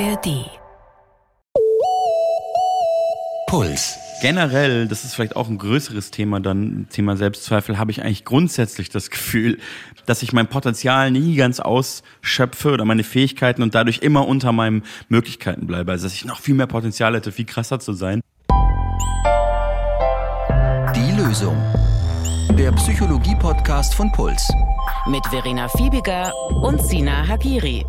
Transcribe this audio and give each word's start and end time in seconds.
ARD. 0.00 0.50
Puls. 3.46 3.98
Generell, 4.22 4.88
das 4.88 5.04
ist 5.04 5.14
vielleicht 5.14 5.36
auch 5.36 5.48
ein 5.48 5.58
größeres 5.58 6.10
Thema, 6.10 6.40
dann 6.40 6.88
Thema 6.90 7.16
Selbstzweifel, 7.16 7.78
habe 7.78 7.90
ich 7.92 8.02
eigentlich 8.02 8.24
grundsätzlich 8.24 8.88
das 8.88 9.10
Gefühl, 9.10 9.58
dass 10.06 10.22
ich 10.22 10.32
mein 10.32 10.48
Potenzial 10.48 11.10
nie 11.10 11.36
ganz 11.36 11.60
ausschöpfe 11.60 12.72
oder 12.72 12.84
meine 12.84 13.04
Fähigkeiten 13.04 13.62
und 13.62 13.74
dadurch 13.74 13.98
immer 13.98 14.26
unter 14.26 14.50
meinen 14.50 14.82
Möglichkeiten 15.08 15.66
bleibe. 15.66 15.92
Also 15.92 16.06
dass 16.06 16.14
ich 16.14 16.24
noch 16.24 16.40
viel 16.40 16.54
mehr 16.54 16.66
Potenzial 16.66 17.14
hätte, 17.14 17.30
viel 17.30 17.46
krasser 17.46 17.78
zu 17.78 17.92
sein. 17.92 18.20
Die 20.96 21.12
Lösung. 21.16 21.56
Der 22.58 22.72
Psychologie-Podcast 22.72 23.94
von 23.94 24.10
Puls. 24.12 24.48
Mit 25.08 25.24
Verena 25.26 25.68
Fiebiger 25.68 26.32
und 26.62 26.82
Sina 26.82 27.28
Hagiri. 27.28 27.84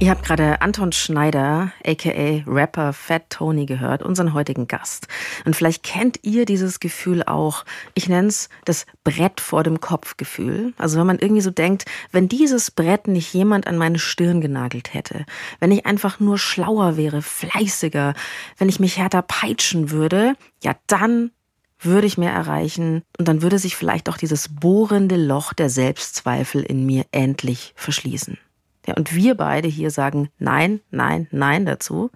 Ihr 0.00 0.10
habt 0.10 0.24
gerade 0.24 0.62
Anton 0.62 0.92
Schneider, 0.92 1.72
aka 1.84 2.44
Rapper 2.46 2.92
Fat 2.92 3.30
Tony, 3.30 3.66
gehört, 3.66 4.00
unseren 4.00 4.32
heutigen 4.32 4.68
Gast. 4.68 5.08
Und 5.44 5.56
vielleicht 5.56 5.82
kennt 5.82 6.20
ihr 6.22 6.44
dieses 6.44 6.78
Gefühl 6.78 7.24
auch. 7.24 7.64
Ich 7.94 8.08
nenne 8.08 8.28
es 8.28 8.48
das 8.64 8.86
Brett 9.02 9.40
vor 9.40 9.64
dem 9.64 9.80
Kopf-Gefühl. 9.80 10.72
Also 10.78 11.00
wenn 11.00 11.06
man 11.08 11.18
irgendwie 11.18 11.40
so 11.40 11.50
denkt, 11.50 11.84
wenn 12.12 12.28
dieses 12.28 12.70
Brett 12.70 13.08
nicht 13.08 13.34
jemand 13.34 13.66
an 13.66 13.76
meine 13.76 13.98
Stirn 13.98 14.40
genagelt 14.40 14.94
hätte, 14.94 15.26
wenn 15.58 15.72
ich 15.72 15.84
einfach 15.84 16.20
nur 16.20 16.38
schlauer 16.38 16.96
wäre, 16.96 17.20
fleißiger, 17.20 18.14
wenn 18.56 18.68
ich 18.68 18.78
mich 18.78 18.98
härter 18.98 19.22
peitschen 19.22 19.90
würde, 19.90 20.34
ja 20.62 20.76
dann 20.86 21.32
würde 21.80 22.06
ich 22.06 22.18
mehr 22.18 22.32
erreichen 22.32 23.02
und 23.18 23.26
dann 23.26 23.42
würde 23.42 23.58
sich 23.58 23.74
vielleicht 23.74 24.08
auch 24.08 24.16
dieses 24.16 24.48
bohrende 24.48 25.16
Loch 25.16 25.52
der 25.52 25.70
Selbstzweifel 25.70 26.62
in 26.62 26.86
mir 26.86 27.04
endlich 27.10 27.72
verschließen. 27.74 28.38
Ja, 28.88 28.94
und 28.94 29.14
wir 29.14 29.34
beide 29.34 29.68
hier 29.68 29.90
sagen 29.90 30.30
Nein, 30.38 30.80
Nein, 30.90 31.28
Nein 31.30 31.66
dazu. 31.66 32.10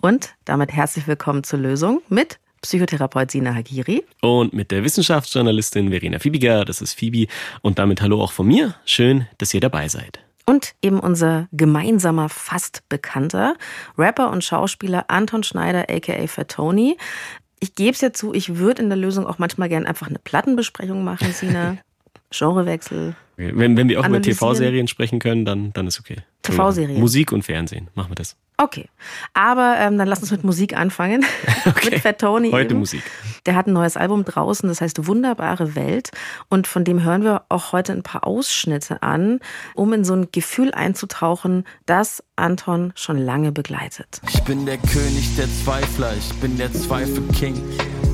Und 0.00 0.34
damit 0.44 0.72
herzlich 0.72 1.06
willkommen 1.06 1.44
zur 1.44 1.60
Lösung 1.60 2.02
mit 2.08 2.40
Psychotherapeut 2.62 3.30
Sina 3.30 3.54
Hagiri. 3.54 4.04
Und 4.22 4.52
mit 4.52 4.72
der 4.72 4.82
Wissenschaftsjournalistin 4.82 5.90
Verena 5.90 6.18
Fiebiger, 6.18 6.64
das 6.64 6.82
ist 6.82 6.98
Phoebe. 6.98 7.30
Und 7.62 7.78
damit 7.78 8.02
hallo 8.02 8.20
auch 8.20 8.32
von 8.32 8.48
mir. 8.48 8.74
Schön, 8.84 9.28
dass 9.38 9.54
ihr 9.54 9.60
dabei 9.60 9.86
seid. 9.86 10.18
Und 10.46 10.74
eben 10.82 10.98
unser 10.98 11.46
gemeinsamer 11.52 12.28
fast 12.28 12.82
Bekannter, 12.88 13.54
Rapper 13.96 14.30
und 14.32 14.42
Schauspieler 14.42 15.04
Anton 15.06 15.44
Schneider, 15.44 15.86
aka 15.88 16.26
Fatoni. 16.26 16.96
Ich 17.60 17.76
gebe 17.76 17.92
es 17.92 18.00
ja 18.00 18.12
zu, 18.12 18.34
ich 18.34 18.56
würde 18.56 18.82
in 18.82 18.88
der 18.88 18.98
Lösung 18.98 19.28
auch 19.28 19.38
manchmal 19.38 19.68
gerne 19.68 19.86
einfach 19.86 20.08
eine 20.08 20.18
Plattenbesprechung 20.18 21.04
machen, 21.04 21.32
Sina. 21.32 21.76
Genrewechsel. 22.30 23.14
Wenn, 23.36 23.76
wenn 23.76 23.88
wir 23.88 24.00
auch 24.00 24.08
über 24.08 24.22
TV-Serien 24.22 24.88
sprechen 24.88 25.18
können, 25.18 25.44
dann, 25.44 25.72
dann 25.74 25.86
ist 25.86 26.00
okay. 26.00 26.16
TV-Serien. 26.42 26.98
Musik 26.98 27.32
und 27.32 27.42
Fernsehen, 27.42 27.88
machen 27.94 28.10
wir 28.10 28.14
das. 28.14 28.36
Okay. 28.56 28.88
Aber 29.34 29.76
ähm, 29.78 29.98
dann 29.98 30.08
lass 30.08 30.20
uns 30.20 30.30
mit 30.30 30.44
Musik 30.44 30.76
anfangen. 30.76 31.24
Okay. 31.66 31.90
mit 31.90 32.00
Fat 32.00 32.20
Tony. 32.20 32.52
Heute 32.52 32.70
eben. 32.70 32.78
Musik. 32.78 33.02
Der 33.44 33.56
hat 33.56 33.66
ein 33.66 33.72
neues 33.72 33.96
Album 33.96 34.24
draußen, 34.24 34.68
das 34.68 34.80
heißt 34.80 35.08
Wunderbare 35.08 35.74
Welt. 35.74 36.10
Und 36.48 36.68
von 36.68 36.84
dem 36.84 37.02
hören 37.02 37.24
wir 37.24 37.42
auch 37.48 37.72
heute 37.72 37.92
ein 37.92 38.04
paar 38.04 38.24
Ausschnitte 38.24 39.02
an, 39.02 39.40
um 39.74 39.92
in 39.92 40.04
so 40.04 40.14
ein 40.14 40.28
Gefühl 40.30 40.72
einzutauchen, 40.72 41.64
das 41.84 42.22
Anton 42.36 42.92
schon 42.94 43.18
lange 43.18 43.50
begleitet. 43.50 44.20
Ich 44.28 44.42
bin 44.44 44.64
der 44.64 44.78
König 44.78 45.36
der 45.36 45.48
Zweifler, 45.64 46.14
ich 46.16 46.32
bin 46.34 46.56
der 46.56 46.72
Zweifel-King. 46.72 47.60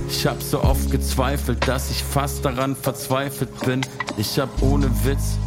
Ich 0.09 0.27
hab 0.27 0.43
so 0.43 0.63
oft 0.63 0.91
gezweifelt, 0.91 1.67
dass 1.67 1.91
ich 1.91 2.03
fast 2.03 2.45
daran 2.45 2.77
verzweifelt 2.77 3.51
bin. 3.65 3.81
Ich 4.17 4.39
hab 4.39 4.63
ohne 4.63 4.91
Witz, 5.05 5.39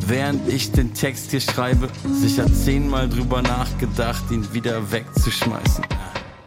während 0.00 0.48
ich 0.48 0.72
den 0.72 0.94
Text 0.94 1.30
hier 1.30 1.40
schreibe, 1.40 1.88
sicher 2.04 2.46
zehnmal 2.52 3.08
drüber 3.08 3.42
nachgedacht, 3.42 4.30
ihn 4.30 4.52
wieder 4.52 4.90
wegzuschmeißen. 4.90 5.84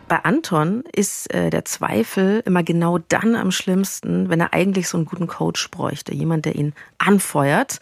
Bei 0.07 0.25
Anton 0.25 0.83
ist 0.93 1.33
äh, 1.33 1.49
der 1.49 1.63
Zweifel 1.63 2.43
immer 2.45 2.63
genau 2.63 2.97
dann 2.97 3.35
am 3.35 3.51
schlimmsten, 3.51 4.29
wenn 4.29 4.41
er 4.41 4.53
eigentlich 4.53 4.89
so 4.89 4.97
einen 4.97 5.05
guten 5.05 5.27
Coach 5.27 5.71
bräuchte. 5.71 6.13
Jemand, 6.13 6.43
der 6.43 6.55
ihn 6.55 6.73
anfeuert, 6.97 7.79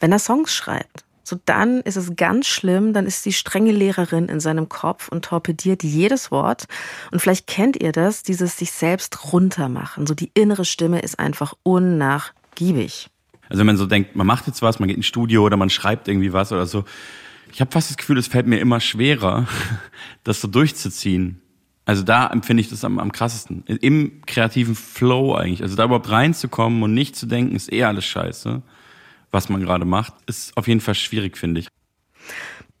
wenn 0.00 0.10
er 0.10 0.18
Songs 0.18 0.52
schreibt. 0.52 1.04
So 1.28 1.38
dann 1.44 1.80
ist 1.82 1.96
es 1.96 2.16
ganz 2.16 2.46
schlimm, 2.46 2.92
dann 2.92 3.06
ist 3.06 3.24
die 3.26 3.32
strenge 3.32 3.72
Lehrerin 3.72 4.26
in 4.26 4.40
seinem 4.40 4.68
Kopf 4.68 5.08
und 5.08 5.26
torpediert 5.26 5.82
jedes 5.82 6.30
Wort. 6.30 6.64
Und 7.10 7.20
vielleicht 7.20 7.46
kennt 7.46 7.80
ihr 7.80 7.92
das, 7.92 8.22
dieses 8.22 8.56
sich 8.56 8.72
selbst 8.72 9.32
runtermachen. 9.32 10.06
So 10.06 10.14
die 10.14 10.30
innere 10.32 10.64
Stimme 10.64 11.00
ist 11.00 11.18
einfach 11.18 11.54
unnachgiebig. 11.62 13.10
Also 13.48 13.60
wenn 13.60 13.66
man 13.66 13.76
so 13.76 13.86
denkt, 13.86 14.16
man 14.16 14.26
macht 14.26 14.46
jetzt 14.46 14.62
was, 14.62 14.78
man 14.78 14.88
geht 14.88 14.96
ins 14.96 15.06
Studio 15.06 15.44
oder 15.44 15.56
man 15.56 15.70
schreibt 15.70 16.08
irgendwie 16.08 16.32
was 16.32 16.50
oder 16.50 16.66
so. 16.66 16.84
Ich 17.52 17.60
habe 17.60 17.70
fast 17.70 17.90
das 17.90 17.96
Gefühl, 17.96 18.18
es 18.18 18.26
fällt 18.26 18.46
mir 18.46 18.58
immer 18.58 18.80
schwerer, 18.80 19.46
das 20.24 20.40
so 20.40 20.48
durchzuziehen. 20.48 21.42
Also 21.84 22.02
da 22.02 22.26
empfinde 22.26 22.60
ich 22.62 22.68
das 22.68 22.84
am, 22.84 22.98
am 22.98 23.12
krassesten. 23.12 23.64
Im 23.66 24.22
kreativen 24.26 24.74
Flow 24.74 25.34
eigentlich. 25.34 25.62
Also 25.62 25.76
da 25.76 25.84
überhaupt 25.84 26.10
reinzukommen 26.10 26.82
und 26.82 26.92
nicht 26.92 27.16
zu 27.16 27.26
denken, 27.26 27.56
ist 27.56 27.72
eh 27.72 27.84
alles 27.84 28.04
scheiße, 28.04 28.62
was 29.30 29.48
man 29.48 29.60
gerade 29.60 29.84
macht, 29.84 30.14
ist 30.26 30.56
auf 30.56 30.68
jeden 30.68 30.80
Fall 30.80 30.94
schwierig, 30.94 31.36
finde 31.36 31.60
ich. 31.60 31.68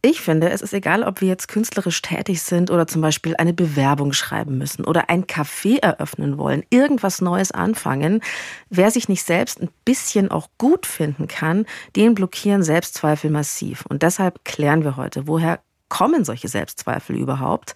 Ich 0.00 0.20
finde, 0.20 0.50
es 0.50 0.62
ist 0.62 0.72
egal, 0.74 1.02
ob 1.02 1.20
wir 1.20 1.26
jetzt 1.26 1.48
künstlerisch 1.48 2.00
tätig 2.02 2.40
sind 2.42 2.70
oder 2.70 2.86
zum 2.86 3.02
Beispiel 3.02 3.34
eine 3.36 3.52
Bewerbung 3.52 4.12
schreiben 4.12 4.56
müssen 4.56 4.84
oder 4.84 5.10
ein 5.10 5.24
Café 5.24 5.80
eröffnen 5.82 6.38
wollen, 6.38 6.62
irgendwas 6.70 7.20
Neues 7.20 7.50
anfangen. 7.50 8.20
Wer 8.70 8.92
sich 8.92 9.08
nicht 9.08 9.24
selbst 9.24 9.60
ein 9.60 9.70
bisschen 9.84 10.30
auch 10.30 10.50
gut 10.56 10.86
finden 10.86 11.26
kann, 11.26 11.66
den 11.96 12.14
blockieren 12.14 12.62
Selbstzweifel 12.62 13.30
massiv. 13.30 13.86
Und 13.86 14.04
deshalb 14.04 14.44
klären 14.44 14.84
wir 14.84 14.96
heute, 14.96 15.26
woher 15.26 15.58
kommen 15.88 16.24
solche 16.24 16.46
Selbstzweifel 16.46 17.16
überhaupt? 17.16 17.74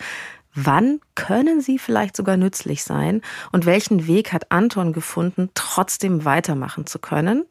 Wann 0.54 1.00
können 1.14 1.62
sie 1.62 1.78
vielleicht 1.78 2.14
sogar 2.14 2.36
nützlich 2.36 2.84
sein? 2.84 3.22
Und 3.52 3.64
welchen 3.64 4.06
Weg 4.06 4.34
hat 4.34 4.52
Anton 4.52 4.92
gefunden, 4.92 5.48
trotzdem 5.54 6.26
weitermachen 6.26 6.86
zu 6.86 6.98
können? 6.98 7.44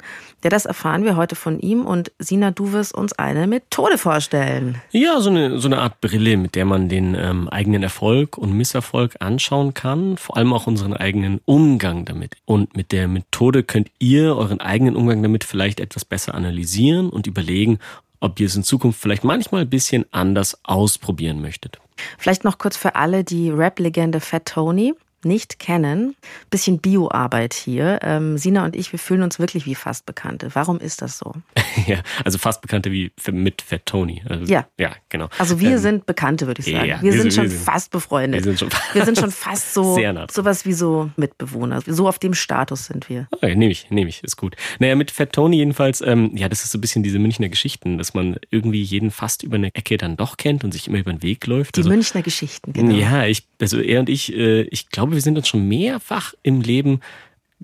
Ja, 0.44 0.52
das 0.52 0.66
erfahren 0.66 1.04
wir 1.04 1.16
heute 1.16 1.36
von 1.36 1.60
ihm. 1.60 1.86
Und 1.86 2.12
Sina, 2.20 2.52
du 2.52 2.74
wirst 2.74 2.94
uns 2.94 3.14
eine 3.14 3.48
Methode 3.48 3.98
vorstellen. 3.98 4.80
Ja, 4.92 5.20
so 5.20 5.32
eine, 5.32 5.58
so 5.58 5.68
eine 5.68 5.80
Art 5.80 6.00
Brille, 6.00 6.38
mit 6.38 6.54
der 6.54 6.66
man 6.66 6.90
den 6.90 7.16
ähm, 7.16 7.50
eigenen 7.50 7.82
Erfolg 7.82 8.38
und 8.38 8.54
Misserfolg 8.54 9.16
anschauen 9.20 9.74
kann. 9.74 10.18
Vor 10.18 10.38
allem 10.38 10.54
auch 10.54 10.68
unseren 10.68 10.94
eigenen 10.94 11.42
Umgang 11.46 12.06
damit. 12.06 12.36
Und 12.46 12.78
mit 12.78 12.92
der 12.92 13.08
Methode 13.08 13.64
könnt 13.64 13.90
ihr 13.98 14.36
euren 14.36 14.62
eigenen 14.62 14.96
Umgang 14.96 15.24
damit 15.24 15.44
vielleicht 15.44 15.80
etwas 15.80 16.06
besser 16.06 16.36
analysieren 16.36 17.10
und 17.10 17.26
überlegen, 17.26 17.80
ob 18.22 18.40
ihr 18.40 18.46
es 18.46 18.56
in 18.56 18.64
Zukunft 18.64 19.02
vielleicht 19.02 19.26
manchmal 19.26 19.62
ein 19.62 19.70
bisschen 19.70 20.06
anders 20.12 20.58
ausprobieren 20.64 21.42
möchtet. 21.42 21.80
Vielleicht 22.18 22.46
noch 22.46 22.58
kurz 22.58 22.78
für 22.78 22.96
alle, 22.96 23.24
die 23.24 23.50
Rap-Legende 23.50 24.22
Fat 24.22 24.46
Tony 24.46 24.94
nicht 25.26 25.60
kennen. 25.60 26.16
Bisschen 26.50 26.80
Bioarbeit 26.80 27.54
hier. 27.54 28.00
Ähm, 28.02 28.38
Sina 28.38 28.66
und 28.66 28.76
ich, 28.76 28.92
wir 28.92 29.00
fühlen 29.00 29.24
uns 29.24 29.40
wirklich 29.40 29.66
wie 29.66 29.76
fast 29.76 30.06
Bekannte. 30.06 30.50
Warum 30.54 30.80
ist 30.80 31.02
das 31.02 31.18
so? 31.18 31.34
ja, 31.88 32.02
also 32.24 32.38
fast 32.38 32.62
Bekannte 32.62 32.92
wie 32.92 33.12
mit 33.32 33.62
Fat 33.62 33.86
Tony. 33.86 34.22
Also, 34.28 34.46
Ja. 34.46 34.68
Ja, 34.80 34.92
genau. 35.10 35.30
Also 35.38 35.60
wir 35.60 35.72
Ähm, 35.72 35.78
sind 35.78 36.06
Bekannte, 36.06 36.48
würde 36.48 36.62
ich 36.62 36.66
sagen. 36.74 36.88
ja, 36.90 37.02
wir, 37.02 37.04
wir 37.04 37.12
sind 37.14 37.22
sind- 37.22 37.34
schon 37.34 37.44
wir 37.46 37.50
sind- 37.52 37.62
fast 37.62 37.92
befreundet. 37.92 38.44
wir 38.46 38.56
sind 38.56 38.60
schon- 38.60 38.70
wir 38.94 39.06
sind 39.06 39.18
schon 39.18 39.32
fast 39.32 39.74
so 39.74 39.96
Sehr 39.96 40.14
nah 40.14 40.28
sowas 40.32 40.66
wie 40.66 40.74
so 40.74 41.10
Mitbewohner. 41.18 41.82
So 41.86 42.08
auf 42.08 42.20
dem 42.20 42.34
Status 42.34 42.86
sind 42.86 43.10
wir. 43.10 43.28
Okay, 43.32 43.56
nehme 43.56 43.72
ich, 43.72 43.90
nehme 43.90 44.10
ich, 44.10 44.24
ist 44.24 44.38
gut. 44.38 44.56
Naja, 44.80 44.96
mit 44.96 45.12
Fat 45.12 45.34
Tony 45.34 45.58
jedenfalls, 45.58 46.02
ähm, 46.02 46.32
ja, 46.36 46.50
das 46.50 46.64
ist 46.64 46.72
so 46.72 46.78
ein 46.78 46.82
bisschen 46.82 47.04
diese 47.04 47.20
Münchner 47.20 47.50
Geschichten, 47.50 47.98
dass 47.98 48.14
man 48.14 48.38
irgendwie 48.50 48.82
jeden 48.82 49.12
fast 49.12 49.44
über 49.44 49.56
eine 49.56 49.74
Ecke 49.76 49.98
dann 49.98 50.18
doch 50.18 50.38
kennt 50.38 50.64
und 50.64 50.72
sich 50.72 50.88
immer 50.88 51.00
über 51.00 51.12
den 51.14 51.24
Weg 51.24 51.46
läuft. 51.48 51.76
Die 51.78 51.82
Also- 51.82 51.90
Münchner 51.90 52.22
Geschichten, 52.22 52.74
genau. 52.74 52.96
Ja, 52.96 53.26
ich, 53.26 53.48
also 53.60 53.80
er 53.80 54.00
und 54.00 54.10
ich, 54.10 54.34
äh, 54.34 54.62
ich 54.64 54.90
glaube, 54.90 55.11
wir 55.14 55.22
sind 55.22 55.38
uns 55.38 55.48
schon 55.48 55.68
mehrfach 55.68 56.34
im 56.44 56.62
Leben 56.62 57.02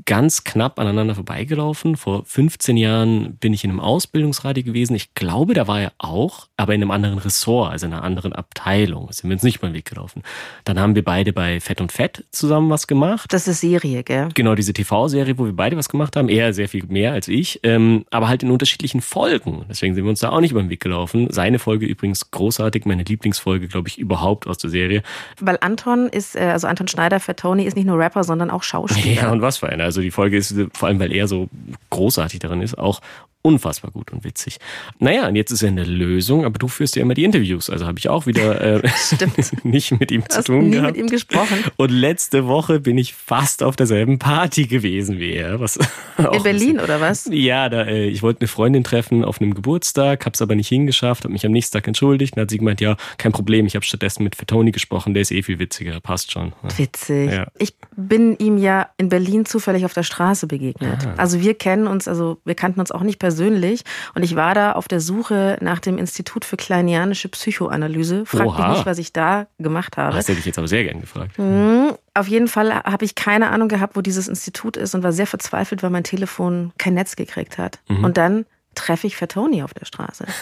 ganz 0.06 0.44
knapp 0.44 0.80
aneinander 0.80 1.16
vorbeigelaufen. 1.16 1.98
Vor 1.98 2.24
15 2.26 2.78
Jahren 2.78 3.36
bin 3.38 3.54
ich 3.54 3.64
in 3.64 3.72
einem 3.72 3.80
Ausbildungsradio 3.80 4.64
gewesen. 4.64 4.96
Ich 4.96 5.14
glaube, 5.14 5.54
da 5.54 5.68
war 5.68 5.82
er 5.82 5.94
auch, 5.98 6.48
aber 6.58 6.76
in 6.76 6.82
einem 6.82 6.92
anderen 6.92 7.18
Ressort, 7.18 7.72
also 7.72 7.88
in 7.88 7.94
einer 7.94 8.04
anderen 8.04 8.34
Abteilung. 8.34 9.12
Sind 9.12 9.30
wir 9.30 9.36
uns 9.36 9.44
nicht 9.44 9.58
über 9.58 9.68
den 9.68 9.74
Weg 9.74 9.86
gelaufen. 9.86 10.24
Dann 10.64 10.80
haben 10.80 10.96
wir 10.96 11.04
beide 11.04 11.34
bei 11.34 11.60
Fett 11.60 11.82
und 11.82 11.92
Fett 11.92 12.26
zusammen 12.32 12.70
was 12.70 12.88
gemacht. 12.88 13.34
Das 13.34 13.48
ist 13.48 13.62
Serie, 13.62 14.04
gell? 14.04 14.30
Genau, 14.34 14.56
diese 14.56 14.74
TV-Serie, 14.74 15.38
wo 15.38 15.46
wir 15.46 15.54
beide 15.54 15.78
was 15.78 15.90
gemacht 15.90 16.16
haben. 16.16 16.30
Er 16.30 16.54
sehr 16.54 16.70
viel 16.70 16.86
mehr 16.88 17.14
als 17.14 17.28
ich, 17.28 17.60
ähm, 17.64 18.06
aber 18.12 18.28
halt 18.28 18.44
in 18.44 18.52
unterschiedlichen 18.52 19.02
Folgen. 19.02 19.66
Deswegen 19.70 19.96
sind 19.96 20.04
wir 20.04 20.10
uns 20.10 20.20
da 20.20 20.30
auch 20.30 20.42
nicht 20.42 20.52
über 20.52 20.62
den 20.62 20.70
Weg 20.70 20.82
gelaufen. 20.82 21.28
Seine 21.32 21.60
Folge 21.60 21.86
übrigens 21.86 22.32
großartig, 22.32 22.86
meine 22.86 23.04
Lieblingsfolge, 23.04 23.68
glaube 23.68 23.90
ich, 23.90 23.98
überhaupt 23.98 24.48
aus 24.48 24.58
der 24.58 24.70
Serie. 24.70 25.02
Weil 25.42 25.58
Anton 25.62 26.08
ist, 26.08 26.36
äh, 26.36 26.40
also 26.40 26.68
Anton 26.68 26.88
Schneider 26.88 27.20
für 27.20 27.36
Tony 27.36 27.64
ist 27.64 27.76
nicht 27.76 27.86
nur 27.86 27.98
Rapper, 27.98 28.24
sondern 28.24 28.52
auch 28.52 28.64
Schauspieler. 28.68 29.24
Ja, 29.24 29.32
und 29.32 29.42
was 29.42 29.58
für 29.58 29.70
eine. 29.70 29.87
Also 29.88 30.02
die 30.02 30.12
Folge 30.12 30.38
ist 30.38 30.54
vor 30.74 30.88
allem, 30.88 31.00
weil 31.00 31.12
er 31.12 31.28
so 31.28 31.50
großartig 31.90 32.40
darin 32.40 32.62
ist, 32.62 32.78
auch 32.78 33.02
unfassbar 33.42 33.92
gut 33.92 34.12
und 34.12 34.26
witzig. 34.26 34.58
Naja, 35.00 35.28
und 35.28 35.36
jetzt 35.38 35.52
ist 35.52 35.64
er 35.64 35.70
eine 35.70 35.86
Lösung, 35.86 36.44
aber 36.44 36.60
du 36.60 36.68
führst 36.68 36.98
ja 36.98 37.02
immer 37.02 37.14
die 37.14 37.24
Interviews, 37.24 37.70
also 37.70 37.86
habe 37.86 37.98
ich 37.98 38.10
auch 38.10 38.26
wieder 38.26 38.84
äh, 38.84 38.90
nicht 39.64 39.98
mit 39.98 40.12
ihm 40.12 40.28
zu 40.28 40.44
tun 40.44 40.66
nie 40.70 40.72
gehabt. 40.76 40.98
mit 40.98 40.98
ihm 40.98 41.08
gesprochen. 41.08 41.64
Und 41.78 41.90
letzte 41.90 42.46
Woche 42.48 42.82
bin 42.82 42.98
ich 42.98 43.14
fast 43.14 43.64
auf 43.64 43.78
derselben 43.78 44.20
Party 44.20 44.68
gewesen 44.68 45.20
wie 45.20 45.32
er. 45.32 45.62
Was 45.62 45.78
In 46.18 46.44
Berlin 46.44 46.74
bisschen- 46.74 46.80
oder 46.82 47.00
was? 47.00 47.30
Ja, 47.32 47.70
da, 47.70 47.84
äh, 47.84 48.08
ich 48.10 48.22
wollte 48.22 48.42
eine 48.42 48.48
Freundin 48.50 48.84
treffen 48.84 49.24
auf 49.24 49.40
einem 49.40 49.54
Geburtstag, 49.54 50.26
hab's 50.26 50.42
aber 50.42 50.56
nicht 50.56 50.68
hingeschafft, 50.68 51.24
hab 51.24 51.32
mich 51.32 51.46
am 51.46 51.54
nächsten 51.54 51.74
Tag 51.74 51.88
entschuldigt. 51.88 52.36
Dann 52.36 52.42
hat 52.42 52.50
sie 52.50 52.58
gemeint, 52.58 52.82
ja, 52.82 52.98
kein 53.18 53.32
Problem, 53.32 53.66
ich 53.66 53.76
habe 53.76 53.86
stattdessen 53.86 54.26
mit 54.26 54.36
Fatoni 54.36 54.72
gesprochen, 54.72 55.14
der 55.14 55.22
ist 55.22 55.32
eh 55.32 55.42
viel 55.42 55.60
witziger, 55.60 56.02
passt 56.02 56.34
schon. 56.34 56.52
Witzig. 56.76 57.32
Ja. 57.32 57.48
Ich 57.60 57.74
bin 57.98 58.38
ihm 58.38 58.60
ja 58.60 58.90
in 58.98 59.10
Berlin 59.10 59.46
zufällig 59.46 59.84
auf 59.84 59.94
der 59.94 60.04
Straße 60.04 60.46
begegnet. 60.46 61.10
Also 61.18 61.42
wir 61.42 61.56
kennen 61.56 61.88
uns, 61.88 62.08
also 62.08 62.38
wir 62.46 62.54
kannten 62.54 62.80
uns 62.80 62.92
auch 62.92 63.02
nicht 63.02 63.18
persönlich. 63.18 63.84
Und 64.14 64.22
ich 64.22 64.36
war 64.36 64.54
da 64.54 64.74
auf 64.74 64.88
der 64.88 65.00
Suche 65.00 65.58
nach 65.62 65.80
dem 65.80 65.98
Institut 65.98 66.46
für 66.46 66.58
kleinianische 66.58 67.28
Psychoanalyse. 67.28 68.26
Frag 68.28 68.46
mich 68.46 68.78
nicht, 68.78 68.86
was 68.86 69.00
ich 69.00 69.14
da 69.14 69.48
gemacht 69.58 69.98
habe. 69.98 70.16
Das 70.16 70.28
hätte 70.28 70.40
ich 70.40 70.46
jetzt 70.46 70.60
aber 70.60 70.68
sehr 70.68 70.84
gern 70.84 71.02
gefragt. 71.02 71.40
Mhm. 71.40 71.94
Auf 72.14 72.28
jeden 72.28 72.48
Fall 72.48 72.72
habe 72.84 73.04
ich 73.04 73.16
keine 73.16 73.50
Ahnung 73.50 73.68
gehabt, 73.68 73.96
wo 73.96 74.02
dieses 74.02 74.28
Institut 74.28 74.78
ist 74.78 74.94
und 74.94 75.02
war 75.02 75.12
sehr 75.12 75.28
verzweifelt, 75.28 75.82
weil 75.82 75.90
mein 75.90 76.04
Telefon 76.04 76.74
kein 76.78 76.94
Netz 76.94 77.16
gekriegt 77.16 77.58
hat. 77.58 77.80
Mhm. 77.90 78.04
Und 78.04 78.18
dann 78.18 78.46
treffe 78.76 79.08
ich 79.08 79.18
Fatoni 79.18 79.64
auf 79.64 79.74
der 79.74 79.86
Straße. 79.86 80.26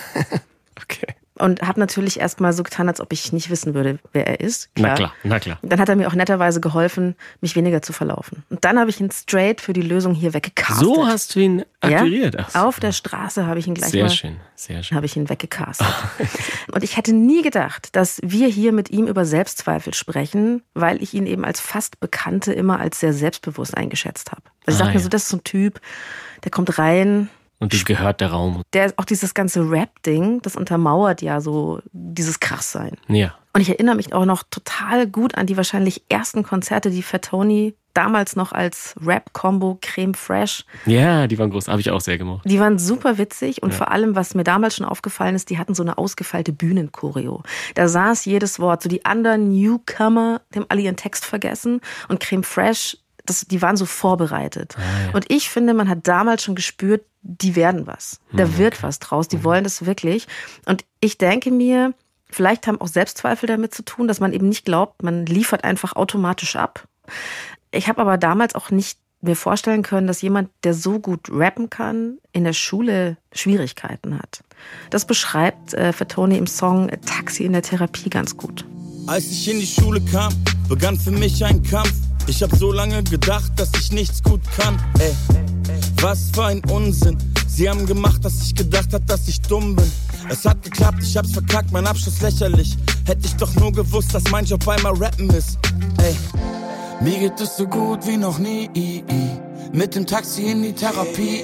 Okay. 0.81 1.15
Und 1.37 1.61
habe 1.61 1.81
natürlich 1.81 2.17
erstmal 2.19 2.53
so 2.53 2.63
getan, 2.63 2.87
als 2.87 3.01
ob 3.01 3.11
ich 3.11 3.33
nicht 3.33 3.49
wissen 3.49 3.73
würde, 3.73 3.99
wer 4.13 4.25
er 4.25 4.39
ist. 4.39 4.69
Na 4.77 4.93
klar, 4.95 5.13
na 5.23 5.37
klar. 5.39 5.59
Dann 5.63 5.81
hat 5.81 5.89
er 5.89 5.97
mir 5.97 6.07
auch 6.07 6.13
netterweise 6.13 6.61
geholfen, 6.61 7.15
mich 7.41 7.57
weniger 7.57 7.81
zu 7.81 7.91
verlaufen. 7.91 8.45
Und 8.49 8.63
dann 8.63 8.79
habe 8.79 8.89
ich 8.89 9.01
ihn 9.01 9.11
straight 9.11 9.59
für 9.59 9.73
die 9.73 9.81
Lösung 9.81 10.13
hier 10.13 10.33
weggecastet. 10.33 10.77
So 10.85 11.05
hast 11.05 11.35
du 11.35 11.39
ihn 11.41 11.65
akquiriert. 11.81 12.35
Ja? 12.35 12.63
Auf 12.65 12.79
der 12.79 12.93
Straße 12.93 13.45
habe 13.47 13.59
ich 13.59 13.67
ihn 13.67 13.73
gleich 13.73 13.91
Sehr 13.91 14.03
mal 14.05 14.09
schön, 14.09 14.37
sehr 14.55 14.81
schön. 14.81 14.95
habe 14.95 15.05
ich 15.07 15.17
ihn 15.17 15.27
weggecastet. 15.27 15.85
Und 16.71 16.83
ich 16.85 16.95
hätte 16.95 17.11
nie 17.13 17.41
gedacht, 17.41 17.95
dass 17.97 18.19
wir 18.23 18.47
hier 18.47 18.71
mit 18.71 18.89
ihm 18.89 19.05
über 19.07 19.25
Selbstzweifel 19.25 19.93
sprechen, 19.93 20.61
weil 20.73 21.03
ich 21.03 21.13
ihn 21.13 21.25
eben 21.25 21.43
als 21.43 21.59
fast 21.59 21.99
Bekannte 21.99 22.53
immer 22.53 22.79
als 22.79 23.01
sehr 23.01 23.11
selbstbewusst 23.11 23.75
eingeschätzt 23.75 24.31
habe. 24.31 24.41
Also 24.65 24.77
ich 24.77 24.81
Ah, 24.81 24.85
dachte 24.85 24.93
mir 24.97 24.99
ja. 24.99 25.03
so, 25.03 25.09
das 25.09 25.23
ist 25.23 25.29
so 25.29 25.37
ein 25.37 25.43
Typ, 25.43 25.81
der 26.45 26.51
kommt 26.51 26.77
rein, 26.79 27.29
Und 27.59 27.73
dem 27.73 27.83
gehört 27.83 28.21
der 28.21 28.31
Raum. 28.31 28.63
der 28.73 28.93
auch 28.97 29.05
dieses 29.05 29.33
ganze 29.33 29.69
Rap-Ding, 29.69 30.41
das 30.41 30.55
untermauert 30.55 31.21
ja 31.21 31.39
so 31.41 31.79
dieses 31.91 32.39
Krasssein. 32.39 32.97
Ja. 33.07 33.35
Und 33.53 33.61
ich 33.61 33.69
erinnere 33.69 33.95
mich 33.95 34.13
auch 34.13 34.25
noch 34.25 34.43
total 34.43 35.07
gut 35.07 35.35
an 35.35 35.47
die 35.47 35.55
wahrscheinlich 35.55 36.03
ersten 36.09 36.43
Konzerte, 36.43 36.89
die 36.89 37.01
Fatoni 37.03 37.75
damals 37.95 38.35
noch 38.35 38.51
als 38.51 38.93
Rap-Combo 39.01 39.79
Creme 39.81 40.13
Fresh 40.13 40.65
Ja, 40.85 41.27
die 41.27 41.39
waren 41.39 41.49
groß, 41.49 41.69
habe 41.69 41.79
ich 41.79 41.89
auch 41.89 42.01
sehr 42.01 42.17
gemocht. 42.17 42.43
Die 42.45 42.59
waren 42.59 42.77
super 42.77 43.17
witzig 43.17 43.63
und 43.63 43.73
vor 43.73 43.91
allem, 43.91 44.15
was 44.15 44.35
mir 44.35 44.43
damals 44.43 44.75
schon 44.75 44.85
aufgefallen 44.85 45.35
ist, 45.35 45.49
die 45.49 45.57
hatten 45.57 45.73
so 45.73 45.81
eine 45.81 45.97
ausgefeilte 45.97 46.51
Bühnenchoreo. 46.51 47.43
Da 47.73 47.87
saß 47.87 48.25
jedes 48.25 48.59
Wort, 48.59 48.83
so 48.83 48.89
die 48.89 49.05
anderen 49.05 49.49
Newcomer, 49.49 50.41
die 50.53 50.59
haben 50.59 50.65
alle 50.69 50.81
ihren 50.81 50.97
Text 50.97 51.25
vergessen 51.25 51.79
und 52.09 52.19
Creme 52.19 52.43
Fresh, 52.43 52.97
das, 53.25 53.45
die 53.47 53.61
waren 53.61 53.77
so 53.77 53.85
vorbereitet. 53.85 54.75
Und 55.13 55.31
ich 55.31 55.49
finde, 55.49 55.73
man 55.73 55.89
hat 55.89 55.99
damals 56.03 56.43
schon 56.43 56.55
gespürt, 56.55 57.05
die 57.27 57.55
werden 57.55 57.87
was. 57.87 58.19
Da 58.33 58.57
wird 58.57 58.83
was 58.83 58.99
draus, 58.99 59.27
die 59.27 59.43
wollen 59.43 59.63
das 59.63 59.85
wirklich. 59.85 60.27
Und 60.65 60.85
ich 60.99 61.17
denke 61.17 61.51
mir, 61.51 61.93
vielleicht 62.29 62.67
haben 62.67 62.79
auch 62.79 62.87
Selbstzweifel 62.87 63.47
damit 63.47 63.73
zu 63.73 63.83
tun, 63.83 64.07
dass 64.07 64.19
man 64.19 64.31
eben 64.31 64.47
nicht 64.47 64.63
glaubt, 64.63 65.01
man 65.01 65.25
liefert 65.25 65.63
einfach 65.63 65.95
automatisch 65.95 66.55
ab. 66.55 66.87
Ich 67.71 67.87
habe 67.87 68.01
aber 68.01 68.17
damals 68.17 68.53
auch 68.53 68.69
nicht 68.69 68.99
mir 69.21 69.35
vorstellen 69.35 69.81
können, 69.81 70.05
dass 70.05 70.21
jemand, 70.21 70.49
der 70.63 70.75
so 70.75 70.99
gut 70.99 71.29
rappen 71.31 71.71
kann, 71.71 72.19
in 72.31 72.43
der 72.43 72.53
Schule 72.53 73.17
Schwierigkeiten 73.33 74.19
hat. 74.19 74.43
Das 74.91 75.07
beschreibt 75.07 75.73
äh, 75.73 75.91
Fatoni 75.93 76.37
im 76.37 76.45
Song 76.45 76.89
Taxi 77.05 77.43
in 77.43 77.53
der 77.53 77.63
Therapie 77.63 78.09
ganz 78.09 78.37
gut. 78.37 78.65
Als 79.07 79.25
ich 79.25 79.49
in 79.49 79.59
die 79.59 79.67
Schule 79.67 79.99
kam, 80.11 80.31
begann 80.69 80.97
für 80.97 81.11
mich 81.11 81.43
ein 81.43 81.63
Kampf. 81.63 82.04
Ich 82.27 82.41
hab 82.41 82.55
so 82.55 82.71
lange 82.71 83.03
gedacht, 83.03 83.51
dass 83.55 83.69
ich 83.79 83.91
nichts 83.91 84.21
gut 84.23 84.41
kann. 84.57 84.77
Ey, 84.99 85.15
was 86.01 86.31
für 86.33 86.45
ein 86.45 86.61
Unsinn. 86.65 87.17
Sie 87.47 87.69
haben 87.69 87.85
gemacht, 87.85 88.25
dass 88.25 88.41
ich 88.41 88.55
gedacht 88.55 88.93
hab, 88.93 89.05
dass 89.07 89.27
ich 89.27 89.41
dumm 89.41 89.75
bin. 89.75 89.91
Es 90.29 90.43
hat 90.43 90.61
geklappt, 90.63 90.97
ich 91.01 91.15
hab's 91.15 91.31
verkackt, 91.31 91.71
mein 91.71 91.87
Abschluss 91.87 92.21
lächerlich. 92.21 92.75
Hätte 93.05 93.25
ich 93.25 93.35
doch 93.35 93.53
nur 93.55 93.71
gewusst, 93.71 94.13
dass 94.13 94.23
mein 94.31 94.45
Job 94.45 94.67
einmal 94.67 94.93
rappen 94.95 95.29
ist. 95.29 95.59
Ey, 96.03 96.15
mir 96.99 97.19
geht 97.19 97.39
es 97.39 97.57
so 97.57 97.67
gut 97.67 98.05
wie 98.07 98.17
noch 98.17 98.39
nie. 98.39 98.69
Mit 99.71 99.95
dem 99.95 100.05
Taxi 100.05 100.43
in 100.43 100.63
die 100.63 100.73
Therapie. 100.73 101.43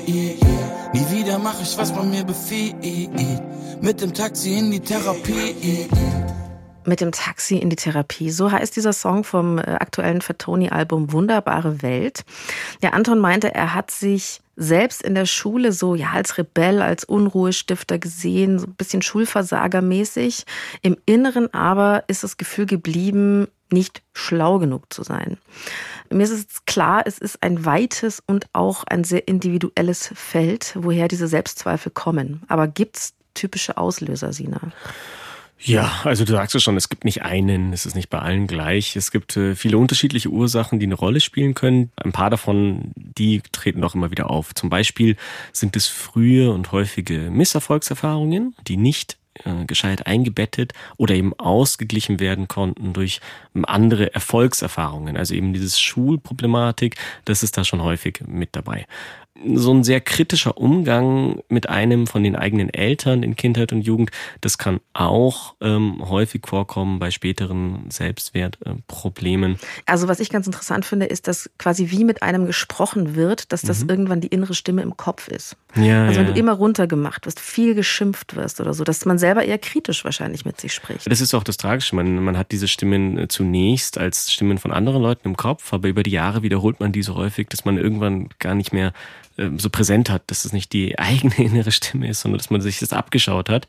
Nie 0.94 1.12
wieder 1.12 1.40
mach 1.40 1.62
ich, 1.62 1.78
was 1.78 1.94
man 1.94 2.10
mir 2.10 2.24
befiehlt. 2.24 2.76
Mit 3.82 4.02
dem 4.02 4.14
Taxi 4.14 4.58
in 4.58 4.72
die 4.72 4.80
Therapie. 4.80 5.88
Mit 6.92 7.00
dem 7.00 7.14
Taxi 7.14 7.56
in 7.56 7.70
die 7.70 7.78
Therapie. 7.78 8.32
So 8.32 8.52
heißt 8.52 8.76
dieser 8.76 8.92
Song 8.92 9.24
vom 9.24 9.60
äh, 9.60 9.62
aktuellen 9.62 10.20
Fatoni-Album 10.20 11.14
Wunderbare 11.14 11.82
Welt. 11.82 12.26
Der 12.82 12.94
Anton 12.94 13.18
meinte, 13.18 13.56
er 13.56 13.74
hat 13.74 13.92
sich 13.92 14.42
selbst 14.58 15.02
in 15.02 15.16
der 15.16 15.26
Schule 15.26 15.72
so 15.72 15.96
ja 15.96 16.10
als 16.12 16.38
Rebell, 16.38 16.82
als 16.82 17.06
Unruhestifter 17.06 17.98
gesehen, 17.98 18.60
so 18.60 18.68
ein 18.68 18.74
bisschen 18.74 19.02
Schulversagermäßig. 19.02 20.44
Im 20.82 20.98
Inneren 21.06 21.54
aber 21.54 22.04
ist 22.08 22.26
das 22.26 22.36
Gefühl 22.36 22.66
geblieben, 22.66 23.48
nicht 23.72 24.02
schlau 24.12 24.60
genug 24.60 24.92
zu 24.92 25.04
sein. 25.04 25.38
Mir 26.10 26.24
ist 26.24 26.32
es 26.32 26.66
klar, 26.66 27.04
es 27.06 27.20
ist 27.20 27.42
ein 27.42 27.64
weites 27.64 28.22
und 28.28 28.48
auch 28.52 28.84
ein 28.84 29.06
sehr 29.06 29.30
individuelles 29.30 30.12
Feld, 30.14 30.74
woher 30.76 31.08
diese 31.08 31.30
Selbstzweifel 31.30 31.94
kommen. 31.94 32.44
Aber 32.50 32.68
gibt's 32.68 33.14
typische 33.34 33.78
Auslöser, 33.78 34.34
Sina? 34.34 34.60
Ja, 35.64 36.02
also 36.06 36.26
du 36.26 36.32
sagst 36.32 36.56
es 36.56 36.64
schon, 36.64 36.76
es 36.76 36.90
gibt 36.90 37.06
nicht 37.06 37.22
einen, 37.22 37.72
es 37.72 37.86
ist 37.86 37.96
nicht 37.96 38.10
bei 38.10 38.18
allen 38.18 38.48
gleich. 38.48 38.96
Es 38.96 39.12
gibt 39.12 39.38
äh, 39.38 39.56
viele 39.56 39.78
unterschiedliche 39.78 40.30
Ursachen, 40.30 40.80
die 40.80 40.88
eine 40.88 40.96
Rolle 40.96 41.20
spielen 41.20 41.54
können. 41.54 41.92
Ein 41.98 42.12
paar 42.12 42.32
davon, 42.32 42.92
die 42.96 43.44
treten 43.52 43.84
auch 43.84 43.94
immer 43.94 44.10
wieder 44.10 44.32
auf. 44.32 44.56
Zum 44.56 44.70
Beispiel 44.70 45.18
sind 45.54 45.76
es 45.76 45.88
frühe 45.88 46.52
und 46.52 46.72
häufige 46.72 47.30
Misserfolgserfahrungen, 47.30 48.56
die 48.68 48.76
nicht 48.76 49.18
äh, 49.46 49.66
gescheit 49.66 50.08
eingebettet 50.08 50.74
oder 50.98 51.14
eben 51.14 51.34
ausgeglichen 51.40 52.20
werden 52.20 52.48
konnten 52.48 52.94
durch 52.94 53.22
ähm, 53.56 53.64
andere 53.64 54.16
Erfolgserfahrungen. 54.16 55.16
Also 55.16 55.36
eben 55.36 55.54
dieses 55.54 55.80
Schulproblematik, 55.80 56.96
das 57.26 57.44
ist 57.44 57.56
da 57.56 57.64
schon 57.64 57.84
häufig 57.84 58.24
mit 58.26 58.50
dabei 58.56 58.88
so 59.56 59.74
ein 59.74 59.84
sehr 59.84 60.02
kritischer 60.02 60.58
Umgang 60.58 61.42
mit 61.50 61.70
einem 61.70 62.08
von 62.08 62.24
den 62.24 62.36
eigenen 62.36 62.70
Eltern 62.74 63.24
in 63.24 63.36
Kindheit 63.36 63.72
und 63.74 63.82
Jugend, 63.82 64.12
das 64.42 64.58
kann 64.58 64.80
auch 64.94 65.56
ähm, 65.62 66.02
häufig 66.08 66.48
vorkommen 66.48 67.00
bei 67.00 67.12
späteren 67.12 67.90
Selbstwertproblemen. 67.90 69.58
Also 69.86 70.08
was 70.08 70.20
ich 70.20 70.30
ganz 70.30 70.46
interessant 70.48 70.86
finde, 70.86 71.06
ist, 71.06 71.28
dass 71.28 71.50
quasi 71.58 71.92
wie 71.92 72.04
mit 72.04 72.24
einem 72.24 72.46
gesprochen 72.46 73.16
wird, 73.16 73.52
dass 73.52 73.62
das 73.62 73.84
irgendwann 73.84 74.22
die 74.22 74.28
innere 74.28 74.54
Stimme 74.54 74.82
im 74.82 74.98
Kopf 74.98 75.28
ist. 75.28 75.56
Ja, 75.76 76.06
Also 76.06 76.20
wenn 76.20 76.28
ja. 76.28 76.34
du 76.34 76.40
immer 76.40 76.54
runtergemacht 76.54 77.26
wirst, 77.26 77.40
viel 77.40 77.76
geschimpft 77.76 78.36
wirst 78.36 78.62
oder 78.62 78.74
so, 78.74 78.84
dass 78.84 79.06
man 79.06 79.18
selber 79.18 79.44
eher 79.44 79.58
kritisch 79.58 80.04
wahrscheinlich 80.04 80.46
mit 80.46 80.60
sich 80.60 80.74
spricht. 80.74 81.10
Das 81.10 81.22
ist 81.22 81.34
auch 81.34 81.44
das 81.44 81.58
Tragische. 81.58 81.96
Man, 81.96 82.24
man 82.24 82.38
hat 82.38 82.52
diese 82.52 82.68
Stimmen 82.68 83.18
äh, 83.18 83.28
zunächst 83.28 83.98
als 83.98 84.32
Stimmen 84.32 84.58
von 84.58 84.72
anderen 84.72 85.02
Leuten 85.02 85.30
im 85.30 85.38
Kopf, 85.38 85.74
aber 85.74 85.88
über 85.88 86.04
die 86.04 86.12
Jahre 86.12 86.44
wiederholt 86.44 86.80
man 86.80 86.92
die 86.92 87.04
so 87.04 87.16
häufig, 87.16 87.48
dass 87.50 87.66
man 87.66 87.78
irgendwann 87.78 88.30
gar 88.40 88.56
nicht 88.56 88.74
mehr 88.74 88.94
ähm, 89.38 89.60
so 89.60 89.70
präsent 89.70 90.10
hat, 90.10 90.24
dass 90.28 90.46
es 90.46 90.54
nicht 90.54 90.74
die 90.74 90.98
eigene 91.00 91.36
innere 91.38 91.72
Stimme 91.72 92.08
ist, 92.08 92.22
sondern 92.22 92.38
dass 92.38 92.50
man 92.50 92.62
sich 92.62 92.80
das 92.80 92.94
abgeschaut 92.94 93.50
hat 93.50 93.68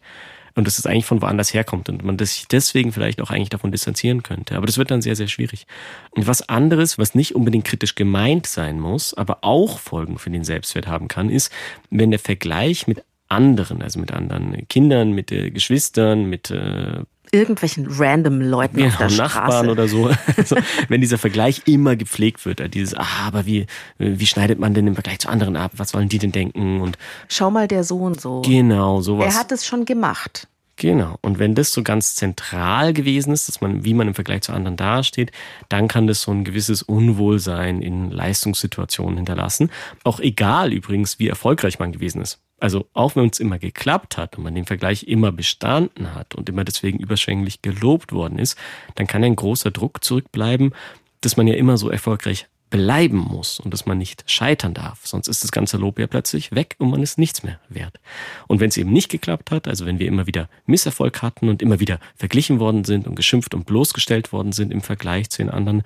und 0.55 0.67
dass 0.67 0.79
es 0.79 0.87
eigentlich 0.87 1.07
von 1.07 1.23
woanders 1.23 1.55
herkommt 1.55 1.89
und 1.89 2.05
man 2.05 2.19
sich 2.19 2.47
deswegen 2.49 2.93
vielleicht 2.93 3.21
auch 3.21 3.31
eigentlich 3.31 3.49
davon 3.49 3.73
distanzieren 3.73 4.23
könnte. 4.23 4.57
Aber 4.57 4.67
das 4.67 4.79
wird 4.79 4.91
dann 4.91 5.03
sehr, 5.03 5.17
sehr 5.17 5.29
schwierig. 5.29 5.67
Und 6.11 6.27
was 6.27 6.49
anderes, 6.49 6.99
was 6.99 7.15
nicht 7.15 7.35
unbedingt 7.35 7.65
kritisch 7.65 7.95
gemeint 7.95 8.47
sein 8.47 8.79
muss, 8.79 9.15
aber 9.15 9.39
auch 9.43 9.79
Folgen 9.79 10.19
für 10.19 10.31
den 10.31 10.45
Selbstwert 10.45 10.87
haben 10.87 11.09
kann, 11.09 11.31
ist, 11.31 11.53
wenn 11.91 12.11
der 12.11 12.21
Vergleich 12.21 12.87
mit 12.87 13.03
anderen, 13.29 13.83
also 13.83 13.99
mit 13.99 14.13
anderen 14.13 14.69
Kindern, 14.69 15.13
mit 15.13 15.33
äh, 15.33 15.51
Geschwistern, 15.51 16.27
mit 16.27 16.51
äh, 16.51 17.05
Irgendwelchen 17.35 17.87
random 17.91 18.41
Leuten 18.43 18.83
auf 18.85 18.97
Genau, 18.97 19.09
der 19.09 19.17
Nachbarn 19.17 19.51
Straße. 19.51 19.71
oder 19.71 19.89
so. 19.89 20.11
Also, 20.37 20.57
wenn 20.89 21.01
dieser 21.01 21.17
Vergleich 21.19 21.63
immer 21.67 21.97
gepflegt 21.97 22.45
wird, 22.47 22.61
äh, 22.61 22.69
dieses, 22.69 22.95
ah, 22.95 23.07
aber 23.27 23.47
wie, 23.47 23.67
wie 23.99 24.27
schneidet 24.27 24.59
man 24.59 24.75
denn 24.75 24.87
im 24.87 24.95
Vergleich 24.95 25.19
zu 25.21 25.29
anderen 25.29 25.57
ab? 25.57 25.73
Was 25.77 25.95
wollen 25.95 26.09
die 26.09 26.19
denn 26.19 26.33
denken? 26.33 26.81
Und 26.83 26.99
Schau 27.29 27.51
mal, 27.51 27.67
der 27.69 27.85
so 27.85 27.97
und 27.99 28.21
so. 28.21 28.43
genau, 28.43 29.01
sowas. 29.01 29.35
Er 29.35 29.41
hat 29.41 29.51
es 29.53 29.67
schon 29.67 29.85
gemacht. 29.87 30.47
Genau. 30.83 31.17
Und 31.23 31.39
wenn 31.39 31.55
das 31.55 31.71
so 31.71 31.85
ganz 31.85 32.17
zentral 32.17 32.93
gewesen 32.93 33.33
ist, 33.33 33.47
dass 33.47 33.61
man, 33.61 33.85
wie 33.85 33.95
man 33.95 34.09
im 34.09 34.17
Vergleich 34.17 34.43
zu 34.43 34.53
anderen 34.53 34.77
dasteht, 34.77 35.31
dann 35.69 35.87
kann 35.87 36.09
das 36.09 36.23
so 36.23 36.33
ein 36.33 36.43
gewisses 36.43 36.83
Unwohlsein 36.83 37.81
in 37.83 38.11
Leistungssituationen 38.11 39.15
hinterlassen. 39.15 39.71
Auch 40.03 40.19
egal 40.19 40.73
übrigens, 40.73 41.21
wie 41.21 41.29
erfolgreich 41.29 41.79
man 41.79 41.93
gewesen 41.93 42.21
ist. 42.21 42.41
Also 42.59 42.89
auch 42.95 43.15
wenn 43.15 43.29
es 43.29 43.39
immer 43.39 43.61
geklappt 43.61 44.17
hat 44.17 44.37
und 44.37 44.43
man 44.43 44.57
den 44.57 44.65
Vergleich 44.65 45.05
immer 45.05 45.31
bestanden 45.31 46.17
hat 46.17 46.35
und 46.35 46.49
immer 46.49 46.65
deswegen 46.65 46.99
überschwänglich 46.99 47.63
gelobt 47.63 48.11
worden 48.11 48.41
ist, 48.41 48.59
dann 48.97 49.07
kann 49.07 49.23
ein 49.23 49.37
großer 49.37 49.71
Druck 49.71 50.03
zurückbleiben, 50.03 50.75
dass 51.21 51.37
man 51.37 51.47
ja 51.47 51.55
immer 51.55 51.77
so 51.77 51.91
erfolgreich 51.91 52.49
bleiben 52.73 53.19
muss 53.19 53.61
und 53.61 53.73
dass 53.73 53.85
man 53.85 53.99
nicht 53.99 54.25
scheitern 54.27 54.73
darf. 54.73 55.07
Sonst 55.07 55.29
ist 55.29 55.45
das 55.45 55.53
ganze 55.53 55.77
Lob 55.77 55.99
ja 55.99 56.07
plötzlich 56.07 56.53
weg 56.53 56.75
und 56.79 56.91
man 56.91 57.03
ist 57.03 57.19
nichts 57.19 57.43
mehr 57.43 57.61
wert. 57.69 58.01
Und 58.49 58.61
wenn 58.61 58.71
es 58.71 58.79
eben 58.79 58.91
nicht 58.91 59.11
geklappt 59.11 59.51
hat, 59.51 59.69
also 59.69 59.85
wenn 59.85 59.99
wir 59.99 60.09
immer 60.09 60.27
wieder 60.27 60.49
Misserfolg 60.65 61.21
hatten 61.21 61.51
und 61.51 61.61
immer 61.61 61.81
wieder 61.81 62.01
verglichen 62.17 62.61
worden 62.61 62.85
sind 62.85 63.07
und 63.07 63.15
geschimpft 63.15 63.55
und 63.55 63.67
bloßgestellt 63.67 64.33
worden 64.33 64.53
sind 64.53 64.73
im 64.73 64.81
Vergleich 64.81 65.29
zu 65.29 65.43
den 65.43 65.51
anderen, 65.51 65.83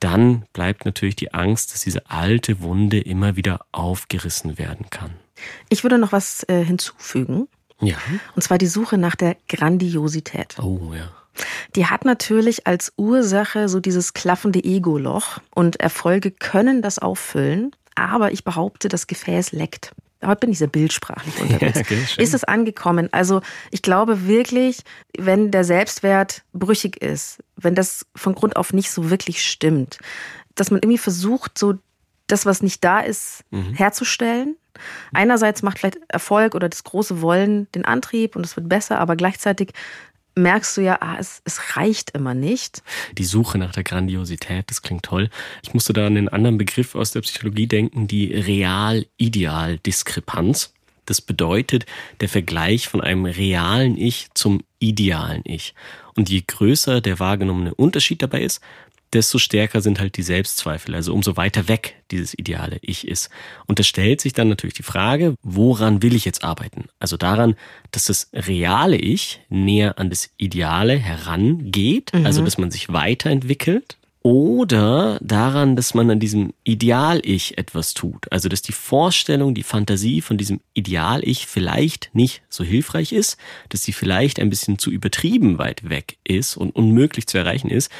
dann 0.00 0.46
bleibt 0.54 0.86
natürlich 0.86 1.14
die 1.14 1.34
Angst, 1.34 1.74
dass 1.74 1.82
diese 1.82 2.10
alte 2.10 2.62
Wunde 2.62 3.00
immer 3.00 3.36
wieder 3.36 3.60
aufgerissen 3.70 4.58
werden 4.58 4.86
kann. 4.88 5.10
Ich 5.68 5.84
würde 5.84 5.98
noch 5.98 6.12
was 6.12 6.42
äh, 6.48 6.64
hinzufügen. 6.64 7.48
Ja. 7.82 7.96
Und 8.34 8.40
zwar 8.40 8.56
die 8.56 8.66
Suche 8.66 8.96
nach 8.96 9.14
der 9.14 9.36
Grandiosität. 9.46 10.58
Oh 10.58 10.92
ja. 10.94 11.10
Die 11.76 11.86
hat 11.86 12.04
natürlich 12.04 12.66
als 12.66 12.92
Ursache 12.96 13.68
so 13.68 13.80
dieses 13.80 14.14
klaffende 14.14 14.62
Ego-Loch 14.62 15.38
und 15.54 15.80
Erfolge 15.80 16.30
können 16.30 16.82
das 16.82 16.98
auffüllen, 16.98 17.70
aber 17.94 18.32
ich 18.32 18.44
behaupte, 18.44 18.88
das 18.88 19.06
Gefäß 19.06 19.52
leckt. 19.52 19.92
Heute 20.24 20.40
bin 20.40 20.52
ich 20.52 20.58
sehr 20.58 20.66
bildsprachlich 20.68 21.38
unterwegs. 21.40 21.76
Ja, 21.76 21.80
okay, 21.82 22.22
ist 22.22 22.34
es 22.34 22.44
angekommen? 22.44 23.08
Also 23.12 23.40
ich 23.70 23.80
glaube 23.82 24.26
wirklich, 24.26 24.82
wenn 25.18 25.50
der 25.50 25.64
Selbstwert 25.64 26.42
brüchig 26.52 27.02
ist, 27.02 27.38
wenn 27.56 27.74
das 27.74 28.06
von 28.14 28.34
Grund 28.34 28.56
auf 28.56 28.72
nicht 28.72 28.90
so 28.90 29.08
wirklich 29.10 29.42
stimmt, 29.44 29.98
dass 30.56 30.70
man 30.70 30.80
irgendwie 30.82 30.98
versucht, 30.98 31.56
so 31.58 31.74
das, 32.26 32.44
was 32.46 32.62
nicht 32.62 32.84
da 32.84 33.00
ist, 33.00 33.44
Mhm. 33.50 33.74
herzustellen. 33.74 34.56
Einerseits 35.12 35.62
macht 35.62 35.78
vielleicht 35.78 35.98
Erfolg 36.08 36.54
oder 36.54 36.68
das 36.68 36.84
große 36.84 37.20
Wollen 37.22 37.66
den 37.74 37.84
Antrieb 37.84 38.36
und 38.36 38.46
es 38.46 38.56
wird 38.56 38.68
besser, 38.68 38.98
aber 38.98 39.16
gleichzeitig 39.16 39.72
merkst 40.40 40.76
du 40.76 40.82
ja, 40.82 40.98
ah, 41.00 41.16
es, 41.18 41.42
es 41.44 41.76
reicht 41.76 42.10
immer 42.10 42.34
nicht. 42.34 42.82
Die 43.16 43.24
Suche 43.24 43.56
nach 43.58 43.72
der 43.72 43.84
Grandiosität, 43.84 44.70
das 44.70 44.82
klingt 44.82 45.04
toll. 45.04 45.30
Ich 45.62 45.72
musste 45.74 45.92
da 45.92 46.06
an 46.06 46.16
einen 46.16 46.28
anderen 46.28 46.58
Begriff 46.58 46.94
aus 46.94 47.10
der 47.12 47.20
Psychologie 47.20 47.66
denken, 47.66 48.08
die 48.08 48.32
Real-Ideal-Diskrepanz. 48.34 50.72
Das 51.06 51.20
bedeutet 51.20 51.86
der 52.20 52.28
Vergleich 52.28 52.88
von 52.88 53.00
einem 53.00 53.24
realen 53.24 53.96
Ich 53.96 54.28
zum 54.34 54.62
idealen 54.78 55.42
Ich. 55.44 55.74
Und 56.14 56.28
je 56.28 56.42
größer 56.46 57.00
der 57.00 57.18
wahrgenommene 57.18 57.74
Unterschied 57.74 58.22
dabei 58.22 58.42
ist, 58.42 58.60
desto 59.12 59.38
stärker 59.38 59.80
sind 59.80 60.00
halt 60.00 60.16
die 60.16 60.22
Selbstzweifel, 60.22 60.94
also 60.94 61.12
umso 61.14 61.36
weiter 61.36 61.68
weg 61.68 61.96
dieses 62.10 62.34
ideale 62.34 62.78
Ich 62.82 63.06
ist. 63.06 63.30
Und 63.66 63.78
da 63.78 63.82
stellt 63.82 64.20
sich 64.20 64.32
dann 64.32 64.48
natürlich 64.48 64.74
die 64.74 64.82
Frage, 64.82 65.34
woran 65.42 66.02
will 66.02 66.14
ich 66.14 66.24
jetzt 66.24 66.44
arbeiten? 66.44 66.84
Also 66.98 67.16
daran, 67.16 67.56
dass 67.90 68.06
das 68.06 68.30
reale 68.32 68.96
Ich 68.96 69.40
näher 69.48 69.98
an 69.98 70.10
das 70.10 70.30
Ideale 70.36 70.96
herangeht, 70.96 72.12
also 72.14 72.44
dass 72.44 72.58
man 72.58 72.70
sich 72.70 72.92
weiterentwickelt. 72.92 73.96
Oder 74.22 75.18
daran, 75.22 75.76
dass 75.76 75.94
man 75.94 76.10
an 76.10 76.20
diesem 76.20 76.52
Ideal-Ich 76.64 77.56
etwas 77.56 77.94
tut. 77.94 78.30
Also, 78.30 78.50
dass 78.50 78.60
die 78.60 78.72
Vorstellung, 78.72 79.54
die 79.54 79.62
Fantasie 79.62 80.20
von 80.20 80.36
diesem 80.36 80.60
Ideal-Ich 80.74 81.46
vielleicht 81.46 82.10
nicht 82.12 82.42
so 82.50 82.62
hilfreich 82.62 83.12
ist, 83.12 83.38
dass 83.70 83.82
sie 83.82 83.94
vielleicht 83.94 84.38
ein 84.38 84.50
bisschen 84.50 84.78
zu 84.78 84.90
übertrieben 84.90 85.56
weit 85.56 85.88
weg 85.88 86.18
ist 86.22 86.58
und 86.58 86.76
unmöglich 86.76 87.28
zu 87.28 87.38
erreichen 87.38 87.70
ist. 87.70 87.90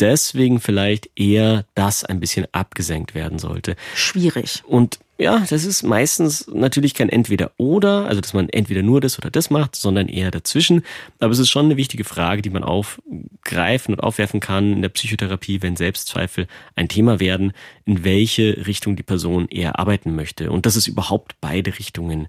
Deswegen 0.00 0.60
vielleicht 0.60 1.08
eher 1.14 1.64
das 1.74 2.04
ein 2.04 2.20
bisschen 2.20 2.46
abgesenkt 2.52 3.14
werden 3.14 3.38
sollte. 3.38 3.76
Schwierig. 3.94 4.62
Und 4.66 4.98
ja, 5.16 5.44
das 5.48 5.64
ist 5.64 5.84
meistens 5.84 6.48
natürlich 6.48 6.94
kein 6.94 7.08
Entweder-Oder, 7.08 8.06
also 8.06 8.20
dass 8.20 8.34
man 8.34 8.48
entweder 8.48 8.82
nur 8.82 9.00
das 9.00 9.16
oder 9.16 9.30
das 9.30 9.48
macht, 9.48 9.76
sondern 9.76 10.08
eher 10.08 10.32
dazwischen. 10.32 10.82
Aber 11.20 11.32
es 11.32 11.38
ist 11.38 11.50
schon 11.50 11.66
eine 11.66 11.76
wichtige 11.76 12.02
Frage, 12.02 12.42
die 12.42 12.50
man 12.50 12.64
aufgreifen 12.64 13.94
und 13.94 14.00
aufwerfen 14.00 14.40
kann 14.40 14.72
in 14.72 14.82
der 14.82 14.88
Psychotherapie, 14.88 15.62
wenn 15.62 15.76
Selbstzweifel 15.76 16.48
ein 16.74 16.88
Thema 16.88 17.20
werden, 17.20 17.52
in 17.84 18.02
welche 18.02 18.66
Richtung 18.66 18.96
die 18.96 19.04
Person 19.04 19.46
eher 19.48 19.78
arbeiten 19.78 20.16
möchte. 20.16 20.50
Und 20.50 20.66
dass 20.66 20.74
es 20.74 20.88
überhaupt 20.88 21.36
beide 21.40 21.78
Richtungen 21.78 22.26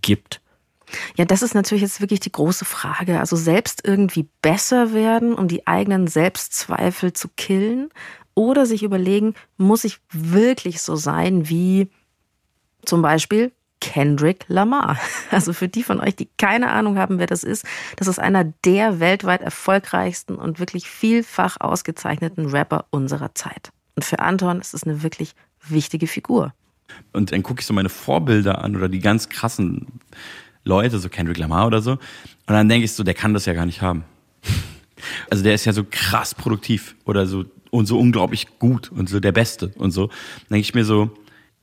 gibt. 0.00 0.40
Ja, 1.16 1.24
das 1.24 1.42
ist 1.42 1.54
natürlich 1.54 1.82
jetzt 1.82 2.00
wirklich 2.00 2.20
die 2.20 2.32
große 2.32 2.64
Frage. 2.64 3.20
Also 3.20 3.36
selbst 3.36 3.86
irgendwie 3.86 4.28
besser 4.42 4.92
werden, 4.92 5.34
um 5.34 5.48
die 5.48 5.66
eigenen 5.66 6.06
Selbstzweifel 6.06 7.12
zu 7.12 7.28
killen 7.36 7.90
oder 8.34 8.66
sich 8.66 8.82
überlegen, 8.82 9.34
muss 9.56 9.84
ich 9.84 10.00
wirklich 10.10 10.80
so 10.80 10.96
sein 10.96 11.48
wie 11.48 11.88
zum 12.84 13.02
Beispiel 13.02 13.52
Kendrick 13.80 14.44
Lamar. 14.48 14.98
Also 15.30 15.52
für 15.52 15.68
die 15.68 15.82
von 15.82 16.00
euch, 16.00 16.16
die 16.16 16.28
keine 16.38 16.70
Ahnung 16.70 16.96
haben, 16.96 17.18
wer 17.18 17.26
das 17.26 17.44
ist, 17.44 17.66
das 17.96 18.08
ist 18.08 18.18
einer 18.18 18.44
der 18.64 18.98
weltweit 18.98 19.42
erfolgreichsten 19.42 20.36
und 20.36 20.58
wirklich 20.58 20.88
vielfach 20.88 21.58
ausgezeichneten 21.60 22.46
Rapper 22.46 22.86
unserer 22.90 23.34
Zeit. 23.34 23.72
Und 23.94 24.04
für 24.04 24.20
Anton 24.20 24.60
ist 24.60 24.72
es 24.72 24.84
eine 24.84 25.02
wirklich 25.02 25.34
wichtige 25.68 26.06
Figur. 26.06 26.54
Und 27.12 27.32
dann 27.32 27.42
gucke 27.42 27.60
ich 27.60 27.66
so 27.66 27.74
meine 27.74 27.90
Vorbilder 27.90 28.64
an 28.64 28.74
oder 28.74 28.88
die 28.88 29.00
ganz 29.00 29.28
krassen 29.28 30.00
Leute, 30.64 30.98
so 30.98 31.08
Kendrick 31.08 31.38
Lamar 31.38 31.66
oder 31.66 31.82
so. 31.82 31.92
Und 31.92 32.00
dann 32.46 32.68
denke 32.68 32.84
ich 32.84 32.92
so, 32.92 33.02
der 33.02 33.14
kann 33.14 33.34
das 33.34 33.46
ja 33.46 33.54
gar 33.54 33.66
nicht 33.66 33.82
haben. 33.82 34.04
Also 35.30 35.44
der 35.44 35.54
ist 35.54 35.64
ja 35.64 35.72
so 35.72 35.86
krass 35.88 36.34
produktiv 36.34 36.96
oder 37.04 37.24
so 37.24 37.44
und 37.70 37.86
so 37.86 38.00
unglaublich 38.00 38.58
gut 38.58 38.90
und 38.90 39.08
so 39.08 39.20
der 39.20 39.30
Beste 39.30 39.70
und 39.76 39.92
so. 39.92 40.08
Dann 40.08 40.56
denke 40.56 40.62
ich 40.62 40.74
mir 40.74 40.84
so, 40.84 41.16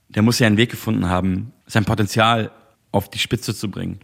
der 0.07 0.23
muss 0.23 0.39
ja 0.39 0.47
einen 0.47 0.55
Weg 0.55 0.71
gefunden 0.71 1.09
haben, 1.09 1.51
sein 1.67 1.83
Potenzial 1.83 2.51
auf 2.93 3.09
die 3.09 3.19
Spitze 3.19 3.53
zu 3.53 3.69
bringen. 3.69 3.99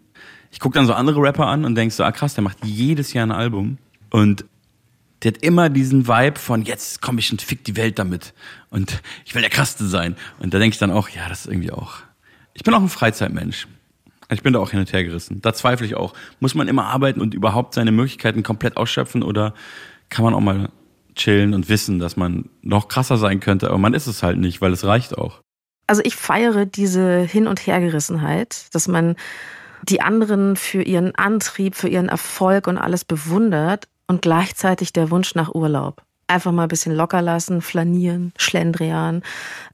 Ich 0.51 0.59
gucke 0.59 0.75
dann 0.75 0.85
so 0.85 0.93
andere 0.93 1.21
Rapper 1.21 1.47
an 1.47 1.63
und 1.63 1.75
denk 1.75 1.93
so, 1.93 2.03
ah 2.03 2.11
krass, 2.11 2.33
der 2.33 2.43
macht 2.43 2.57
jedes 2.65 3.13
Jahr 3.13 3.25
ein 3.25 3.31
Album 3.31 3.77
und 4.09 4.43
der 5.23 5.33
hat 5.33 5.43
immer 5.43 5.69
diesen 5.69 6.07
Vibe 6.07 6.39
von 6.39 6.63
jetzt 6.63 7.01
komme 7.01 7.19
ich 7.19 7.31
und 7.31 7.41
fick 7.41 7.63
die 7.63 7.77
Welt 7.77 7.99
damit 7.99 8.33
und 8.69 9.01
ich 9.25 9.35
will 9.35 9.41
der 9.41 9.51
krasseste 9.51 9.85
sein. 9.85 10.15
Und 10.39 10.53
da 10.53 10.59
denke 10.59 10.73
ich 10.73 10.79
dann 10.79 10.91
auch, 10.91 11.09
ja, 11.09 11.29
das 11.29 11.41
ist 11.41 11.47
irgendwie 11.47 11.71
auch. 11.71 11.97
Ich 12.53 12.63
bin 12.63 12.73
auch 12.73 12.81
ein 12.81 12.89
Freizeitmensch. 12.89 13.67
Ich 14.31 14.43
bin 14.43 14.53
da 14.53 14.59
auch 14.59 14.71
hin 14.71 14.79
und 14.79 14.91
her 14.93 15.03
gerissen. 15.03 15.41
Da 15.41 15.53
zweifle 15.53 15.85
ich 15.85 15.95
auch. 15.95 16.13
Muss 16.39 16.55
man 16.55 16.67
immer 16.67 16.85
arbeiten 16.85 17.19
und 17.19 17.33
überhaupt 17.33 17.73
seine 17.73 17.91
Möglichkeiten 17.91 18.43
komplett 18.43 18.77
ausschöpfen 18.77 19.23
oder 19.23 19.53
kann 20.09 20.23
man 20.23 20.33
auch 20.33 20.39
mal 20.41 20.69
chillen 21.15 21.53
und 21.53 21.69
wissen, 21.69 21.99
dass 21.99 22.15
man 22.15 22.49
noch 22.61 22.87
krasser 22.87 23.17
sein 23.17 23.39
könnte, 23.39 23.67
aber 23.67 23.77
man 23.77 23.93
ist 23.93 24.07
es 24.07 24.23
halt 24.23 24.37
nicht, 24.37 24.61
weil 24.61 24.71
es 24.71 24.85
reicht 24.85 25.17
auch. 25.17 25.41
Also 25.87 26.01
ich 26.05 26.15
feiere 26.15 26.65
diese 26.65 27.21
Hin- 27.21 27.47
und 27.47 27.59
Hergerissenheit, 27.65 28.67
dass 28.71 28.87
man 28.87 29.15
die 29.83 30.01
anderen 30.01 30.55
für 30.55 30.83
ihren 30.83 31.15
Antrieb, 31.15 31.75
für 31.75 31.89
ihren 31.89 32.07
Erfolg 32.07 32.67
und 32.67 32.77
alles 32.77 33.03
bewundert 33.03 33.87
und 34.07 34.21
gleichzeitig 34.21 34.93
der 34.93 35.11
Wunsch 35.11 35.35
nach 35.35 35.53
Urlaub. 35.53 36.03
Einfach 36.27 36.51
mal 36.51 36.63
ein 36.63 36.69
bisschen 36.69 36.95
locker 36.95 37.21
lassen, 37.21 37.61
flanieren, 37.61 38.31
schlendrian. 38.37 39.23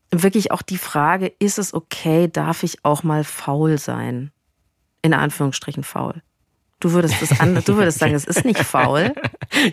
Wirklich 0.10 0.52
auch 0.52 0.62
die 0.62 0.78
Frage, 0.78 1.32
ist 1.40 1.60
es 1.60 1.74
okay, 1.74 2.30
darf 2.32 2.64
ich 2.64 2.84
auch 2.84 3.04
mal 3.04 3.24
faul 3.24 3.78
sein? 3.78 4.32
In 5.02 5.14
Anführungsstrichen 5.14 5.84
faul. 5.84 6.22
Du 6.80 6.92
würdest 6.92 7.22
das 7.22 7.40
an, 7.40 7.56
du 7.66 7.76
würdest 7.76 7.98
sagen, 8.00 8.14
es 8.14 8.26
ist 8.26 8.46
nicht 8.46 8.60
faul. 8.64 9.14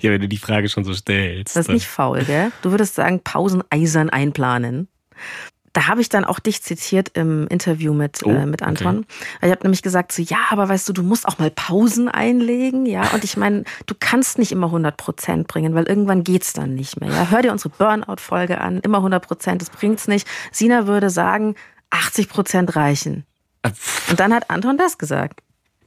Ja, 0.00 0.12
wenn 0.12 0.21
du 0.21 0.28
die 0.28 0.38
Frage 0.38 0.69
schon 0.69 0.85
so 0.85 0.95
stellst. 0.95 1.57
Das 1.57 1.66
ist 1.66 1.73
nicht 1.73 1.87
faul, 1.87 2.23
gell? 2.25 2.52
Du 2.62 2.71
würdest 2.71 2.95
sagen, 2.95 3.21
Pausen 3.23 3.62
eisern 3.69 4.09
einplanen. 4.09 4.87
Da 5.73 5.88
habe 5.88 6.00
ich 6.00 6.09
dann 6.09 6.25
auch 6.25 6.38
dich 6.38 6.62
zitiert 6.62 7.11
im 7.14 7.49
Interview 7.49 7.93
mit, 7.93 8.21
Oh, 8.25 8.31
äh, 8.31 8.47
mit 8.47 8.62
Anton. 8.62 9.04
Weil 9.40 9.49
Ich 9.49 9.50
habe 9.50 9.64
nämlich 9.64 9.83
gesagt, 9.83 10.12
so 10.12 10.23
ja, 10.23 10.38
aber 10.50 10.69
weißt 10.69 10.88
du, 10.88 10.93
du 10.93 11.02
musst 11.02 11.26
auch 11.26 11.38
mal 11.40 11.50
Pausen 11.50 12.09
einlegen, 12.09 12.87
ja. 12.87 13.09
Und 13.12 13.25
ich 13.25 13.37
meine, 13.37 13.64
du 13.87 13.95
kannst 13.99 14.38
nicht 14.38 14.52
immer 14.52 14.66
100 14.69 14.97
Prozent 14.97 15.49
bringen, 15.49 15.75
weil 15.75 15.85
irgendwann 15.85 16.23
geht's 16.23 16.52
dann 16.52 16.75
nicht 16.76 17.00
mehr. 17.00 17.11
Ja, 17.11 17.31
hör 17.31 17.43
dir 17.43 17.50
unsere 17.50 17.71
Burnout-Folge 17.71 18.61
an. 18.61 18.78
Immer 18.78 18.99
100 18.99 19.26
Prozent, 19.26 19.61
das 19.61 19.71
bringt's 19.71 20.07
nicht. 20.07 20.28
Sina 20.52 20.87
würde 20.87 21.11
sagen, 21.11 21.57
80 21.90 22.28
Prozent 22.28 22.76
reichen. 22.76 23.26
Und 24.11 24.21
dann 24.21 24.33
hat 24.33 24.50
Anton 24.50 24.76
das 24.76 24.99
gesagt. 24.99 25.40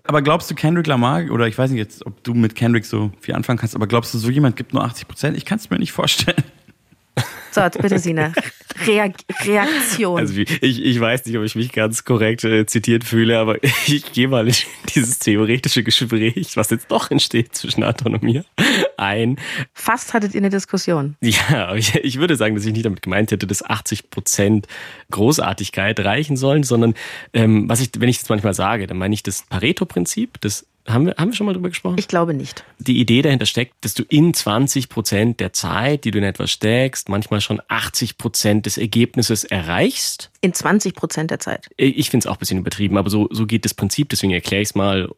Aber 0.03 0.21
glaubst 0.21 0.49
du 0.49 0.55
Kendrick 0.55 0.87
Lamar, 0.87 1.29
oder 1.31 1.47
ich 1.47 1.57
weiß 1.57 1.69
nicht 1.69 1.79
jetzt, 1.79 2.05
ob 2.05 2.23
du 2.23 2.33
mit 2.33 2.55
Kendrick 2.55 2.85
so 2.85 3.11
viel 3.19 3.35
anfangen 3.35 3.59
kannst, 3.59 3.75
aber 3.75 3.87
glaubst 3.87 4.13
du, 4.13 4.17
so 4.17 4.29
jemand 4.29 4.55
gibt 4.55 4.73
nur 4.73 4.83
80 4.83 5.07
Prozent? 5.07 5.37
Ich 5.37 5.45
kann 5.45 5.59
es 5.59 5.69
mir 5.69 5.77
nicht 5.79 5.91
vorstellen. 5.91 6.43
Jetzt 7.65 7.81
bitte 7.81 7.99
Sina. 7.99 8.31
Reak 8.85 9.15
Reaktion. 9.45 10.19
Also 10.19 10.33
ich, 10.37 10.61
ich 10.61 10.99
weiß 10.99 11.25
nicht, 11.25 11.37
ob 11.37 11.43
ich 11.43 11.55
mich 11.55 11.71
ganz 11.71 12.03
korrekt 12.03 12.43
äh, 12.43 12.65
zitiert 12.65 13.03
fühle, 13.03 13.39
aber 13.39 13.57
ich 13.87 14.11
gehe 14.11 14.27
mal 14.27 14.47
in 14.47 14.55
dieses 14.93 15.19
theoretische 15.19 15.83
Gespräch, 15.83 16.55
was 16.55 16.69
jetzt 16.69 16.91
doch 16.91 17.11
entsteht 17.11 17.55
zwischen 17.55 17.83
Anton 17.83 18.15
und 18.15 18.23
mir, 18.23 18.45
ein. 18.97 19.37
Fast 19.73 20.13
hattet 20.13 20.33
ihr 20.33 20.41
eine 20.41 20.49
Diskussion. 20.49 21.15
Ja, 21.21 21.75
ich, 21.75 21.95
ich 21.95 22.19
würde 22.19 22.35
sagen, 22.35 22.55
dass 22.55 22.65
ich 22.65 22.73
nicht 22.73 22.85
damit 22.85 23.01
gemeint 23.01 23.31
hätte, 23.31 23.47
dass 23.47 23.63
80 23.63 24.09
Prozent 24.09 24.67
Großartigkeit 25.11 25.99
reichen 25.99 26.37
sollen, 26.37 26.63
sondern 26.63 26.93
ähm, 27.33 27.67
was 27.69 27.79
ich, 27.79 27.89
wenn 27.97 28.09
ich 28.09 28.19
das 28.19 28.29
manchmal 28.29 28.53
sage, 28.53 28.87
dann 28.87 28.97
meine 28.97 29.13
ich 29.13 29.23
das 29.23 29.43
Pareto-Prinzip. 29.43 30.39
Das 30.41 30.65
haben 30.87 31.07
wir, 31.07 31.15
haben 31.17 31.29
wir 31.29 31.35
schon 31.35 31.45
mal 31.45 31.53
drüber 31.53 31.69
gesprochen? 31.69 31.97
Ich 31.99 32.07
glaube 32.07 32.33
nicht. 32.33 32.63
die 32.79 32.99
Idee 32.99 33.21
dahinter 33.21 33.45
steckt, 33.45 33.73
dass 33.81 33.93
du 33.93 34.03
in 34.03 34.33
20 34.33 34.89
Prozent 34.89 35.39
der 35.39 35.53
Zeit, 35.53 36.05
die 36.05 36.11
du 36.11 36.17
in 36.17 36.23
etwas 36.23 36.51
steckst, 36.51 37.09
manchmal 37.09 37.41
schon 37.41 37.61
80 37.67 38.17
Prozent 38.17 38.65
des 38.65 38.77
Ergebnisses 38.77 39.43
erreichst. 39.43 40.31
In 40.41 40.53
20 40.53 40.95
Prozent 40.95 41.31
der 41.31 41.39
Zeit. 41.39 41.67
Ich 41.77 42.09
finde 42.09 42.25
es 42.25 42.27
auch 42.27 42.37
ein 42.37 42.39
bisschen 42.39 42.59
übertrieben, 42.59 42.97
aber 42.97 43.09
so, 43.09 43.27
so 43.31 43.45
geht 43.45 43.65
das 43.65 43.73
Prinzip, 43.73 44.09
deswegen 44.09 44.33
erkläre 44.33 44.61
ich 44.61 44.69
es 44.69 44.75
mal. 44.75 45.09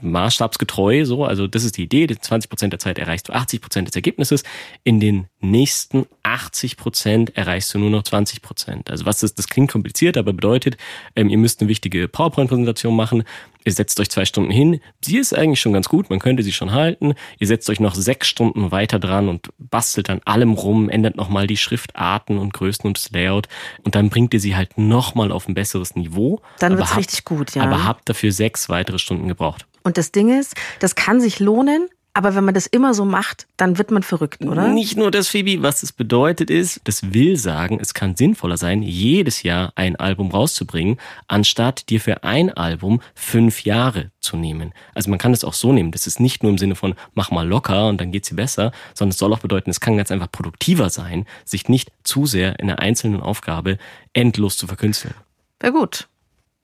Maßstabsgetreu 0.00 1.04
so. 1.04 1.24
Also 1.24 1.46
das 1.46 1.64
ist 1.64 1.76
die 1.76 1.84
Idee. 1.84 2.06
20 2.06 2.48
Prozent 2.48 2.72
der 2.72 2.80
Zeit 2.80 2.98
erreichst 2.98 3.28
du 3.28 3.32
80 3.32 3.60
Prozent 3.60 3.88
des 3.88 3.96
Ergebnisses. 3.96 4.42
In 4.84 5.00
den 5.00 5.26
nächsten 5.40 6.06
80 6.22 6.76
Prozent 6.76 7.36
erreichst 7.36 7.72
du 7.74 7.78
nur 7.78 7.90
noch 7.90 8.02
20 8.02 8.42
Prozent. 8.42 8.90
Also 8.90 9.06
was 9.06 9.20
das, 9.20 9.34
das 9.34 9.48
klingt 9.48 9.70
kompliziert, 9.70 10.16
aber 10.16 10.32
bedeutet, 10.32 10.76
ähm, 11.16 11.28
ihr 11.28 11.38
müsst 11.38 11.60
eine 11.60 11.68
wichtige 11.68 12.08
PowerPoint-Präsentation 12.08 12.94
machen. 12.94 13.24
Ihr 13.64 13.72
setzt 13.72 14.00
euch 14.00 14.08
zwei 14.08 14.24
Stunden 14.24 14.50
hin. 14.50 14.80
Sie 15.04 15.18
ist 15.18 15.36
eigentlich 15.36 15.60
schon 15.60 15.74
ganz 15.74 15.88
gut. 15.88 16.08
Man 16.08 16.20
könnte 16.20 16.42
sie 16.42 16.52
schon 16.52 16.72
halten. 16.72 17.14
Ihr 17.38 17.46
setzt 17.46 17.68
euch 17.68 17.80
noch 17.80 17.94
sechs 17.94 18.26
Stunden 18.26 18.70
weiter 18.70 18.98
dran 18.98 19.28
und 19.28 19.50
bastelt 19.58 20.08
an 20.08 20.20
allem 20.24 20.52
rum, 20.52 20.88
ändert 20.88 21.16
nochmal 21.16 21.46
die 21.46 21.56
Schriftarten 21.56 22.38
und 22.38 22.54
Größen 22.54 22.86
und 22.86 22.96
das 22.96 23.10
Layout. 23.10 23.48
Und 23.84 23.94
dann 23.94 24.08
bringt 24.08 24.32
ihr 24.32 24.40
sie 24.40 24.56
halt 24.56 24.78
nochmal 24.78 25.32
auf 25.32 25.48
ein 25.48 25.54
besseres 25.54 25.96
Niveau. 25.96 26.40
Dann 26.60 26.78
wird's 26.78 26.96
richtig 26.96 27.24
gut, 27.24 27.54
ja. 27.54 27.62
Aber 27.62 27.84
habt 27.84 28.08
dafür 28.08 28.32
sechs 28.32 28.68
weitere 28.68 28.98
Stunden 28.98 29.28
gebraucht. 29.28 29.66
Und 29.82 29.98
das 29.98 30.12
Ding 30.12 30.36
ist, 30.38 30.54
das 30.80 30.94
kann 30.94 31.20
sich 31.20 31.40
lohnen, 31.40 31.88
aber 32.18 32.34
wenn 32.34 32.44
man 32.44 32.54
das 32.54 32.66
immer 32.66 32.94
so 32.94 33.04
macht, 33.04 33.46
dann 33.56 33.78
wird 33.78 33.92
man 33.92 34.02
verrückt, 34.02 34.44
oder? 34.44 34.66
Nicht 34.66 34.96
nur 34.96 35.12
das, 35.12 35.28
Phoebe. 35.28 35.62
Was 35.62 35.84
es 35.84 35.92
bedeutet 35.92 36.50
ist, 36.50 36.80
das 36.82 37.12
will 37.12 37.36
sagen, 37.36 37.78
es 37.80 37.94
kann 37.94 38.16
sinnvoller 38.16 38.56
sein, 38.56 38.82
jedes 38.82 39.44
Jahr 39.44 39.72
ein 39.76 39.94
Album 39.94 40.32
rauszubringen, 40.32 40.98
anstatt 41.28 41.88
dir 41.90 42.00
für 42.00 42.24
ein 42.24 42.50
Album 42.50 43.00
fünf 43.14 43.62
Jahre 43.62 44.10
zu 44.18 44.36
nehmen. 44.36 44.72
Also 44.94 45.10
man 45.10 45.20
kann 45.20 45.32
es 45.32 45.44
auch 45.44 45.54
so 45.54 45.72
nehmen. 45.72 45.92
Das 45.92 46.08
ist 46.08 46.18
nicht 46.18 46.42
nur 46.42 46.50
im 46.50 46.58
Sinne 46.58 46.74
von, 46.74 46.96
mach 47.14 47.30
mal 47.30 47.46
locker 47.46 47.86
und 47.86 48.00
dann 48.00 48.10
geht's 48.10 48.30
dir 48.30 48.34
besser, 48.34 48.72
sondern 48.94 49.10
es 49.12 49.18
soll 49.18 49.32
auch 49.32 49.38
bedeuten, 49.38 49.70
es 49.70 49.78
kann 49.78 49.96
ganz 49.96 50.10
einfach 50.10 50.32
produktiver 50.32 50.90
sein, 50.90 51.24
sich 51.44 51.68
nicht 51.68 51.92
zu 52.02 52.26
sehr 52.26 52.58
in 52.58 52.68
einer 52.68 52.80
einzelnen 52.80 53.20
Aufgabe 53.20 53.78
endlos 54.12 54.56
zu 54.56 54.66
verkünsteln. 54.66 55.14
Wäre 55.60 55.72
gut. 55.72 56.08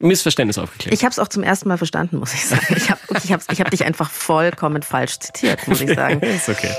Missverständnis 0.04 0.58
aufgeklärt. 0.58 0.94
Ich 0.94 1.04
habe 1.04 1.10
es 1.12 1.18
auch 1.18 1.28
zum 1.28 1.42
ersten 1.42 1.68
Mal 1.68 1.78
verstanden, 1.78 2.18
muss 2.18 2.34
ich 2.34 2.44
sagen. 2.46 2.66
Ich 2.76 2.90
habe 2.90 3.00
ich 3.22 3.32
hab, 3.32 3.40
ich 3.52 3.60
hab 3.60 3.70
dich 3.70 3.84
einfach 3.84 4.10
vollkommen 4.10 4.82
falsch 4.82 5.18
zitiert, 5.18 5.66
muss 5.66 5.80
ich 5.80 5.94
sagen. 5.94 6.20
ist 6.22 6.48
okay. 6.48 6.70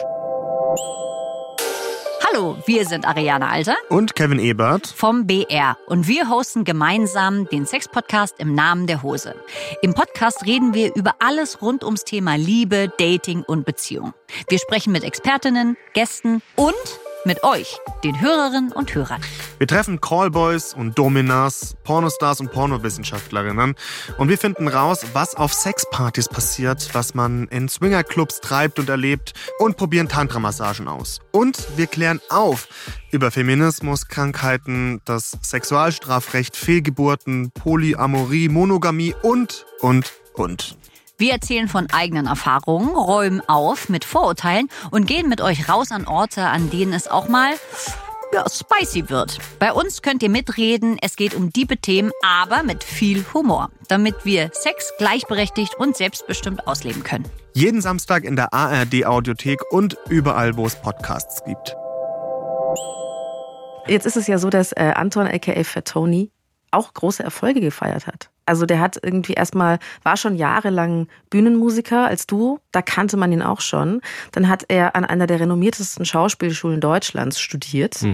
Hallo, 2.27 2.57
wir 2.65 2.85
sind 2.85 3.07
Ariane 3.07 3.47
Alter 3.47 3.75
Und 3.89 4.15
Kevin 4.15 4.39
Ebert. 4.39 4.87
vom 4.87 5.25
BR 5.25 5.77
und 5.87 6.07
wir 6.07 6.29
hosten 6.29 6.65
gemeinsam 6.65 7.47
den 7.47 7.65
Sex-Podcast 7.65 8.35
im 8.39 8.53
Namen 8.53 8.87
der 8.87 9.03
Hose. 9.03 9.35
Im 9.81 9.93
Podcast 9.93 10.45
reden 10.45 10.73
wir 10.73 10.93
über 10.95 11.15
alles 11.19 11.61
rund 11.61 11.83
ums 11.85 12.03
Thema 12.03 12.35
Liebe, 12.35 12.91
Dating 12.97 13.41
und 13.43 13.65
Beziehung. 13.65 14.13
Wir 14.49 14.59
sprechen 14.59 14.91
mit 14.91 15.03
Expertinnen, 15.05 15.77
Gästen 15.93 16.41
und 16.57 16.73
mit 17.25 17.43
euch, 17.43 17.77
den 18.03 18.19
Hörerinnen 18.21 18.71
und 18.71 18.93
Hörern. 18.93 19.21
Wir 19.57 19.67
treffen 19.67 20.01
Callboys 20.01 20.73
und 20.73 20.97
Dominas, 20.97 21.75
Pornostars 21.83 22.39
und 22.39 22.51
Pornowissenschaftlerinnen 22.51 23.75
und 24.17 24.29
wir 24.29 24.37
finden 24.37 24.67
raus, 24.67 25.05
was 25.13 25.35
auf 25.35 25.53
Sexpartys 25.53 26.27
passiert, 26.29 26.89
was 26.93 27.13
man 27.13 27.47
in 27.47 27.67
Swingerclubs 27.69 28.41
treibt 28.41 28.79
und 28.79 28.89
erlebt 28.89 29.33
und 29.59 29.77
probieren 29.77 30.07
Tantra-Massagen 30.07 30.87
aus. 30.87 31.19
Und 31.31 31.57
wir 31.77 31.87
klären 31.87 32.21
auf 32.29 32.67
über 33.11 33.31
Feminismus, 33.31 34.07
Krankheiten, 34.07 35.01
das 35.05 35.37
Sexualstrafrecht, 35.41 36.55
Fehlgeburten, 36.55 37.51
Polyamorie, 37.51 38.49
Monogamie 38.49 39.15
und, 39.23 39.65
und, 39.81 40.13
und. 40.33 40.77
Wir 41.17 41.31
erzählen 41.31 41.69
von 41.69 41.87
eigenen 41.93 42.25
Erfahrungen, 42.25 42.89
räumen 42.93 43.41
auf 43.47 43.87
mit 43.87 44.03
Vorurteilen 44.03 44.67
und 44.91 45.07
gehen 45.07 45.29
mit 45.29 45.39
euch 45.39 45.69
raus 45.69 45.91
an 45.91 46.07
Orte, 46.07 46.45
an 46.47 46.69
denen 46.69 46.91
es 46.91 47.07
auch 47.07 47.29
mal 47.29 47.53
ja, 48.33 48.43
spicy 48.49 49.09
wird. 49.09 49.37
Bei 49.57 49.71
uns 49.71 50.01
könnt 50.01 50.21
ihr 50.23 50.29
mitreden, 50.29 50.97
es 51.01 51.15
geht 51.15 51.33
um 51.33 51.53
diebe 51.53 51.77
Themen, 51.77 52.11
aber 52.21 52.63
mit 52.63 52.83
viel 52.83 53.23
Humor, 53.33 53.69
damit 53.87 54.25
wir 54.25 54.49
Sex 54.51 54.91
gleichberechtigt 54.97 55.75
und 55.75 55.95
selbstbestimmt 55.95 56.67
ausleben 56.67 57.03
können. 57.03 57.25
Jeden 57.53 57.79
Samstag 57.79 58.25
in 58.25 58.35
der 58.35 58.53
ARD-Audiothek 58.53 59.61
und 59.71 59.95
überall, 60.09 60.57
wo 60.57 60.65
es 60.65 60.75
Podcasts 60.75 61.41
gibt. 61.45 61.77
Jetzt 63.87 64.05
ist 64.05 64.17
es 64.17 64.27
ja 64.27 64.37
so, 64.37 64.49
dass 64.49 64.73
äh, 64.73 64.91
Anton 64.95 65.27
aka 65.27 65.63
Fat 65.63 65.85
Tony 65.87 66.31
auch 66.71 66.93
große 66.93 67.23
Erfolge 67.23 67.61
gefeiert 67.61 68.05
hat. 68.05 68.31
Also 68.45 68.65
der 68.65 68.79
hat 68.79 68.99
irgendwie 69.01 69.33
erstmal, 69.33 69.79
war 70.03 70.17
schon 70.17 70.35
jahrelang 70.35 71.07
Bühnenmusiker 71.29 72.05
als 72.05 72.27
Duo, 72.27 72.59
da 72.71 72.81
kannte 72.81 73.17
man 73.17 73.31
ihn 73.31 73.41
auch 73.41 73.61
schon. 73.61 74.01
Dann 74.31 74.47
hat 74.47 74.65
er 74.67 74.95
an 74.95 75.03
einer 75.05 75.27
der 75.27 75.39
renommiertesten 75.39 76.05
Schauspielschulen 76.05 76.81
Deutschlands 76.81 77.39
studiert. 77.39 78.05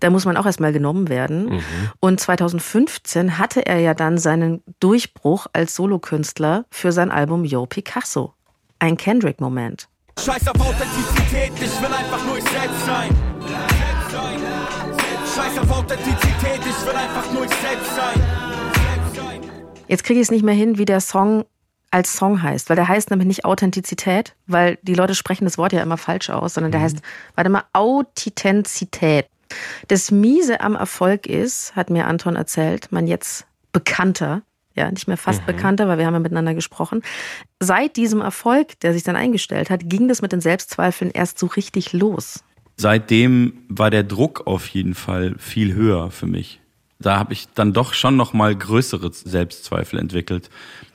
Da 0.00 0.10
muss 0.10 0.24
man 0.24 0.36
auch 0.36 0.46
erstmal 0.46 0.72
genommen 0.72 1.08
werden. 1.08 1.60
Und 2.00 2.20
2015 2.20 3.38
hatte 3.38 3.66
er 3.66 3.80
ja 3.80 3.94
dann 3.94 4.18
seinen 4.18 4.62
Durchbruch 4.80 5.46
als 5.52 5.74
Solokünstler 5.74 6.64
für 6.70 6.92
sein 6.92 7.10
Album 7.10 7.44
Yo 7.44 7.66
Picasso. 7.66 8.34
Ein 8.78 8.96
Kendrick-Moment. 8.96 9.88
Scheiß 10.18 10.48
auf 10.48 10.60
Authentizität, 10.60 11.52
ich 11.56 11.82
will 11.82 11.94
einfach 11.94 12.24
nur 12.26 12.38
ich 12.38 12.44
selbst 12.44 12.86
sein. 12.86 13.08
Scheiß 15.34 15.58
auf 15.58 15.70
Authentizität, 15.70 16.60
ich 16.60 16.86
will 16.86 16.94
einfach 16.94 17.32
nur 17.32 17.44
ich 17.44 17.54
selbst 17.54 17.96
sein. 17.96 18.69
Jetzt 19.90 20.04
kriege 20.04 20.20
ich 20.20 20.26
es 20.26 20.30
nicht 20.30 20.44
mehr 20.44 20.54
hin, 20.54 20.78
wie 20.78 20.84
der 20.84 21.00
Song 21.00 21.44
als 21.90 22.14
Song 22.14 22.40
heißt, 22.40 22.68
weil 22.68 22.76
der 22.76 22.86
heißt 22.86 23.10
nämlich 23.10 23.26
nicht 23.26 23.44
Authentizität, 23.44 24.36
weil 24.46 24.78
die 24.82 24.94
Leute 24.94 25.16
sprechen 25.16 25.46
das 25.46 25.58
Wort 25.58 25.72
ja 25.72 25.82
immer 25.82 25.96
falsch 25.96 26.30
aus, 26.30 26.54
sondern 26.54 26.70
der 26.70 26.80
heißt, 26.80 26.98
warte 27.34 27.50
mal, 27.50 27.64
Authentizität. 27.72 29.26
Das 29.88 30.12
Miese 30.12 30.60
am 30.60 30.76
Erfolg 30.76 31.26
ist, 31.26 31.74
hat 31.74 31.90
mir 31.90 32.06
Anton 32.06 32.36
erzählt, 32.36 32.86
mein 32.92 33.08
jetzt 33.08 33.48
Bekannter, 33.72 34.42
ja, 34.76 34.88
nicht 34.92 35.08
mehr 35.08 35.16
fast 35.16 35.44
Bekannter, 35.44 35.88
weil 35.88 35.98
wir 35.98 36.06
haben 36.06 36.14
ja 36.14 36.20
miteinander 36.20 36.54
gesprochen. 36.54 37.02
Seit 37.58 37.96
diesem 37.96 38.20
Erfolg, 38.20 38.78
der 38.80 38.92
sich 38.92 39.02
dann 39.02 39.16
eingestellt 39.16 39.70
hat, 39.70 39.80
ging 39.90 40.06
das 40.06 40.22
mit 40.22 40.30
den 40.30 40.40
Selbstzweifeln 40.40 41.10
erst 41.10 41.40
so 41.40 41.46
richtig 41.46 41.92
los. 41.92 42.44
Seitdem 42.76 43.64
war 43.68 43.90
der 43.90 44.04
Druck 44.04 44.46
auf 44.46 44.68
jeden 44.68 44.94
Fall 44.94 45.34
viel 45.38 45.74
höher 45.74 46.12
für 46.12 46.26
mich. 46.26 46.60
Da 47.00 47.18
habe 47.18 47.32
ich 47.32 47.48
dann 47.54 47.72
doch 47.72 47.94
schon 47.94 48.16
noch 48.16 48.34
mal 48.34 48.54
größere 48.54 49.10
Selbstzweifel 49.12 49.98
entwickelt. 49.98 50.50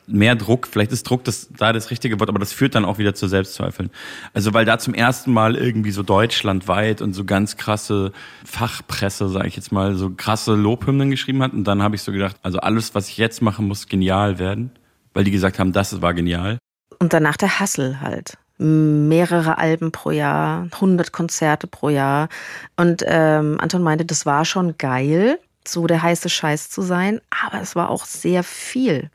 Mehr 0.06 0.36
Druck, 0.36 0.68
vielleicht 0.68 0.92
ist 0.92 1.02
Druck 1.02 1.24
das, 1.24 1.48
da 1.58 1.72
das 1.72 1.90
richtige 1.90 2.20
Wort, 2.20 2.28
aber 2.28 2.38
das 2.38 2.52
führt 2.52 2.76
dann 2.76 2.84
auch 2.84 2.98
wieder 2.98 3.12
zu 3.14 3.26
Selbstzweifeln. 3.26 3.90
Also 4.32 4.54
weil 4.54 4.64
da 4.64 4.78
zum 4.78 4.94
ersten 4.94 5.32
Mal 5.32 5.56
irgendwie 5.56 5.90
so 5.90 6.04
deutschlandweit 6.04 7.02
und 7.02 7.12
so 7.12 7.24
ganz 7.24 7.56
krasse 7.56 8.12
Fachpresse, 8.44 9.28
sage 9.28 9.48
ich 9.48 9.56
jetzt 9.56 9.72
mal, 9.72 9.96
so 9.96 10.10
krasse 10.10 10.54
Lobhymnen 10.54 11.10
geschrieben 11.10 11.42
hat. 11.42 11.52
Und 11.52 11.64
dann 11.64 11.82
habe 11.82 11.96
ich 11.96 12.02
so 12.02 12.12
gedacht, 12.12 12.36
also 12.44 12.58
alles, 12.60 12.94
was 12.94 13.08
ich 13.08 13.18
jetzt 13.18 13.42
mache, 13.42 13.62
muss 13.62 13.88
genial 13.88 14.38
werden. 14.38 14.70
Weil 15.12 15.24
die 15.24 15.32
gesagt 15.32 15.58
haben, 15.58 15.72
das 15.72 16.00
war 16.02 16.14
genial. 16.14 16.58
Und 17.00 17.12
danach 17.12 17.36
der 17.36 17.58
Hassel 17.58 18.00
halt. 18.00 18.38
Mehrere 18.58 19.58
Alben 19.58 19.90
pro 19.90 20.12
Jahr, 20.12 20.68
100 20.72 21.10
Konzerte 21.10 21.66
pro 21.66 21.88
Jahr. 21.88 22.28
Und 22.76 23.02
ähm, 23.06 23.58
Anton 23.60 23.82
meinte, 23.82 24.04
das 24.04 24.24
war 24.24 24.44
schon 24.44 24.78
geil, 24.78 25.40
so 25.68 25.86
der 25.86 26.02
heiße 26.02 26.28
Scheiß 26.28 26.70
zu 26.70 26.82
sein, 26.82 27.20
aber 27.44 27.60
es 27.60 27.76
war 27.76 27.90
auch 27.90 28.04
sehr 28.04 28.42
viel. 28.42 29.10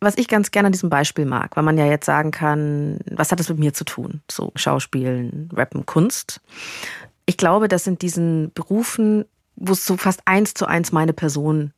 Was 0.00 0.18
ich 0.18 0.28
ganz 0.28 0.50
gerne 0.50 0.66
an 0.66 0.72
diesem 0.72 0.90
Beispiel 0.90 1.24
mag, 1.24 1.56
weil 1.56 1.64
man 1.64 1.78
ja 1.78 1.86
jetzt 1.86 2.06
sagen 2.06 2.30
kann, 2.30 2.98
was 3.10 3.32
hat 3.32 3.40
das 3.40 3.48
mit 3.48 3.58
mir 3.58 3.72
zu 3.72 3.84
tun? 3.84 4.20
So 4.30 4.52
Schauspielen, 4.54 5.48
Rappen, 5.52 5.86
Kunst. 5.86 6.40
Ich 7.24 7.36
glaube, 7.36 7.68
dass 7.68 7.86
in 7.86 7.98
diesen 7.98 8.52
Berufen, 8.52 9.24
wo 9.56 9.72
es 9.72 9.86
so 9.86 9.96
fast 9.96 10.20
eins 10.26 10.54
zu 10.54 10.66
eins 10.66 10.92
meine 10.92 11.14
Person 11.14 11.72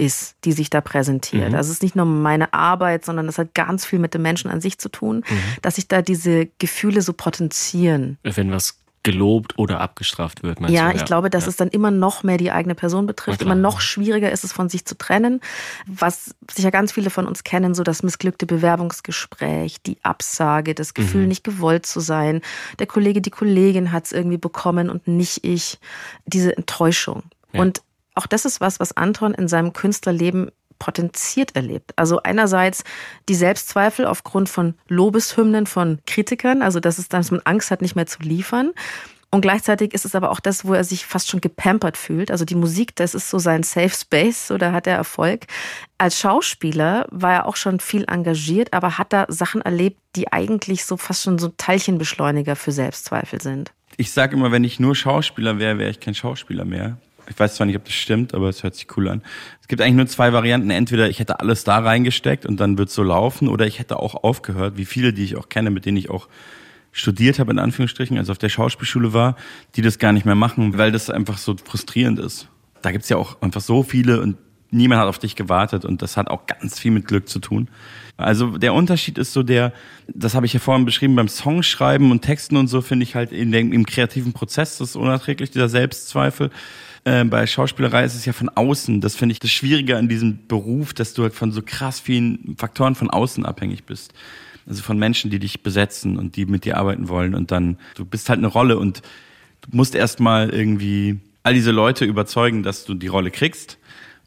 ist, 0.00 0.34
die 0.44 0.52
sich 0.52 0.70
da 0.70 0.80
präsentiert. 0.80 1.50
Mhm. 1.50 1.54
Also 1.54 1.68
es 1.68 1.76
ist 1.76 1.82
nicht 1.82 1.94
nur 1.94 2.06
meine 2.06 2.52
Arbeit, 2.54 3.04
sondern 3.04 3.28
es 3.28 3.38
hat 3.38 3.54
ganz 3.54 3.84
viel 3.84 3.98
mit 3.98 4.14
dem 4.14 4.22
Menschen 4.22 4.50
an 4.50 4.60
sich 4.60 4.78
zu 4.78 4.88
tun, 4.88 5.22
dass 5.62 5.76
sich 5.76 5.88
da 5.88 6.00
diese 6.02 6.46
Gefühle 6.58 7.02
so 7.02 7.12
potenzieren. 7.12 8.18
Wenn 8.22 8.50
was 8.50 8.79
gelobt 9.02 9.58
oder 9.58 9.80
abgestraft 9.80 10.42
wird. 10.42 10.60
Ja, 10.68 10.90
du? 10.90 10.96
ich 10.96 11.04
glaube, 11.06 11.30
dass 11.30 11.44
ja. 11.44 11.50
es 11.50 11.56
dann 11.56 11.68
immer 11.68 11.90
noch 11.90 12.22
mehr 12.22 12.36
die 12.36 12.50
eigene 12.50 12.74
Person 12.74 13.06
betrifft, 13.06 13.40
immer 13.40 13.54
noch 13.54 13.80
schwieriger 13.80 14.30
ist 14.30 14.44
es 14.44 14.52
von 14.52 14.68
sich 14.68 14.84
zu 14.84 14.96
trennen. 14.96 15.40
Was 15.86 16.34
sicher 16.52 16.70
ganz 16.70 16.92
viele 16.92 17.08
von 17.08 17.26
uns 17.26 17.42
kennen, 17.42 17.74
so 17.74 17.82
das 17.82 18.02
missglückte 18.02 18.44
Bewerbungsgespräch, 18.46 19.82
die 19.82 19.98
Absage, 20.02 20.74
das 20.74 20.92
Gefühl, 20.92 21.22
Mhm. 21.22 21.28
nicht 21.28 21.44
gewollt 21.44 21.86
zu 21.86 22.00
sein. 22.00 22.42
Der 22.78 22.86
Kollege, 22.86 23.22
die 23.22 23.30
Kollegin 23.30 23.90
hat 23.92 24.04
es 24.04 24.12
irgendwie 24.12 24.38
bekommen 24.38 24.90
und 24.90 25.08
nicht 25.08 25.44
ich. 25.44 25.78
Diese 26.26 26.56
Enttäuschung. 26.56 27.22
Ja. 27.52 27.60
Und 27.62 27.82
auch 28.14 28.26
das 28.26 28.44
ist 28.44 28.60
was, 28.60 28.80
was 28.80 28.96
Anton 28.96 29.32
in 29.32 29.48
seinem 29.48 29.72
Künstlerleben 29.72 30.50
potenziert 30.80 31.54
erlebt. 31.54 31.92
Also 31.94 32.20
einerseits 32.24 32.82
die 33.28 33.36
Selbstzweifel 33.36 34.06
aufgrund 34.06 34.48
von 34.48 34.74
Lobeshymnen 34.88 35.66
von 35.66 36.00
Kritikern, 36.08 36.62
also 36.62 36.80
dass 36.80 36.98
es 36.98 37.08
dann, 37.08 37.20
dass 37.20 37.30
man 37.30 37.42
Angst 37.44 37.70
hat, 37.70 37.82
nicht 37.82 37.94
mehr 37.94 38.06
zu 38.06 38.18
liefern. 38.22 38.72
Und 39.32 39.42
gleichzeitig 39.42 39.94
ist 39.94 40.04
es 40.04 40.16
aber 40.16 40.32
auch 40.32 40.40
das, 40.40 40.64
wo 40.64 40.74
er 40.74 40.82
sich 40.82 41.06
fast 41.06 41.30
schon 41.30 41.40
gepampert 41.40 41.96
fühlt. 41.96 42.32
Also 42.32 42.44
die 42.44 42.56
Musik, 42.56 42.96
das 42.96 43.14
ist 43.14 43.30
so 43.30 43.38
sein 43.38 43.62
Safe 43.62 43.90
Space, 43.90 44.48
so 44.48 44.58
da 44.58 44.72
hat 44.72 44.88
er 44.88 44.96
Erfolg. 44.96 45.46
Als 45.98 46.18
Schauspieler 46.18 47.06
war 47.12 47.32
er 47.32 47.46
auch 47.46 47.54
schon 47.54 47.78
viel 47.78 48.04
engagiert, 48.08 48.72
aber 48.72 48.98
hat 48.98 49.12
da 49.12 49.26
Sachen 49.28 49.62
erlebt, 49.62 50.00
die 50.16 50.32
eigentlich 50.32 50.84
so 50.84 50.96
fast 50.96 51.22
schon 51.22 51.38
so 51.38 51.52
Teilchenbeschleuniger 51.56 52.56
für 52.56 52.72
Selbstzweifel 52.72 53.40
sind. 53.40 53.72
Ich 53.96 54.10
sage 54.10 54.34
immer, 54.34 54.50
wenn 54.50 54.64
ich 54.64 54.80
nur 54.80 54.96
Schauspieler 54.96 55.60
wäre, 55.60 55.78
wäre 55.78 55.90
ich 55.90 56.00
kein 56.00 56.14
Schauspieler 56.14 56.64
mehr. 56.64 56.96
Ich 57.30 57.38
weiß 57.38 57.54
zwar 57.54 57.66
nicht, 57.66 57.76
ob 57.76 57.84
das 57.84 57.94
stimmt, 57.94 58.34
aber 58.34 58.48
es 58.48 58.62
hört 58.62 58.74
sich 58.74 58.86
cool 58.96 59.08
an. 59.08 59.22
Es 59.60 59.68
gibt 59.68 59.80
eigentlich 59.80 59.94
nur 59.94 60.06
zwei 60.08 60.32
Varianten. 60.32 60.70
Entweder 60.70 61.08
ich 61.08 61.20
hätte 61.20 61.40
alles 61.40 61.64
da 61.64 61.78
reingesteckt 61.78 62.44
und 62.44 62.58
dann 62.58 62.76
wird 62.76 62.90
so 62.90 63.02
laufen, 63.02 63.48
oder 63.48 63.66
ich 63.66 63.78
hätte 63.78 63.98
auch 63.98 64.24
aufgehört, 64.24 64.76
wie 64.76 64.84
viele, 64.84 65.12
die 65.12 65.24
ich 65.24 65.36
auch 65.36 65.48
kenne, 65.48 65.70
mit 65.70 65.86
denen 65.86 65.96
ich 65.96 66.10
auch 66.10 66.28
studiert 66.92 67.38
habe, 67.38 67.52
in 67.52 67.58
Anführungsstrichen, 67.58 68.18
also 68.18 68.32
auf 68.32 68.38
der 68.38 68.48
Schauspielschule 68.48 69.12
war, 69.12 69.36
die 69.76 69.82
das 69.82 69.98
gar 69.98 70.12
nicht 70.12 70.26
mehr 70.26 70.34
machen, 70.34 70.76
weil 70.76 70.90
das 70.90 71.08
einfach 71.08 71.38
so 71.38 71.56
frustrierend 71.56 72.18
ist. 72.18 72.48
Da 72.82 72.90
gibt's 72.90 73.08
ja 73.08 73.16
auch 73.16 73.40
einfach 73.42 73.60
so 73.60 73.84
viele 73.84 74.20
und 74.20 74.36
niemand 74.70 75.00
hat 75.00 75.08
auf 75.08 75.18
dich 75.18 75.36
gewartet 75.36 75.84
und 75.84 76.02
das 76.02 76.16
hat 76.16 76.28
auch 76.28 76.46
ganz 76.46 76.78
viel 76.78 76.90
mit 76.90 77.06
Glück 77.06 77.28
zu 77.28 77.38
tun. 77.38 77.68
Also 78.16 78.58
der 78.58 78.74
Unterschied 78.74 79.18
ist 79.18 79.32
so 79.32 79.42
der, 79.42 79.72
das 80.08 80.34
habe 80.34 80.46
ich 80.46 80.52
ja 80.52 80.60
vorhin 80.60 80.84
beschrieben, 80.84 81.16
beim 81.16 81.28
Songschreiben 81.28 82.10
und 82.10 82.22
Texten 82.22 82.56
und 82.56 82.66
so 82.66 82.80
finde 82.80 83.04
ich 83.04 83.14
halt 83.14 83.32
in 83.32 83.52
dem, 83.52 83.72
im 83.72 83.86
kreativen 83.86 84.32
Prozess 84.32 84.78
das 84.78 84.90
ist 84.90 84.96
unerträglich, 84.96 85.50
dieser 85.50 85.68
Selbstzweifel. 85.68 86.50
Äh, 87.04 87.24
bei 87.24 87.46
Schauspielerei 87.46 88.04
ist 88.04 88.14
es 88.14 88.24
ja 88.24 88.32
von 88.32 88.48
außen. 88.48 89.00
Das 89.00 89.16
finde 89.16 89.32
ich 89.32 89.40
das 89.40 89.50
Schwierige 89.50 89.96
an 89.96 90.08
diesem 90.08 90.46
Beruf, 90.46 90.92
dass 90.92 91.14
du 91.14 91.22
halt 91.22 91.34
von 91.34 91.52
so 91.52 91.62
krass 91.62 92.00
vielen 92.00 92.56
Faktoren 92.58 92.94
von 92.94 93.10
außen 93.10 93.46
abhängig 93.46 93.84
bist. 93.84 94.12
Also 94.66 94.82
von 94.82 94.98
Menschen, 94.98 95.30
die 95.30 95.38
dich 95.38 95.62
besetzen 95.62 96.18
und 96.18 96.36
die 96.36 96.46
mit 96.46 96.64
dir 96.64 96.76
arbeiten 96.76 97.08
wollen. 97.08 97.34
Und 97.34 97.50
dann, 97.50 97.78
du 97.94 98.04
bist 98.04 98.28
halt 98.28 98.38
eine 98.38 98.48
Rolle 98.48 98.78
und 98.78 99.02
du 99.62 99.76
musst 99.76 99.94
erstmal 99.94 100.50
irgendwie 100.50 101.18
all 101.42 101.54
diese 101.54 101.70
Leute 101.70 102.04
überzeugen, 102.04 102.62
dass 102.62 102.84
du 102.84 102.94
die 102.94 103.06
Rolle 103.06 103.30
kriegst. 103.30 103.78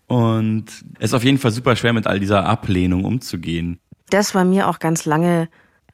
Und 0.07 0.65
es 0.99 1.11
ist 1.11 1.13
auf 1.13 1.23
jeden 1.23 1.37
Fall 1.37 1.51
super 1.51 1.75
schwer, 1.75 1.93
mit 1.93 2.07
all 2.07 2.19
dieser 2.19 2.45
Ablehnung 2.45 3.05
umzugehen. 3.05 3.79
Das 4.09 4.35
war 4.35 4.45
mir 4.45 4.67
auch 4.67 4.79
ganz 4.79 5.05
lange 5.05 5.49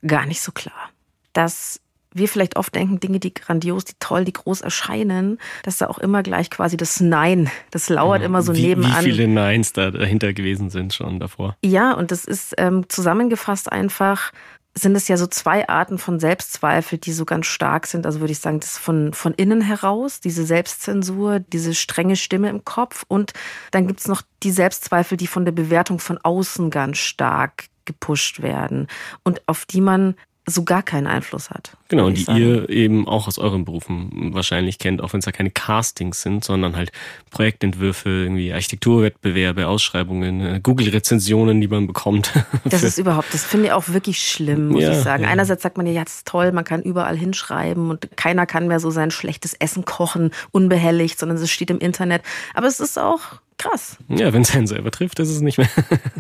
gar 0.06 0.26
nicht 0.26 0.42
so 0.42 0.52
klar. 0.52 0.89
Dass 1.34 1.80
wir 2.13 2.28
vielleicht 2.28 2.56
oft 2.56 2.74
denken, 2.74 3.00
Dinge, 3.00 3.19
die 3.19 3.34
grandios, 3.34 3.86
die 3.86 3.93
toll, 4.00 4.26
die 4.26 4.34
groß 4.34 4.62
erscheinen, 4.62 5.38
dass 5.63 5.78
da 5.78 5.88
auch 5.88 6.00
immer 6.00 6.24
gleich 6.24 6.50
quasi 6.50 6.78
das 6.78 7.00
Nein, 7.00 7.50
das 7.72 7.89
lauert 7.89 8.22
Ja, 8.22 8.26
immer 8.26 8.41
so 8.41 8.56
wie, 8.56 8.67
nebenan. 8.67 9.06
Wie 9.06 9.12
viele 9.12 9.28
Neins 9.28 9.74
da 9.74 9.91
dahinter 9.91 10.34
gewesen 10.34 10.69
sind 10.69 10.93
schon 10.93 11.19
davor. 11.19 11.56
Ja, 11.63 11.93
und 11.93 12.12
das 12.12 12.26
ist 12.26 12.54
ähm, 12.58 12.88
zusammengefasst 12.89 13.72
einfach, 13.72 14.32
sind 14.76 14.95
es 14.95 15.08
ja 15.08 15.17
so 15.17 15.28
zwei 15.28 15.67
Arten 15.67 15.98
von 15.98 16.19
Selbstzweifel, 16.19 16.98
die 17.00 17.12
so 17.12 17.26
ganz 17.26 17.48
stark 17.48 17.88
sind. 17.88 18.06
Also 18.06 18.19
würde 18.19 18.32
ich 18.32 18.39
sagen, 18.39 18.60
das 18.60 18.78
von, 18.78 19.13
von 19.13 19.34
innen 19.34 19.62
heraus, 19.62 20.19
diese 20.19 20.45
Selbstzensur, 20.45 21.39
diese 21.39 21.74
strenge 21.76 22.15
Stimme 22.15 22.50
im 22.50 22.63
Kopf. 22.63 23.04
Und 23.08 23.34
dann 23.72 23.88
gibt's 23.88 24.08
noch 24.08 24.22
die 24.43 24.52
Selbstzweifel, 24.52 25.17
die 25.17 25.28
von 25.28 25.45
der 25.45 25.52
Bewertung 25.52 26.00
von 26.00 26.17
außen 26.17 26.69
ganz 26.69 26.98
stark 26.98 27.65
gepusht 27.86 28.43
werden 28.43 28.86
und 29.24 29.41
auf 29.48 29.65
die 29.65 29.82
man 29.82 30.13
so 30.50 30.64
gar 30.64 30.84
keinen 30.84 31.08
Einfluss 31.08 31.50
hat. 31.50 31.72
Genau, 31.88 32.08
und 32.08 32.18
die 32.18 32.24
sagen. 32.24 32.40
ihr 32.40 32.70
eben 32.70 33.08
auch 33.08 33.28
aus 33.28 33.38
euren 33.38 33.66
Berufen 33.66 34.34
wahrscheinlich 34.34 34.78
kennt, 34.78 35.02
auch 35.02 35.14
wenn 35.14 35.20
es 35.20 35.26
ja 35.26 35.32
keine 35.32 35.50
Castings 35.52 36.22
sind, 36.22 36.44
sondern 36.44 36.76
halt 36.76 36.92
Projektentwürfe, 37.32 38.10
irgendwie 38.10 38.54
Architekturwettbewerbe, 38.54 39.68
Ausschreibungen, 39.68 40.42
äh, 40.42 40.60
Google-Rezensionen, 40.62 41.62
die 41.62 41.68
man 41.68 41.88
bekommt. 41.88 42.32
Das 42.66 42.84
ist 42.84 42.98
überhaupt, 42.98 43.34
das 43.34 43.44
finde 43.44 43.68
ich 43.68 43.72
auch 43.72 43.90
wirklich 43.90 44.22
schlimm, 44.22 44.70
muss 44.70 44.84
Ja, 44.84 44.92
ich 44.92 44.98
sagen. 45.00 45.24
ja. 45.24 45.30
Einerseits 45.30 45.64
sagt 45.64 45.78
man 45.78 45.88
ja, 45.88 45.94
ja, 45.94 46.04
das 46.04 46.18
ist 46.18 46.28
toll, 46.28 46.52
man 46.52 46.64
kann 46.64 46.82
überall 46.82 47.18
hinschreiben 47.18 47.90
und 47.90 48.10
keiner 48.16 48.46
kann 48.46 48.68
mehr 48.68 48.80
so 48.80 48.92
sein 48.92 49.12
schlechtes 49.12 49.54
Essen 49.54 49.86
kochen, 49.86 50.32
unbehelligt, 50.52 51.18
sondern 51.18 51.38
es 51.38 51.50
steht 51.50 51.70
im 51.72 51.80
Internet. 51.80 52.22
Aber 52.54 52.68
es 52.68 52.80
ist 52.80 53.00
auch 53.00 53.20
krass. 53.60 53.98
ja, 54.08 54.34
wenn 54.34 54.41
es 54.41 54.56
einen 54.56 54.65
selber 54.65 54.89
trifft, 54.89 55.19
ist 55.19 55.30
es 55.30 55.41
nicht 55.41 55.58
mehr, 55.58 55.69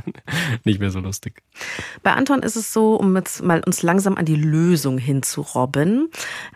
nicht 0.63 0.79
mehr 0.79 0.91
so 0.91 0.99
lustig. 0.99 1.41
Bei 2.03 2.13
Anton 2.13 2.43
ist 2.43 2.55
es 2.55 2.71
so, 2.71 2.95
um 2.95 3.15
jetzt 3.15 3.41
mal 3.41 3.63
uns 3.65 3.81
langsam 3.81 4.17
an 4.17 4.25
die 4.25 4.35
Lösung 4.35 4.99
hinzurobben. 4.99 6.11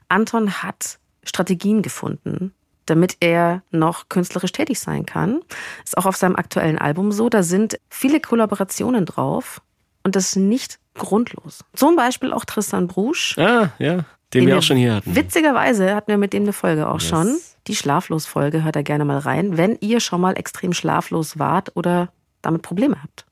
Anton 0.09 0.61
hat 0.61 0.99
Strategien 1.23 1.81
gefunden, 1.81 2.53
damit 2.85 3.17
er 3.21 3.63
noch 3.71 4.09
künstlerisch 4.09 4.51
tätig 4.51 4.79
sein 4.79 5.05
kann. 5.05 5.41
Ist 5.83 5.97
auch 5.97 6.05
auf 6.05 6.17
seinem 6.17 6.35
aktuellen 6.35 6.77
Album 6.77 7.11
so. 7.11 7.29
Da 7.29 7.41
sind 7.41 7.79
viele 7.89 8.19
Kollaborationen 8.19 9.05
drauf 9.05 9.61
und 10.03 10.15
das 10.15 10.35
nicht 10.35 10.79
grundlos. 10.93 11.63
Zum 11.73 11.95
Beispiel 11.95 12.33
auch 12.33 12.45
Tristan 12.45 12.87
Brusch. 12.87 13.37
Ah, 13.37 13.71
ja, 13.79 14.05
den 14.33 14.47
wir 14.47 14.57
auch 14.57 14.63
schon 14.63 14.77
hier 14.77 14.95
hatten. 14.95 15.15
Witzigerweise 15.15 15.95
hatten 15.95 16.09
wir 16.09 16.17
mit 16.17 16.33
dem 16.33 16.43
eine 16.43 16.53
Folge 16.53 16.87
auch 16.87 16.99
Yes. 16.99 17.09
schon. 17.09 17.37
Die 17.67 17.75
Schlaflos-Folge 17.75 18.63
hört 18.63 18.75
da 18.75 18.81
gerne 18.81 19.05
mal 19.05 19.19
rein, 19.19 19.57
wenn 19.57 19.77
ihr 19.79 19.99
schon 19.99 20.21
mal 20.21 20.33
extrem 20.37 20.73
schlaflos 20.73 21.39
wart 21.39 21.71
oder 21.75 22.09
damit 22.41 22.61
Probleme 22.61 22.97
habt. 23.01 23.25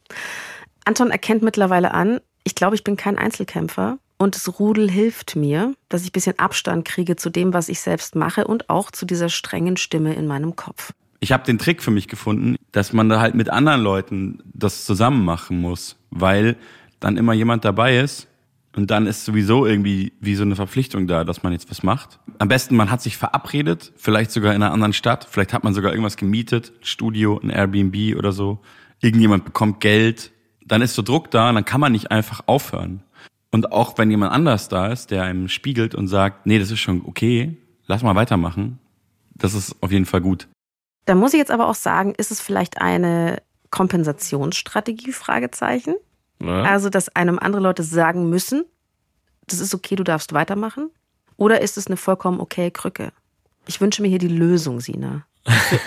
Anton 0.86 1.12
erkennt 1.12 1.44
mittlerweile 1.44 1.94
an, 1.94 2.20
ich 2.44 2.56
glaube, 2.56 2.76
ich 2.76 2.84
bin 2.84 2.96
kein 2.98 3.18
Einzelkämpfer 3.18 3.98
und 4.18 4.36
das 4.36 4.60
Rudel 4.60 4.90
hilft 4.90 5.36
mir, 5.36 5.74
dass 5.90 6.02
ich 6.04 6.10
ein 6.10 6.14
bisschen 6.14 6.40
Abstand 6.40 6.86
kriege 6.86 7.16
zu 7.16 7.30
dem, 7.30 7.54
was 7.54 7.70
ich 7.70 7.82
selbst 7.82 8.16
mache 8.16 8.46
und 8.48 8.70
auch 8.70 8.92
zu 8.92 9.06
dieser 9.06 9.30
strengen 9.30 9.78
Stimme 9.78 10.14
in 10.14 10.28
meinem 10.28 10.56
Kopf. 10.56 10.92
Ich 11.20 11.32
habe 11.32 11.44
den 11.44 11.60
Trick 11.60 11.84
für 11.84 11.92
mich 11.92 12.08
gefunden, 12.08 12.56
dass 12.72 12.94
man 12.94 13.10
da 13.10 13.20
halt 13.20 13.36
mit 13.36 13.50
anderen 13.50 13.82
Leuten 13.82 14.42
das 14.54 14.86
zusammen 14.86 15.24
machen 15.24 15.62
muss, 15.62 15.98
weil 16.10 16.56
dann 17.00 17.18
immer 17.18 17.34
jemand 17.34 17.64
dabei 17.66 18.00
ist 18.00 18.28
und 18.76 18.90
dann 18.90 19.06
ist 19.06 19.26
sowieso 19.26 19.66
irgendwie 19.66 20.14
wie 20.22 20.36
so 20.36 20.44
eine 20.44 20.56
Verpflichtung 20.56 21.08
da, 21.08 21.24
dass 21.24 21.44
man 21.44 21.52
jetzt 21.52 21.70
was 21.70 21.84
macht. 21.84 22.20
Am 22.40 22.48
besten, 22.48 22.76
man 22.76 22.90
hat 22.90 23.02
sich 23.02 23.18
verabredet, 23.18 23.92
vielleicht 23.98 24.32
sogar 24.32 24.54
in 24.54 24.64
einer 24.64 24.74
anderen 24.74 24.94
Stadt, 24.94 25.28
vielleicht 25.30 25.54
hat 25.54 25.64
man 25.64 25.74
sogar 25.74 25.92
irgendwas 25.92 26.18
gemietet, 26.18 26.72
ein 26.80 26.86
Studio, 26.86 27.40
ein 27.44 27.50
Airbnb 27.50 28.18
oder 28.18 28.32
so. 28.32 28.60
Irgendjemand 29.02 29.44
bekommt 29.44 29.82
Geld, 29.82 30.32
dann 30.66 30.82
ist 30.82 30.96
so 30.96 31.02
Druck 31.02 31.32
da 31.32 31.50
und 31.50 31.56
dann 31.56 31.66
kann 31.66 31.82
man 31.82 31.92
nicht 31.92 32.12
einfach 32.12 32.44
aufhören. 32.46 33.04
Und 33.52 33.74
auch 33.74 33.98
wenn 33.98 34.10
jemand 34.10 34.32
anders 34.32 34.70
da 34.70 34.88
ist, 34.88 35.12
der 35.12 35.24
einem 35.24 35.50
spiegelt 35.50 35.94
und 35.94 36.08
sagt, 36.08 36.46
nee, 36.46 36.58
das 36.58 36.72
ist 36.72 36.80
schon 36.80 37.04
okay, 37.06 37.58
lass 37.88 38.04
mal 38.04 38.16
weitermachen, 38.16 38.80
das 39.36 39.54
ist 39.54 39.76
auf 39.82 39.92
jeden 39.92 40.06
Fall 40.06 40.22
gut. 40.22 40.48
Da 41.06 41.16
muss 41.16 41.34
ich 41.34 41.40
jetzt 41.40 41.52
aber 41.52 41.68
auch 41.68 41.76
sagen, 41.76 42.14
ist 42.16 42.32
es 42.32 42.40
vielleicht 42.40 42.82
eine 42.82 43.42
Kompensationsstrategie? 43.70 45.12
Fragezeichen. 45.12 45.96
Ja. 46.42 46.64
Also, 46.64 46.90
dass 46.90 47.10
einem 47.10 47.40
andere 47.40 47.62
Leute 47.62 47.84
sagen 47.84 48.30
müssen, 48.30 48.66
das 49.48 49.60
ist 49.60 49.74
okay, 49.74 49.96
du 49.96 50.04
darfst 50.04 50.34
weitermachen? 50.34 50.90
Oder 51.38 51.62
ist 51.62 51.78
es 51.78 51.88
eine 51.88 51.98
vollkommen 51.98 52.40
okay 52.40 52.72
Krücke? 52.72 53.12
Ich 53.68 53.82
wünsche 53.82 54.02
mir 54.02 54.08
hier 54.08 54.20
die 54.20 54.28
Lösung, 54.28 54.80
Sina. 54.80 55.26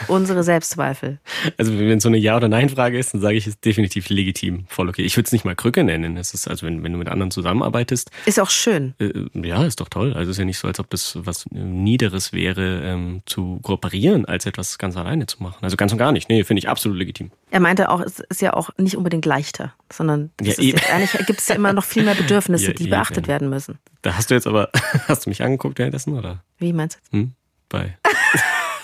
Unsere 0.09 0.43
Selbstzweifel. 0.43 1.21
Also 1.59 1.79
wenn 1.79 1.99
es 1.99 2.03
so 2.03 2.09
eine 2.09 2.19
Ja- 2.19 2.37
oder 2.37 2.49
Nein-Frage 2.49 2.99
ist, 2.99 3.15
dann 3.15 3.21
sage 3.21 3.37
ich, 3.37 3.47
es 3.47 3.55
ist 3.55 3.65
definitiv 3.65 4.09
legitim, 4.09 4.65
voll 4.69 4.89
okay. 4.89 5.03
Ich 5.03 5.17
würde 5.17 5.27
es 5.27 5.33
nicht 5.33 5.45
mal 5.45 5.55
Krücke 5.55 5.85
nennen. 5.85 6.17
Es 6.17 6.35
ist 6.35 6.49
also, 6.49 6.67
wenn, 6.67 6.83
wenn 6.83 6.93
du 6.93 6.99
mit 6.99 7.09
anderen 7.09 7.31
zusammenarbeitest, 7.31 8.11
Ist 8.27 8.41
auch 8.41 8.51
schön. 8.51 8.95
äh, 8.99 9.13
ja, 9.47 9.65
ist 9.65 9.81
doch 9.81 9.89
toll. 9.89 10.13
Also 10.13 10.31
es 10.31 10.37
ist 10.37 10.39
ja 10.39 10.45
nicht 10.45 10.59
so, 10.59 10.67
als 10.69 10.81
ob 10.81 10.91
das 10.91 11.17
was 11.21 11.47
äh, 11.47 11.59
Niederes 11.59 12.33
wäre, 12.33 12.83
ähm, 12.85 13.23
zu 13.27 13.61
kooperieren, 13.63 14.25
als 14.25 14.47
etwas 14.47 14.79
ganz 14.79 14.97
alleine 14.97 15.27
zu 15.27 15.43
machen. 15.43 15.59
Also 15.63 15.77
ganz 15.77 15.93
und 15.93 15.99
gar 15.99 16.13
nicht. 16.13 16.29
Nee, 16.29 16.43
finde 16.45 16.59
ich 16.59 16.69
absolut 16.69 16.99
legitim. 16.99 17.31
Er 17.51 17.61
meinte 17.61 17.91
auch, 17.91 18.01
es 18.01 18.19
ist 18.21 18.43
ja 18.43 18.55
auch 18.55 18.71
nicht 18.77 18.97
unbedingt 18.97 19.25
leichter, 19.27 19.73
sondern 19.93 20.31
Ja, 20.41 20.53
jetzt 20.59 20.91
eigentlich 20.93 21.27
gibt 21.27 21.41
es 21.41 21.49
ja 21.49 21.55
immer 21.55 21.73
noch 21.73 21.85
viel 21.85 22.03
mehr 22.03 22.15
Bedürfnisse, 22.17 22.65
Ja, 22.69 22.73
die 22.73 22.83
eben. 22.85 22.91
beachtet 22.91 23.29
werden 23.29 23.49
müssen. 23.49 23.79
Da 24.03 24.17
hast 24.17 24.31
du 24.31 24.35
jetzt 24.35 24.47
aber, 24.49 24.71
hast 25.09 25.27
du 25.27 25.31
mich 25.31 25.43
angeguckt 25.43 25.79
währenddessen, 25.79 26.15
oder? 26.19 26.43
Wie 26.59 26.73
meinst 26.73 26.99
Hm? 27.13 27.33
Bei. 27.69 27.97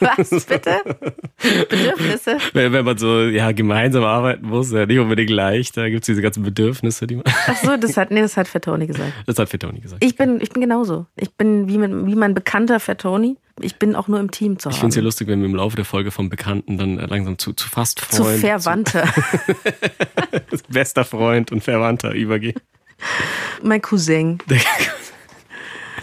Was 0.00 0.44
bitte? 0.46 0.76
Bedürfnisse? 1.68 2.38
Wenn, 2.52 2.72
wenn 2.72 2.84
man 2.84 2.98
so 2.98 3.22
ja, 3.22 3.52
gemeinsam 3.52 4.04
arbeiten 4.04 4.46
muss, 4.46 4.72
ja 4.72 4.86
nicht 4.86 4.98
unbedingt 4.98 5.30
leicht, 5.30 5.76
da 5.76 5.88
gibt's 5.88 6.06
diese 6.06 6.22
ganzen 6.22 6.42
Bedürfnisse, 6.42 7.06
die 7.06 7.16
man. 7.16 7.24
Ach 7.46 7.56
so, 7.56 7.76
das 7.76 7.96
hat, 7.96 8.10
nee, 8.10 8.20
das 8.20 8.36
hat 8.36 8.48
Fettoni 8.48 8.86
gesagt. 8.86 9.12
Das 9.26 9.38
hat 9.38 9.48
Fettoni 9.48 9.80
gesagt. 9.80 10.02
Ich 10.04 10.16
bin, 10.16 10.40
ich 10.40 10.50
bin 10.50 10.60
genauso. 10.62 11.06
Ich 11.16 11.32
bin 11.34 11.68
wie, 11.68 11.78
mit, 11.78 11.90
wie 12.06 12.14
mein 12.14 12.34
bekannter 12.34 12.80
Fettoni. 12.80 13.36
Ich 13.60 13.76
bin 13.76 13.94
auch 13.94 14.08
nur 14.08 14.20
im 14.20 14.30
Team 14.30 14.58
zu 14.58 14.68
Ich 14.70 14.76
haben. 14.76 14.80
finde 14.80 14.88
es 14.90 14.96
ja 14.96 15.02
lustig, 15.02 15.28
wenn 15.28 15.40
wir 15.40 15.46
im 15.48 15.54
Laufe 15.54 15.76
der 15.76 15.84
Folge 15.84 16.10
vom 16.10 16.30
Bekannten 16.30 16.78
dann 16.78 16.98
äh, 16.98 17.06
langsam 17.06 17.36
zu, 17.38 17.52
zu 17.52 17.68
fast 17.68 17.98
zu 18.10 18.24
Freund, 18.24 18.40
Verwandter. 18.40 19.04
zu 20.50 20.62
bester 20.68 21.04
Freund 21.04 21.52
und 21.52 21.62
Verwandter 21.62 22.12
übergehen. 22.12 22.58
mein 23.62 23.82
Cousin. 23.82 24.38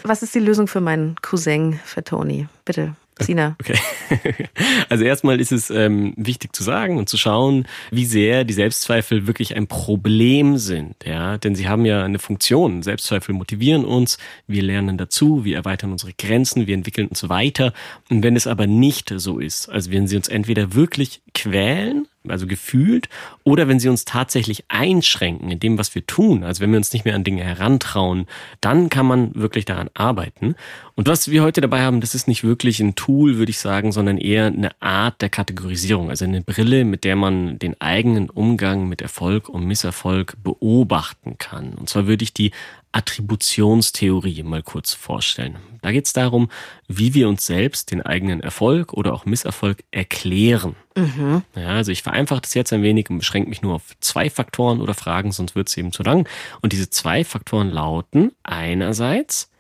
Was 0.03 0.23
ist 0.23 0.36
die 0.36 0.39
Lösung 0.39 0.67
für 0.67 0.81
meinen 0.81 1.15
Cousin 1.21 1.79
Fettoni? 1.83 2.47
Bitte, 2.63 2.95
Sina. 3.23 3.56
Okay. 4.10 4.47
Also 4.89 5.03
erstmal 5.03 5.41
ist 5.41 5.51
es 5.51 5.69
ähm, 5.69 6.13
wichtig 6.15 6.56
zu 6.56 6.63
sagen 6.63 6.97
und 6.97 7.10
zu 7.10 7.17
schauen, 7.17 7.67
wie 7.91 8.06
sehr 8.06 8.43
die 8.43 8.53
Selbstzweifel 8.53 9.27
wirklich 9.27 9.56
ein 9.56 9.67
Problem 9.67 10.58
sind. 10.58 10.95
Ja, 11.06 11.38
denn 11.38 11.56
sie 11.56 11.67
haben 11.67 11.86
ja 11.86 12.03
eine 12.03 12.19
Funktion. 12.19 12.84
Selbstzweifel 12.84 13.34
motivieren 13.34 13.84
uns, 13.84 14.17
wir 14.47 14.63
lernen 14.63 14.97
dazu, 14.97 15.43
wir 15.43 15.58
erweitern 15.58 15.91
unsere 15.91 16.13
Grenzen, 16.13 16.67
wir 16.67 16.75
entwickeln 16.75 17.08
uns 17.08 17.27
weiter. 17.27 17.73
Und 18.10 18.23
wenn 18.23 18.36
es 18.36 18.47
aber 18.47 18.67
nicht 18.67 19.13
so 19.17 19.39
ist, 19.39 19.69
also 19.69 19.91
wenn 19.91 20.08
sie 20.08 20.15
uns 20.15 20.27
entweder 20.27 20.73
wirklich 20.73 21.21
quälen, 21.34 22.08
also 22.27 22.47
gefühlt, 22.47 23.10
oder 23.43 23.67
wenn 23.67 23.80
sie 23.80 23.89
uns 23.89 24.06
tatsächlich 24.06 24.65
einschränken 24.67 25.51
in 25.51 25.60
dem, 25.60 25.77
was 25.77 25.93
wir 25.95 26.06
tun, 26.06 26.43
also 26.43 26.62
wenn 26.62 26.71
wir 26.71 26.77
uns 26.77 26.93
nicht 26.93 27.06
mehr 27.06 27.15
an 27.15 27.23
Dinge 27.23 27.43
herantrauen, 27.43 28.25
dann 28.62 28.89
kann 28.89 29.06
man 29.06 29.36
wirklich 29.36 29.65
daran 29.65 29.89
arbeiten. 29.93 30.56
Und 30.97 31.07
was 31.07 31.29
wir 31.29 31.43
heute 31.43 31.62
dabei 31.62 31.81
haben, 31.81 32.01
das 32.01 32.15
ist 32.15 32.27
nicht 32.27 32.43
wirklich 32.43 32.79
ein 32.79 32.95
Tool, 32.95 33.38
würde 33.38 33.51
ich 33.51 33.60
sagen, 33.60 33.91
sondern 33.91 34.17
eher 34.17 34.47
eine 34.47 34.71
Art 34.81 35.21
der 35.21 35.29
Kategorisierung. 35.29 36.10
Also 36.10 36.25
eine 36.25 36.41
Brille, 36.41 36.86
mit 36.86 37.03
der 37.03 37.15
man 37.15 37.60
den 37.60 37.79
eigenen 37.79 38.31
Umgang 38.31 38.89
mit 38.89 39.03
Erfolg 39.03 39.47
und 39.47 39.63
Misserfolg 39.67 40.38
beobachten 40.43 41.38
kann. 41.38 41.75
Und 41.75 41.88
zwar 41.88 42.07
würde 42.07 42.23
ich 42.23 42.33
die 42.33 42.49
Attributionstheorie 42.93 44.41
mal 44.41 44.63
kurz 44.63 44.95
vorstellen. 44.95 45.57
Da 45.83 45.91
geht 45.91 46.07
es 46.07 46.13
darum, 46.13 46.49
wie 46.88 47.13
wir 47.13 47.29
uns 47.29 47.45
selbst 47.45 47.91
den 47.91 48.01
eigenen 48.01 48.39
Erfolg 48.39 48.91
oder 48.93 49.13
auch 49.13 49.27
Misserfolg 49.27 49.83
erklären. 49.91 50.75
Mhm. 50.95 51.43
Ja, 51.55 51.75
also 51.75 51.91
ich 51.91 52.01
vereinfache 52.01 52.41
das 52.41 52.55
jetzt 52.55 52.73
ein 52.73 52.81
wenig 52.81 53.12
und 53.12 53.19
beschränke 53.19 53.49
mich 53.49 53.62
nur 53.62 53.75
auf 53.75 53.95
zwei 53.99 54.31
Faktoren 54.31 54.81
oder 54.81 54.95
Fragen, 54.95 55.31
sonst 55.31 55.53
wird 55.53 55.69
es 55.69 55.77
eben 55.77 55.91
zu 55.91 56.01
lang. 56.01 56.27
Und 56.62 56.73
diese 56.73 56.89
zwei 56.89 57.23
Faktoren 57.23 57.69
lauten 57.69 58.31
einerseits 58.41 59.51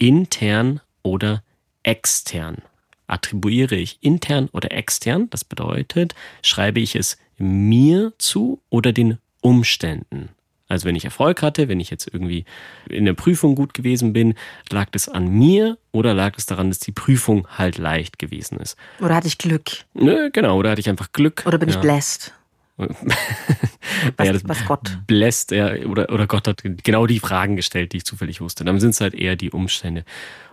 intern 0.00 0.80
oder 1.02 1.44
extern. 1.82 2.62
Attribuiere 3.06 3.76
ich 3.76 3.98
intern 4.00 4.48
oder 4.52 4.72
extern, 4.72 5.28
das 5.30 5.44
bedeutet, 5.44 6.14
schreibe 6.42 6.80
ich 6.80 6.96
es 6.96 7.18
mir 7.36 8.12
zu 8.18 8.60
oder 8.70 8.92
den 8.92 9.18
Umständen. 9.40 10.30
Also 10.68 10.86
wenn 10.86 10.94
ich 10.94 11.04
Erfolg 11.04 11.42
hatte, 11.42 11.68
wenn 11.68 11.80
ich 11.80 11.90
jetzt 11.90 12.08
irgendwie 12.12 12.44
in 12.88 13.04
der 13.04 13.14
Prüfung 13.14 13.56
gut 13.56 13.74
gewesen 13.74 14.12
bin, 14.12 14.34
lag 14.70 14.88
das 14.90 15.08
an 15.08 15.28
mir 15.28 15.76
oder 15.90 16.14
lag 16.14 16.38
es 16.38 16.46
daran, 16.46 16.70
dass 16.70 16.78
die 16.78 16.92
Prüfung 16.92 17.46
halt 17.48 17.76
leicht 17.76 18.20
gewesen 18.20 18.58
ist? 18.58 18.76
Oder 19.00 19.16
hatte 19.16 19.26
ich 19.26 19.36
Glück? 19.36 19.70
Nö, 19.94 20.30
genau, 20.32 20.56
oder 20.56 20.70
hatte 20.70 20.80
ich 20.80 20.88
einfach 20.88 21.10
Glück. 21.12 21.42
Oder 21.44 21.58
bin 21.58 21.68
ja. 21.68 21.74
ich 21.74 21.80
blessed? 21.80 22.32
was, 24.16 24.26
ja, 24.26 24.34
was 24.44 24.64
Gott. 24.64 24.98
Bläst 25.06 25.52
er 25.52 25.88
oder, 25.88 26.10
oder 26.10 26.26
Gott 26.26 26.48
hat 26.48 26.62
genau 26.64 27.06
die 27.06 27.20
Fragen 27.20 27.56
gestellt, 27.56 27.92
die 27.92 27.98
ich 27.98 28.04
zufällig 28.04 28.40
wusste. 28.40 28.64
Dann 28.64 28.80
sind 28.80 28.90
es 28.90 29.00
halt 29.00 29.14
eher 29.14 29.36
die 29.36 29.50
Umstände. 29.50 30.04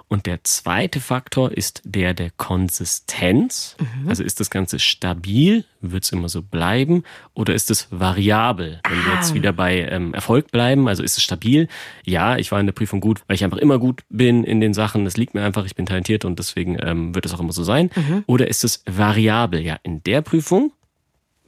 Und 0.09 0.25
der 0.25 0.41
zweite 0.45 1.01
Faktor 1.01 1.51
ist 1.51 1.81
der 1.83 2.13
der 2.13 2.29
Konsistenz. 2.31 3.75
Mhm. 3.79 4.07
Also 4.07 4.23
ist 4.23 4.39
das 4.39 4.49
Ganze 4.49 4.79
stabil? 4.79 5.65
Wird 5.81 6.05
es 6.05 6.13
immer 6.13 6.29
so 6.29 6.41
bleiben? 6.41 7.03
Oder 7.33 7.53
ist 7.53 7.69
es 7.71 7.89
variabel? 7.91 8.79
Wenn 8.87 9.05
wir 9.05 9.15
jetzt 9.15 9.31
ah. 9.31 9.33
wieder 9.33 9.51
bei 9.51 9.81
ähm, 9.81 10.13
Erfolg 10.13 10.49
bleiben, 10.49 10.87
also 10.87 11.03
ist 11.03 11.17
es 11.17 11.23
stabil? 11.23 11.67
Ja, 12.05 12.37
ich 12.37 12.53
war 12.53 12.59
in 12.59 12.67
der 12.67 12.73
Prüfung 12.73 13.01
gut, 13.01 13.21
weil 13.27 13.35
ich 13.35 13.43
einfach 13.43 13.57
immer 13.57 13.79
gut 13.79 14.03
bin 14.09 14.45
in 14.45 14.61
den 14.61 14.73
Sachen. 14.73 15.03
Das 15.03 15.17
liegt 15.17 15.33
mir 15.33 15.43
einfach, 15.43 15.65
ich 15.65 15.75
bin 15.75 15.85
talentiert 15.85 16.23
und 16.23 16.39
deswegen 16.39 16.77
ähm, 16.81 17.13
wird 17.13 17.25
es 17.25 17.33
auch 17.33 17.41
immer 17.41 17.51
so 17.51 17.63
sein. 17.63 17.89
Mhm. 17.93 18.23
Oder 18.27 18.47
ist 18.47 18.63
es 18.63 18.83
variabel? 18.85 19.59
Ja, 19.59 19.77
in 19.83 20.03
der 20.03 20.21
Prüfung 20.21 20.71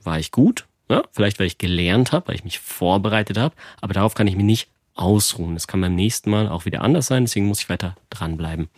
war 0.04 0.20
ich 0.20 0.32
gut. 0.32 0.66
Ja, 0.90 1.04
vielleicht, 1.12 1.40
weil 1.40 1.48
ich 1.48 1.58
gelernt 1.58 2.12
habe, 2.12 2.28
weil 2.28 2.36
ich 2.36 2.44
mich 2.44 2.60
vorbereitet 2.60 3.38
habe. 3.38 3.56
Aber 3.80 3.94
darauf 3.94 4.16
kann 4.16 4.28
ich 4.28 4.36
mich 4.36 4.46
nicht 4.46 4.70
ausruhen. 4.96 5.54
Das 5.54 5.68
kann 5.68 5.82
beim 5.82 5.96
nächsten 5.96 6.30
Mal 6.30 6.50
auch 6.50 6.66
wieder 6.66 6.82
anders 6.82 7.08
sein, 7.08 7.24
deswegen 7.24 7.48
muss 7.48 7.62
ich 7.62 7.70
weiter 7.70 7.96
dranbleiben. 8.10 8.70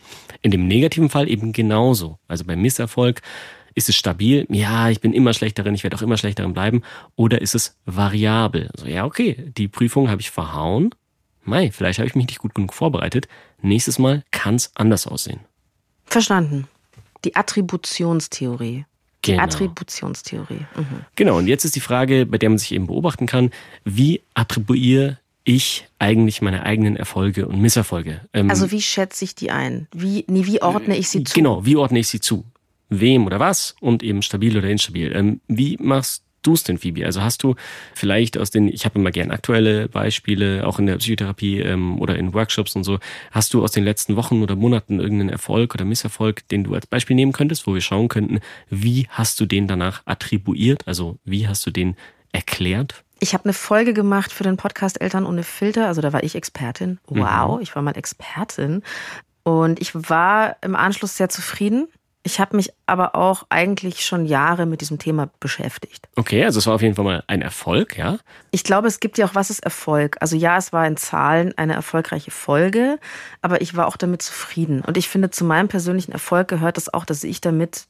In 0.42 0.50
dem 0.50 0.68
negativen 0.68 1.08
Fall 1.08 1.28
eben 1.28 1.52
genauso. 1.52 2.18
Also 2.28 2.44
beim 2.44 2.60
Misserfolg 2.60 3.22
ist 3.74 3.88
es 3.88 3.96
stabil, 3.96 4.46
ja, 4.50 4.90
ich 4.90 5.00
bin 5.00 5.14
immer 5.14 5.32
schlechterin, 5.32 5.74
ich 5.74 5.82
werde 5.82 5.96
auch 5.96 6.02
immer 6.02 6.18
schlechterin 6.18 6.52
bleiben, 6.52 6.82
oder 7.16 7.40
ist 7.40 7.54
es 7.54 7.78
variabel? 7.86 8.68
Also 8.76 8.86
ja, 8.86 9.06
okay, 9.06 9.50
die 9.56 9.66
Prüfung 9.66 10.10
habe 10.10 10.20
ich 10.20 10.30
verhauen, 10.30 10.94
Mei, 11.44 11.70
vielleicht 11.72 11.98
habe 11.98 12.08
ich 12.08 12.14
mich 12.14 12.26
nicht 12.26 12.38
gut 12.38 12.54
genug 12.54 12.72
vorbereitet. 12.72 13.26
Nächstes 13.60 13.98
Mal 13.98 14.22
kann 14.30 14.54
es 14.54 14.70
anders 14.76 15.06
aussehen. 15.06 15.40
Verstanden. 16.04 16.68
Die 17.24 17.34
Attributionstheorie. 17.34 18.84
Genau. 19.22 19.42
Attributionstheorie. 19.42 20.66
Mhm. 20.76 21.04
Genau, 21.14 21.38
und 21.38 21.46
jetzt 21.46 21.64
ist 21.64 21.76
die 21.76 21.80
Frage, 21.80 22.26
bei 22.26 22.38
der 22.38 22.48
man 22.48 22.58
sich 22.58 22.72
eben 22.72 22.88
beobachten 22.88 23.26
kann, 23.26 23.50
wie 23.84 24.20
attribuiere 24.34 25.18
ich 25.44 25.86
eigentlich 25.98 26.42
meine 26.42 26.64
eigenen 26.64 26.96
Erfolge 26.96 27.46
und 27.46 27.60
Misserfolge. 27.60 28.20
Ähm, 28.32 28.50
also 28.50 28.70
wie 28.70 28.82
schätze 28.82 29.24
ich 29.24 29.34
die 29.34 29.50
ein? 29.50 29.88
Wie, 29.92 30.24
nee, 30.28 30.46
wie 30.46 30.62
ordne 30.62 30.96
ich 30.96 31.08
sie 31.08 31.24
zu? 31.24 31.34
Genau, 31.34 31.64
wie 31.64 31.76
ordne 31.76 32.00
ich 32.00 32.08
sie 32.08 32.20
zu? 32.20 32.44
Wem 32.88 33.26
oder 33.26 33.40
was? 33.40 33.74
Und 33.80 34.02
eben 34.02 34.22
stabil 34.22 34.56
oder 34.56 34.68
instabil. 34.68 35.12
Ähm, 35.14 35.40
wie 35.48 35.76
machst 35.80 36.24
du 36.42 36.54
es 36.54 36.64
denn, 36.64 36.78
Phoebe? 36.78 37.04
Also 37.06 37.22
hast 37.22 37.42
du 37.42 37.54
vielleicht 37.94 38.38
aus 38.38 38.50
den, 38.50 38.68
ich 38.68 38.84
habe 38.84 38.98
immer 38.98 39.10
gern 39.10 39.30
aktuelle 39.30 39.88
Beispiele, 39.88 40.66
auch 40.66 40.78
in 40.78 40.86
der 40.86 40.96
Psychotherapie 40.96 41.60
ähm, 41.60 42.00
oder 42.00 42.16
in 42.16 42.34
Workshops 42.34 42.76
und 42.76 42.84
so, 42.84 42.98
hast 43.30 43.54
du 43.54 43.62
aus 43.62 43.72
den 43.72 43.84
letzten 43.84 44.16
Wochen 44.16 44.42
oder 44.42 44.56
Monaten 44.56 45.00
irgendeinen 45.00 45.30
Erfolg 45.30 45.74
oder 45.74 45.84
Misserfolg, 45.84 46.46
den 46.48 46.64
du 46.64 46.74
als 46.74 46.86
Beispiel 46.86 47.16
nehmen 47.16 47.32
könntest, 47.32 47.66
wo 47.66 47.74
wir 47.74 47.80
schauen 47.80 48.08
könnten, 48.08 48.40
wie 48.68 49.06
hast 49.10 49.40
du 49.40 49.46
den 49.46 49.66
danach 49.66 50.02
attribuiert? 50.04 50.86
Also 50.86 51.18
wie 51.24 51.48
hast 51.48 51.66
du 51.66 51.70
den 51.70 51.96
erklärt? 52.32 53.04
Ich 53.20 53.34
habe 53.34 53.44
eine 53.44 53.52
Folge 53.52 53.94
gemacht 53.94 54.32
für 54.32 54.42
den 54.42 54.56
Podcast 54.56 55.00
Eltern 55.00 55.26
ohne 55.26 55.44
Filter. 55.44 55.86
Also 55.86 56.00
da 56.00 56.12
war 56.12 56.24
ich 56.24 56.34
Expertin. 56.34 56.98
Wow, 57.06 57.56
mhm. 57.56 57.62
ich 57.62 57.74
war 57.76 57.82
mal 57.82 57.96
Expertin. 57.96 58.82
Und 59.44 59.80
ich 59.80 59.94
war 59.94 60.56
im 60.60 60.74
Anschluss 60.74 61.16
sehr 61.16 61.28
zufrieden. 61.28 61.86
Ich 62.24 62.38
habe 62.38 62.56
mich 62.56 62.72
aber 62.86 63.16
auch 63.16 63.44
eigentlich 63.48 64.04
schon 64.04 64.26
Jahre 64.26 64.64
mit 64.64 64.80
diesem 64.80 64.98
Thema 64.98 65.30
beschäftigt. 65.40 66.08
Okay, 66.14 66.44
also 66.44 66.60
es 66.60 66.66
war 66.66 66.74
auf 66.74 66.82
jeden 66.82 66.94
Fall 66.94 67.04
mal 67.04 67.24
ein 67.26 67.42
Erfolg, 67.42 67.98
ja? 67.98 68.18
Ich 68.52 68.62
glaube, 68.62 68.86
es 68.86 69.00
gibt 69.00 69.18
ja 69.18 69.26
auch, 69.26 69.34
was 69.34 69.50
ist 69.50 69.64
Erfolg? 69.64 70.18
Also 70.20 70.36
ja, 70.36 70.56
es 70.56 70.72
war 70.72 70.86
in 70.86 70.96
Zahlen 70.96 71.56
eine 71.58 71.72
erfolgreiche 71.72 72.30
Folge, 72.30 73.00
aber 73.40 73.60
ich 73.60 73.76
war 73.76 73.88
auch 73.88 73.96
damit 73.96 74.22
zufrieden. 74.22 74.82
Und 74.82 74.96
ich 74.96 75.08
finde, 75.08 75.30
zu 75.30 75.44
meinem 75.44 75.68
persönlichen 75.68 76.12
Erfolg 76.12 76.46
gehört 76.46 76.78
es 76.78 76.84
das 76.84 76.94
auch, 76.94 77.04
dass 77.04 77.24
ich 77.24 77.40
damit 77.40 77.86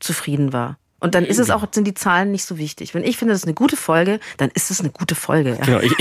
zufrieden 0.00 0.52
war. 0.52 0.78
Und 0.98 1.14
dann 1.14 1.24
ist 1.24 1.38
es 1.38 1.50
auch, 1.50 1.66
sind 1.70 1.86
die 1.86 1.94
Zahlen 1.94 2.30
nicht 2.32 2.44
so 2.44 2.56
wichtig. 2.56 2.94
Wenn 2.94 3.04
ich 3.04 3.18
finde, 3.18 3.34
das 3.34 3.42
ist 3.42 3.44
eine 3.44 3.54
gute 3.54 3.76
Folge, 3.76 4.18
dann 4.38 4.50
ist 4.54 4.70
es 4.70 4.80
eine 4.80 4.90
gute 4.90 5.14
Folge. 5.14 5.50
Ja. 5.50 5.64
Genau, 5.64 5.80
ich, 5.80 5.92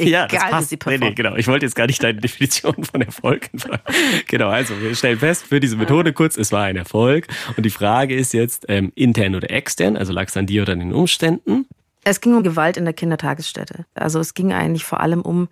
ja, 0.00 0.28
das 0.28 0.42
passt. 0.44 0.68
Sie 0.68 0.78
nee, 0.86 0.98
nee, 0.98 1.12
genau. 1.12 1.34
Ich 1.34 1.48
wollte 1.48 1.66
jetzt 1.66 1.74
gar 1.74 1.86
nicht 1.86 2.02
deine 2.02 2.20
Definition 2.20 2.84
von 2.84 3.00
Erfolg 3.00 3.50
fragen. 3.56 3.82
Genau, 4.28 4.48
also 4.48 4.80
wir 4.80 4.94
stellen 4.94 5.18
fest, 5.18 5.44
für 5.46 5.58
diese 5.58 5.76
Methode 5.76 6.12
kurz, 6.12 6.36
es 6.36 6.52
war 6.52 6.64
ein 6.64 6.76
Erfolg. 6.76 7.26
Und 7.56 7.66
die 7.66 7.70
Frage 7.70 8.14
ist 8.14 8.32
jetzt, 8.32 8.66
ähm, 8.68 8.92
intern 8.94 9.34
oder 9.34 9.50
extern, 9.50 9.96
also 9.96 10.12
lag 10.12 10.28
es 10.28 10.36
an 10.36 10.46
dir 10.46 10.62
oder 10.62 10.74
an 10.74 10.78
den 10.78 10.92
Umständen? 10.92 11.66
Es 12.04 12.20
ging 12.20 12.34
um 12.34 12.42
Gewalt 12.42 12.76
in 12.76 12.84
der 12.84 12.94
Kindertagesstätte. 12.94 13.86
Also 13.94 14.20
es 14.20 14.34
ging 14.34 14.52
eigentlich 14.52 14.84
vor 14.84 15.00
allem 15.00 15.22
um 15.22 15.48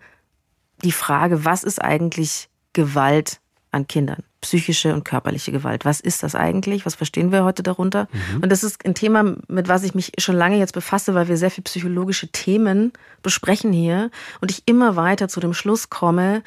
die 0.83 0.91
Frage, 0.91 1.43
was 1.43 1.63
ist 1.63 1.81
eigentlich 1.81 2.47
Gewalt 2.71 3.41
an 3.71 3.87
Kindern? 3.87 4.23
Psychische 4.43 4.93
und 4.93 5.05
körperliche 5.05 5.51
Gewalt. 5.51 5.85
Was 5.85 5.99
ist 5.99 6.21
das 6.21 6.35
eigentlich? 6.35 6.85
Was 6.85 6.95
verstehen 6.95 7.31
wir 7.31 7.43
heute 7.43 7.63
darunter? 7.63 8.07
Mhm. 8.11 8.43
Und 8.43 8.51
das 8.51 8.63
ist 8.63 8.85
ein 8.85 8.93
Thema, 8.93 9.35
mit 9.47 9.67
was 9.67 9.83
ich 9.83 9.95
mich 9.95 10.11
schon 10.17 10.35
lange 10.35 10.57
jetzt 10.57 10.73
befasse, 10.73 11.15
weil 11.15 11.27
wir 11.27 11.37
sehr 11.37 11.49
viel 11.49 11.63
psychologische 11.63 12.27
Themen 12.27 12.91
besprechen 13.23 13.71
hier 13.71 14.11
und 14.41 14.51
ich 14.51 14.63
immer 14.65 14.95
weiter 14.95 15.27
zu 15.27 15.39
dem 15.39 15.53
Schluss 15.53 15.89
komme, 15.89 16.43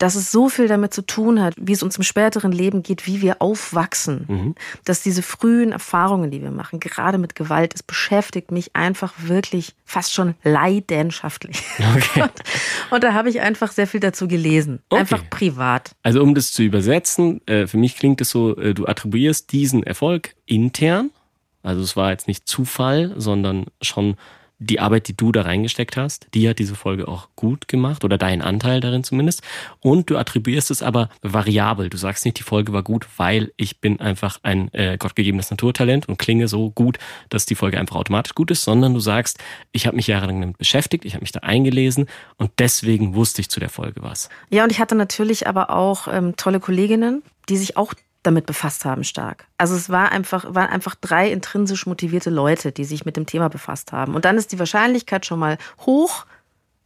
dass 0.00 0.14
es 0.14 0.32
so 0.32 0.48
viel 0.48 0.66
damit 0.66 0.94
zu 0.94 1.02
tun 1.02 1.42
hat, 1.42 1.54
wie 1.58 1.72
es 1.72 1.82
uns 1.82 1.98
im 1.98 2.02
späteren 2.04 2.52
Leben 2.52 2.82
geht, 2.82 3.06
wie 3.06 3.20
wir 3.20 3.42
aufwachsen. 3.42 4.24
Mhm. 4.26 4.54
Dass 4.86 5.02
diese 5.02 5.22
frühen 5.22 5.72
Erfahrungen, 5.72 6.30
die 6.30 6.40
wir 6.40 6.50
machen, 6.50 6.80
gerade 6.80 7.18
mit 7.18 7.34
Gewalt, 7.34 7.74
es 7.74 7.82
beschäftigt 7.82 8.50
mich 8.50 8.74
einfach 8.74 9.12
wirklich 9.18 9.74
fast 9.84 10.14
schon 10.14 10.34
leidenschaftlich. 10.42 11.62
Okay. 11.94 12.22
Und, 12.22 12.32
und 12.90 13.04
da 13.04 13.12
habe 13.12 13.28
ich 13.28 13.40
einfach 13.40 13.72
sehr 13.72 13.86
viel 13.86 14.00
dazu 14.00 14.26
gelesen. 14.26 14.80
Okay. 14.88 15.00
Einfach 15.00 15.28
privat. 15.28 15.92
Also 16.02 16.22
um 16.22 16.34
das 16.34 16.52
zu 16.52 16.62
übersetzen, 16.62 17.46
äh, 17.46 17.66
für 17.66 17.76
mich 17.76 17.96
klingt 17.96 18.20
es 18.20 18.30
so, 18.30 18.56
äh, 18.56 18.74
du 18.74 18.86
attribuierst 18.86 19.52
diesen 19.52 19.82
Erfolg 19.82 20.34
intern. 20.46 21.10
Also 21.62 21.82
es 21.82 21.96
war 21.96 22.10
jetzt 22.10 22.26
nicht 22.26 22.48
Zufall, 22.48 23.12
sondern 23.16 23.66
schon 23.82 24.16
die 24.60 24.78
Arbeit, 24.78 25.08
die 25.08 25.16
du 25.16 25.32
da 25.32 25.42
reingesteckt 25.42 25.96
hast, 25.96 26.28
die 26.34 26.48
hat 26.48 26.58
diese 26.58 26.74
Folge 26.74 27.08
auch 27.08 27.28
gut 27.34 27.66
gemacht 27.66 28.04
oder 28.04 28.18
deinen 28.18 28.42
Anteil 28.42 28.80
darin 28.80 29.02
zumindest. 29.02 29.42
Und 29.80 30.10
du 30.10 30.18
attribuierst 30.18 30.70
es 30.70 30.82
aber 30.82 31.08
variabel. 31.22 31.88
Du 31.88 31.96
sagst 31.96 32.26
nicht, 32.26 32.38
die 32.38 32.42
Folge 32.42 32.72
war 32.74 32.82
gut, 32.82 33.06
weil 33.16 33.52
ich 33.56 33.80
bin 33.80 34.00
einfach 34.00 34.38
ein 34.42 34.72
äh, 34.74 34.98
gottgegebenes 34.98 35.50
Naturtalent 35.50 36.08
und 36.08 36.18
klinge 36.18 36.46
so 36.46 36.70
gut, 36.70 36.98
dass 37.30 37.46
die 37.46 37.54
Folge 37.54 37.80
einfach 37.80 37.96
automatisch 37.96 38.34
gut 38.34 38.50
ist, 38.50 38.62
sondern 38.62 38.92
du 38.92 39.00
sagst, 39.00 39.38
ich 39.72 39.86
habe 39.86 39.96
mich 39.96 40.06
jahrelang 40.06 40.40
damit 40.40 40.58
beschäftigt, 40.58 41.06
ich 41.06 41.14
habe 41.14 41.22
mich 41.22 41.32
da 41.32 41.40
eingelesen 41.40 42.06
und 42.36 42.50
deswegen 42.58 43.14
wusste 43.14 43.40
ich 43.40 43.48
zu 43.48 43.60
der 43.60 43.70
Folge 43.70 44.02
was. 44.02 44.28
Ja, 44.50 44.62
und 44.62 44.70
ich 44.70 44.78
hatte 44.78 44.94
natürlich 44.94 45.46
aber 45.46 45.70
auch 45.70 46.06
ähm, 46.06 46.36
tolle 46.36 46.60
Kolleginnen, 46.60 47.22
die 47.48 47.56
sich 47.56 47.78
auch 47.78 47.94
damit 48.22 48.46
befasst 48.46 48.84
haben 48.84 49.04
stark. 49.04 49.46
Also 49.56 49.74
es 49.74 49.88
war 49.88 50.12
einfach, 50.12 50.44
waren 50.54 50.68
einfach 50.68 50.94
drei 50.94 51.30
intrinsisch 51.30 51.86
motivierte 51.86 52.30
Leute, 52.30 52.72
die 52.72 52.84
sich 52.84 53.04
mit 53.04 53.16
dem 53.16 53.26
Thema 53.26 53.48
befasst 53.48 53.92
haben. 53.92 54.14
Und 54.14 54.24
dann 54.24 54.36
ist 54.36 54.52
die 54.52 54.58
Wahrscheinlichkeit 54.58 55.24
schon 55.24 55.38
mal 55.38 55.56
hoch, 55.86 56.26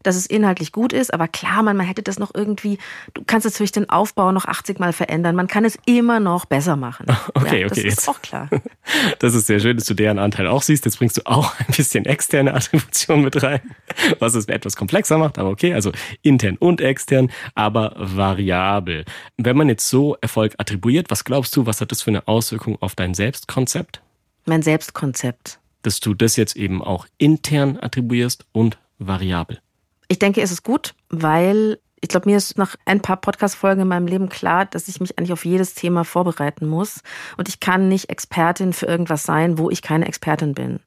dass 0.05 0.17
es 0.17 0.27
inhaltlich 0.27 0.71
gut 0.71 0.93
ist. 0.93 1.13
Aber 1.13 1.27
klar, 1.27 1.63
man, 1.63 1.77
man 1.77 1.87
hätte 1.87 2.03
das 2.03 2.19
noch 2.19 2.33
irgendwie, 2.35 2.79
du 3.15 3.23
kannst 3.27 3.45
natürlich 3.45 3.73
den 3.73 3.91
Aufbau 3.91 4.31
noch 4.31 4.45
80 4.45 4.79
Mal 4.79 4.93
verändern. 4.93 5.35
Man 5.35 5.49
kann 5.49 5.65
es 5.65 5.77
immer 5.87 6.21
noch 6.21 6.45
besser 6.45 6.77
machen. 6.77 7.07
Okay, 7.37 7.63
ja, 7.63 7.69
das 7.69 7.79
okay. 7.79 7.89
Das 7.89 7.99
ist 7.99 8.09
auch 8.09 8.23
klar. 8.23 8.49
Das 9.19 9.35
ist 9.35 9.47
sehr 9.47 9.59
schön, 9.59 9.77
dass 9.77 9.87
du 9.87 9.95
deren 9.95 10.19
Anteil 10.19 10.47
auch 10.47 10.63
siehst. 10.63 10.85
Jetzt 10.85 10.99
bringst 10.99 11.17
du 11.17 11.23
auch 11.25 11.53
ein 11.59 11.75
bisschen 11.75 12.05
externe 12.05 12.55
Attribution 12.55 13.23
mit 13.23 13.43
rein, 13.43 13.61
was 14.19 14.35
es 14.35 14.47
etwas 14.47 14.77
komplexer 14.77 15.19
macht. 15.19 15.39
Aber 15.39 15.51
okay, 15.51 15.75
also 15.75 15.91
intern 16.23 16.57
und 16.57 16.81
extern, 16.81 17.31
aber 17.55 17.95
variabel. 17.97 19.05
Wenn 19.37 19.57
man 19.57 19.69
jetzt 19.69 19.89
so 19.89 20.17
Erfolg 20.21 20.55
attribuiert, 20.59 21.11
was 21.11 21.25
glaubst 21.25 21.57
du, 21.57 21.67
was 21.67 21.81
hat 21.81 21.91
das 21.91 22.03
für 22.03 22.11
eine 22.11 22.29
Auswirkung 22.29 22.81
auf 22.81 22.95
dein 22.95 23.15
Selbstkonzept? 23.15 24.01
Mein 24.45 24.63
Selbstkonzept. 24.63 25.59
Dass 25.83 26.01
du 26.01 26.15
das 26.15 26.37
jetzt 26.37 26.57
eben 26.57 26.83
auch 26.83 27.07
intern 27.19 27.79
attribuierst 27.81 28.47
und 28.53 28.79
variabel. 28.99 29.61
Ich 30.09 30.19
denke, 30.19 30.43
es 30.43 30.53
ist 30.53 30.63
gut, 30.63 30.95
weil 31.09 31.79
Ich 32.05 32.09
glaube, 32.09 32.29
mir 32.29 32.37
ist 32.37 32.59
nach 32.59 32.77
ein 32.85 33.01
paar 33.01 33.17
Podcast-Folgen 33.17 33.81
in 33.81 33.89
meinem 33.89 34.07
Leben 34.07 34.29
klar, 34.29 34.67
dass 34.67 34.89
ich 34.89 35.01
mich 35.01 35.17
eigentlich 35.17 35.33
auf 35.33 35.47
jedes 35.47 35.73
Thema 35.73 36.05
vorbereiten 36.05 36.67
muss. 36.67 37.01
Und 37.39 37.49
ich 37.49 37.61
kann 37.61 37.89
nicht 37.89 38.11
Expertin 38.11 38.75
für 38.75 38.85
irgendwas 38.85 39.23
sein, 39.23 39.57
wo 39.57 39.71
ich 39.71 39.81
keine 39.81 40.07
Expertin 40.07 40.53
bin. 40.53 40.81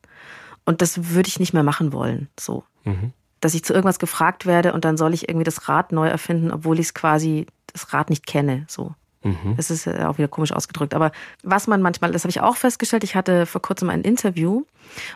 Und 0.63 0.83
das 0.83 1.09
würde 1.15 1.27
ich 1.27 1.39
nicht 1.39 1.53
mehr 1.53 1.63
machen 1.63 1.91
wollen. 1.91 2.29
So. 2.39 2.65
Mhm. 2.83 3.13
Dass 3.39 3.55
ich 3.55 3.65
zu 3.65 3.73
irgendwas 3.73 3.97
gefragt 3.97 4.45
werde 4.45 4.73
und 4.73 4.85
dann 4.85 4.95
soll 4.95 5.15
ich 5.15 5.27
irgendwie 5.27 5.43
das 5.43 5.67
Rad 5.67 5.91
neu 5.91 6.07
erfinden, 6.07 6.51
obwohl 6.51 6.77
ich 6.77 6.85
es 6.85 6.93
quasi 6.93 7.47
das 7.73 7.93
Rad 7.93 8.11
nicht 8.11 8.27
kenne. 8.27 8.65
So. 8.67 8.93
Mhm. 9.27 9.55
Das 9.57 9.69
ist 9.69 9.87
auch 9.87 10.17
wieder 10.17 10.27
komisch 10.27 10.51
ausgedrückt. 10.51 10.93
Aber 10.93 11.11
was 11.43 11.67
man 11.67 11.81
manchmal, 11.81 12.11
das 12.11 12.23
habe 12.23 12.29
ich 12.29 12.41
auch 12.41 12.55
festgestellt, 12.55 13.03
ich 13.03 13.15
hatte 13.15 13.45
vor 13.45 13.61
kurzem 13.61 13.89
ein 13.89 14.01
Interview, 14.01 14.63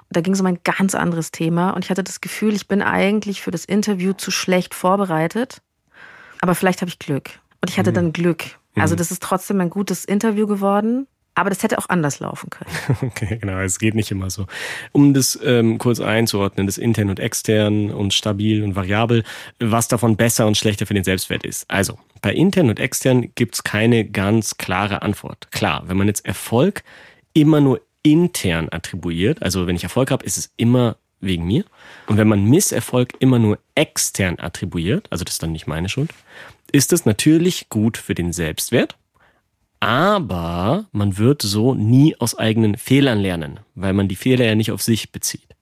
da 0.10 0.21
ging 0.21 0.34
es 0.34 0.41
um 0.41 0.45
ein 0.45 0.60
ganz 0.63 0.95
anderes 0.95 1.32
Thema 1.32 1.71
und 1.71 1.86
ich 1.86 1.91
hatte 1.91 2.04
das 2.04 2.21
Gefühl, 2.21 2.54
ich 2.54 2.67
bin 2.67 2.82
eigentlich 2.82 3.41
für 3.41 3.52
das 3.52 3.65
Interview 3.65 4.13
zu 4.13 4.32
schlecht 4.32 4.76
vorbereitet, 4.76 5.62
aber 6.41 6.56
vielleicht 6.56 6.82
habe 6.82 6.89
ich 6.89 7.00
Glück. 7.00 7.30
Und 7.62 7.69
ich 7.69 7.78
hatte 7.78 7.91
mhm. 7.91 7.95
dann 7.95 8.13
Glück. 8.13 8.43
Also 8.76 8.95
mhm. 8.95 8.97
das 8.97 9.12
ist 9.12 9.21
trotzdem 9.21 9.62
ein 9.62 9.69
gutes 9.69 10.06
Interview 10.06 10.47
geworden. 10.47 11.08
Aber 11.34 11.50
das 11.50 11.63
hätte 11.63 11.78
auch 11.78 11.88
anders 11.88 12.19
laufen 12.19 12.50
können. 12.50 12.69
Okay, 13.02 13.38
genau. 13.38 13.60
Es 13.60 13.80
geht 13.80 13.95
nicht 13.95 14.12
immer 14.12 14.30
so. 14.30 14.47
Um 14.91 15.13
das 15.13 15.39
ähm, 15.43 15.78
kurz 15.78 16.02
einzuordnen, 16.02 16.65
das 16.65 16.78
intern 16.78 17.10
und 17.10 17.19
extern 17.19 17.89
und 17.89 18.13
stabil 18.13 18.63
und 18.63 18.76
variabel, 18.76 19.24
was 19.60 19.88
davon 19.88 20.17
besser 20.17 20.45
und 20.45 20.58
schlechter 20.58 20.86
für 20.86 20.93
den 20.93 21.06
Selbstwert 21.06 21.45
ist. 21.45 21.69
Also, 21.69 21.97
bei 22.21 22.34
intern 22.34 22.69
und 22.69 22.79
extern 22.79 23.31
gibt's 23.36 23.63
keine 23.63 24.05
ganz 24.05 24.57
klare 24.57 25.01
Antwort. 25.01 25.51
Klar, 25.51 25.84
wenn 25.88 25.97
man 25.97 26.07
jetzt 26.07 26.25
Erfolg 26.25 26.84
immer 27.34 27.62
nur 27.62 27.81
intern 28.03 28.67
attribuiert, 28.71 29.41
also 29.41 29.67
wenn 29.67 29.75
ich 29.75 29.84
Erfolg 29.84 30.12
habe, 30.12 30.25
ist 30.25 30.38
es 30.38 30.51
immer 30.57 30.97
wegen 31.19 31.45
mir. 31.45 31.65
Und 32.07 32.17
wenn 32.17 32.27
man 32.27 32.45
Misserfolg 32.45 33.13
immer 33.19 33.39
nur 33.39 33.60
extern 33.75 34.39
attribuiert, 34.39 35.07
also 35.12 35.23
das 35.23 35.36
ist 35.36 35.43
dann 35.43 35.51
nicht 35.51 35.67
meine 35.67 35.89
Schuld, 35.89 36.12
ist 36.71 36.93
es 36.93 37.05
natürlich 37.05 37.69
gut 37.69 37.97
für 37.97 38.15
den 38.15 38.34
Selbstwert 38.34 38.97
aber 39.81 40.86
man 40.91 41.17
wird 41.17 41.41
so 41.41 41.73
nie 41.73 42.15
aus 42.19 42.38
eigenen 42.38 42.77
Fehlern 42.77 43.19
lernen, 43.19 43.60
weil 43.73 43.93
man 43.93 44.07
die 44.07 44.15
Fehler 44.15 44.45
ja 44.45 44.53
nicht 44.53 44.71
auf 44.71 44.84
sich 44.84 45.12
bezieht. 45.12 45.55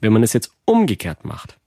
Wenn 0.00 0.12
man 0.12 0.22
es 0.22 0.32
jetzt 0.32 0.50
umgekehrt 0.64 1.26
macht, 1.26 1.57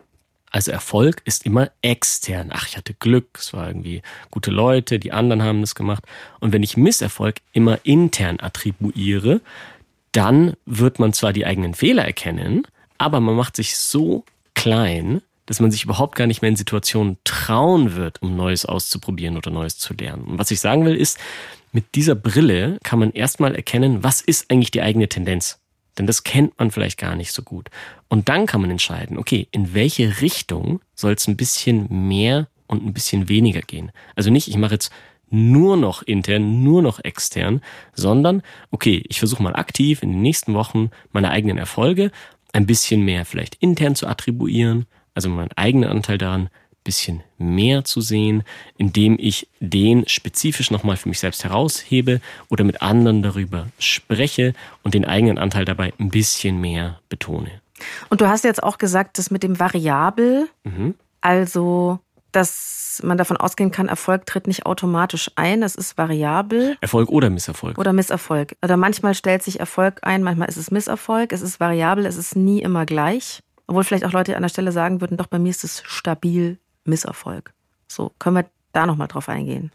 also 0.51 0.71
Erfolg 0.71 1.21
ist 1.25 1.45
immer 1.45 1.71
extern. 1.81 2.49
Ach, 2.51 2.67
ich 2.67 2.77
hatte 2.77 2.93
Glück, 2.93 3.37
es 3.39 3.53
war 3.53 3.67
irgendwie 3.67 4.01
gute 4.29 4.51
Leute, 4.51 4.99
die 4.99 5.13
anderen 5.13 5.41
haben 5.41 5.61
das 5.61 5.75
gemacht. 5.75 6.03
Und 6.39 6.51
wenn 6.51 6.61
ich 6.61 6.77
Misserfolg 6.77 7.37
immer 7.53 7.79
intern 7.83 8.37
attribuiere, 8.39 9.39
dann 10.11 10.53
wird 10.65 10.99
man 10.99 11.13
zwar 11.13 11.31
die 11.31 11.45
eigenen 11.45 11.73
Fehler 11.73 12.03
erkennen, 12.03 12.67
aber 12.97 13.21
man 13.21 13.35
macht 13.35 13.55
sich 13.55 13.77
so 13.77 14.25
klein, 14.53 15.21
dass 15.45 15.61
man 15.61 15.71
sich 15.71 15.85
überhaupt 15.85 16.15
gar 16.15 16.27
nicht 16.27 16.41
mehr 16.41 16.49
in 16.49 16.57
Situationen 16.57 17.17
trauen 17.23 17.95
wird, 17.95 18.21
um 18.21 18.35
Neues 18.35 18.65
auszuprobieren 18.65 19.37
oder 19.37 19.51
Neues 19.51 19.77
zu 19.77 19.93
lernen. 19.93 20.23
Und 20.23 20.37
was 20.37 20.51
ich 20.51 20.59
sagen 20.59 20.85
will, 20.85 20.95
ist, 20.95 21.17
mit 21.71 21.95
dieser 21.95 22.15
Brille 22.15 22.77
kann 22.83 22.99
man 22.99 23.11
erstmal 23.11 23.55
erkennen, 23.55 24.03
was 24.03 24.21
ist 24.21 24.51
eigentlich 24.51 24.71
die 24.71 24.81
eigene 24.81 25.07
Tendenz. 25.07 25.59
Denn 25.97 26.07
das 26.07 26.23
kennt 26.23 26.57
man 26.57 26.71
vielleicht 26.71 26.97
gar 26.97 27.15
nicht 27.15 27.31
so 27.31 27.43
gut. 27.43 27.69
Und 28.07 28.29
dann 28.29 28.45
kann 28.45 28.61
man 28.61 28.71
entscheiden, 28.71 29.17
okay, 29.17 29.47
in 29.51 29.73
welche 29.73 30.21
Richtung 30.21 30.79
soll 30.95 31.13
es 31.13 31.27
ein 31.27 31.37
bisschen 31.37 32.07
mehr 32.07 32.47
und 32.67 32.85
ein 32.85 32.93
bisschen 32.93 33.27
weniger 33.27 33.61
gehen. 33.61 33.91
Also 34.15 34.29
nicht, 34.29 34.47
ich 34.47 34.57
mache 34.57 34.73
jetzt 34.73 34.91
nur 35.29 35.77
noch 35.77 36.01
intern, 36.01 36.63
nur 36.63 36.81
noch 36.81 37.03
extern, 37.03 37.61
sondern, 37.93 38.41
okay, 38.69 39.03
ich 39.07 39.19
versuche 39.19 39.43
mal 39.43 39.55
aktiv 39.55 40.03
in 40.03 40.11
den 40.11 40.21
nächsten 40.21 40.53
Wochen 40.53 40.91
meine 41.11 41.31
eigenen 41.31 41.57
Erfolge 41.57 42.11
ein 42.53 42.65
bisschen 42.65 43.03
mehr 43.03 43.25
vielleicht 43.25 43.55
intern 43.55 43.95
zu 43.95 44.07
attribuieren, 44.07 44.85
also 45.13 45.29
meinen 45.29 45.51
eigenen 45.55 45.89
Anteil 45.89 46.17
daran 46.17 46.49
bisschen 46.83 47.23
mehr 47.37 47.83
zu 47.83 48.01
sehen, 48.01 48.43
indem 48.77 49.17
ich 49.19 49.47
den 49.59 50.07
spezifisch 50.07 50.71
nochmal 50.71 50.97
für 50.97 51.09
mich 51.09 51.19
selbst 51.19 51.43
heraushebe 51.43 52.21
oder 52.49 52.63
mit 52.63 52.81
anderen 52.81 53.21
darüber 53.21 53.67
spreche 53.79 54.53
und 54.83 54.93
den 54.93 55.05
eigenen 55.05 55.37
Anteil 55.37 55.65
dabei 55.65 55.93
ein 55.99 56.09
bisschen 56.09 56.59
mehr 56.59 56.99
betone. 57.09 57.51
Und 58.09 58.21
du 58.21 58.27
hast 58.27 58.43
jetzt 58.43 58.63
auch 58.63 58.77
gesagt, 58.77 59.17
dass 59.17 59.31
mit 59.31 59.43
dem 59.43 59.59
Variabel, 59.59 60.47
mhm. 60.63 60.95
also 61.21 61.99
dass 62.31 63.01
man 63.03 63.17
davon 63.17 63.37
ausgehen 63.37 63.71
kann, 63.71 63.87
Erfolg 63.87 64.25
tritt 64.25 64.47
nicht 64.47 64.65
automatisch 64.65 65.31
ein, 65.35 65.63
es 65.63 65.75
ist 65.75 65.97
variabel. 65.97 66.77
Erfolg 66.79 67.09
oder 67.09 67.29
Misserfolg. 67.29 67.77
Oder 67.77 67.93
Misserfolg. 67.93 68.55
Oder 68.63 68.77
manchmal 68.77 69.15
stellt 69.15 69.43
sich 69.43 69.59
Erfolg 69.59 69.99
ein, 70.03 70.23
manchmal 70.23 70.47
ist 70.47 70.57
es 70.57 70.71
Misserfolg, 70.71 71.33
es 71.33 71.41
ist 71.41 71.59
variabel, 71.59 72.05
es 72.05 72.17
ist 72.17 72.35
nie 72.35 72.61
immer 72.61 72.85
gleich. 72.85 73.41
Obwohl 73.67 73.83
vielleicht 73.83 74.05
auch 74.05 74.13
Leute 74.13 74.35
an 74.35 74.43
der 74.43 74.49
Stelle 74.49 74.71
sagen 74.71 75.01
würden, 75.01 75.17
doch 75.17 75.27
bei 75.27 75.39
mir 75.39 75.49
ist 75.49 75.63
es 75.63 75.81
stabil 75.85 76.57
Misserfolg. 76.85 77.53
So, 77.87 78.11
können 78.19 78.37
wir 78.37 78.45
da 78.73 78.85
nochmal 78.85 79.07
drauf 79.07 79.29
eingehen? 79.29 79.71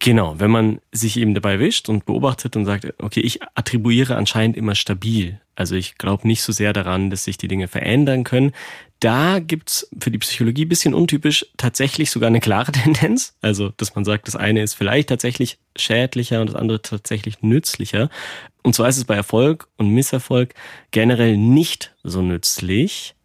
Genau, 0.00 0.38
wenn 0.38 0.50
man 0.50 0.80
sich 0.92 1.16
eben 1.16 1.34
dabei 1.34 1.58
wischt 1.58 1.88
und 1.88 2.04
beobachtet 2.06 2.54
und 2.54 2.64
sagt, 2.64 2.86
okay, 2.98 3.20
ich 3.20 3.40
attribuiere 3.56 4.16
anscheinend 4.16 4.56
immer 4.56 4.76
stabil. 4.76 5.40
Also 5.56 5.74
ich 5.74 5.98
glaube 5.98 6.26
nicht 6.28 6.42
so 6.42 6.52
sehr 6.52 6.72
daran, 6.72 7.10
dass 7.10 7.24
sich 7.24 7.36
die 7.36 7.48
Dinge 7.48 7.66
verändern 7.66 8.22
können. 8.22 8.52
Da 9.00 9.40
gibt's 9.40 9.88
für 10.00 10.12
die 10.12 10.18
Psychologie 10.18 10.66
bisschen 10.66 10.94
untypisch 10.94 11.46
tatsächlich 11.56 12.12
sogar 12.12 12.28
eine 12.28 12.38
klare 12.38 12.70
Tendenz. 12.72 13.34
Also, 13.42 13.70
dass 13.70 13.96
man 13.96 14.04
sagt, 14.04 14.28
das 14.28 14.36
eine 14.36 14.62
ist 14.62 14.74
vielleicht 14.74 15.08
tatsächlich 15.08 15.58
schädlicher 15.76 16.40
und 16.40 16.46
das 16.48 16.56
andere 16.56 16.80
tatsächlich 16.80 17.42
nützlicher. 17.42 18.08
Und 18.62 18.76
zwar 18.76 18.88
ist 18.88 18.98
es 18.98 19.04
bei 19.04 19.16
Erfolg 19.16 19.66
und 19.78 19.90
Misserfolg 19.90 20.54
generell 20.92 21.36
nicht 21.36 21.92
so 22.04 22.22
nützlich, 22.22 23.16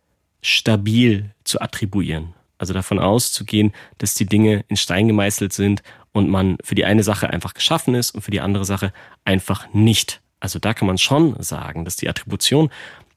stabil 0.42 1.30
zu 1.44 1.62
attribuieren. 1.62 2.34
Also 2.64 2.74
davon 2.74 2.98
auszugehen, 2.98 3.74
dass 3.98 4.16
die 4.16 4.26
Dinge 4.26 4.64
in 4.70 4.78
Stein 4.78 5.10
gemeißelt 5.10 5.52
sind 5.52 5.84
und 6.14 6.30
man 6.30 6.56
für 6.64 6.76
die 6.76 6.86
eine 6.86 7.04
Sache 7.04 7.30
einfach 7.30 7.54
geschaffen 7.54 7.94
ist 7.94 8.12
und 8.12 8.22
für 8.22 8.32
die 8.32 8.40
andere 8.40 8.64
Sache 8.64 8.94
einfach 9.26 9.68
nicht. 9.74 10.22
Also 10.40 10.60
da 10.60 10.74
kann 10.74 10.88
man 10.88 10.98
schon 10.98 11.36
sagen, 11.44 11.84
dass 11.84 11.98
die 11.98 12.08
Attribution, 12.08 12.70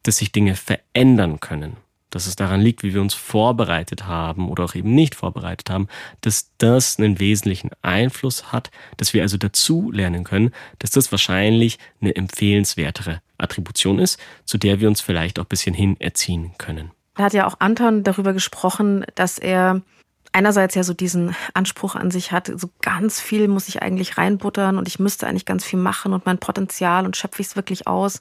dass 0.02 0.16
sich 0.16 0.32
Dinge 0.32 0.56
verändern 0.56 1.38
können, 1.38 1.76
dass 2.10 2.26
es 2.26 2.34
daran 2.34 2.60
liegt, 2.60 2.82
wie 2.82 2.92
wir 2.92 3.00
uns 3.00 3.14
vorbereitet 3.14 4.06
haben 4.06 4.48
oder 4.48 4.64
auch 4.64 4.74
eben 4.74 4.96
nicht 4.96 5.14
vorbereitet 5.14 5.70
haben, 5.70 5.86
dass 6.22 6.50
das 6.58 6.98
einen 6.98 7.20
wesentlichen 7.20 7.70
Einfluss 7.82 8.50
hat, 8.50 8.72
dass 8.96 9.14
wir 9.14 9.22
also 9.22 9.36
dazu 9.36 9.92
lernen 9.92 10.24
können, 10.24 10.50
dass 10.80 10.90
das 10.90 11.12
wahrscheinlich 11.12 11.78
eine 12.00 12.16
empfehlenswertere 12.16 13.22
Attribution 13.38 14.00
ist, 14.00 14.18
zu 14.44 14.58
der 14.58 14.80
wir 14.80 14.88
uns 14.88 15.00
vielleicht 15.00 15.38
auch 15.38 15.44
ein 15.44 15.50
bisschen 15.50 15.74
hin 15.76 16.00
erziehen 16.00 16.50
können. 16.58 16.90
Da 17.16 17.24
hat 17.24 17.32
ja 17.32 17.46
auch 17.46 17.56
Anton 17.58 18.04
darüber 18.04 18.32
gesprochen, 18.32 19.04
dass 19.14 19.38
er 19.38 19.80
einerseits 20.32 20.74
ja 20.74 20.82
so 20.82 20.92
diesen 20.92 21.34
Anspruch 21.54 21.94
an 21.94 22.10
sich 22.10 22.30
hat, 22.30 22.52
so 22.54 22.68
ganz 22.82 23.20
viel 23.20 23.48
muss 23.48 23.68
ich 23.68 23.82
eigentlich 23.82 24.18
reinbuttern 24.18 24.76
und 24.76 24.86
ich 24.86 24.98
müsste 24.98 25.26
eigentlich 25.26 25.46
ganz 25.46 25.64
viel 25.64 25.78
machen 25.78 26.12
und 26.12 26.26
mein 26.26 26.38
Potenzial 26.38 27.06
und 27.06 27.16
schöpfe 27.16 27.40
ich 27.40 27.48
es 27.48 27.56
wirklich 27.56 27.86
aus. 27.86 28.20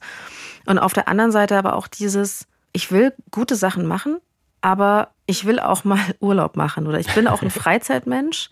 Und 0.66 0.80
auf 0.80 0.94
der 0.94 1.10
anderen 1.10 1.34
Seite 1.34 1.58
aber 1.58 1.76
auch 1.76 1.88
dieses, 1.88 2.48
ich 2.72 2.90
will 2.90 3.14
gute 3.32 3.58
Sachen 3.58 3.86
machen, 3.86 4.20
aber 4.62 5.10
ich 5.26 5.46
will 5.46 5.60
auch 5.60 5.84
mal 5.84 6.00
Urlaub 6.22 6.56
machen 6.56 6.88
oder 6.88 7.00
ich 7.00 7.14
bin 7.14 7.28
auch 7.28 7.42
ein 7.42 7.52
Freizeitmensch. 7.52 8.50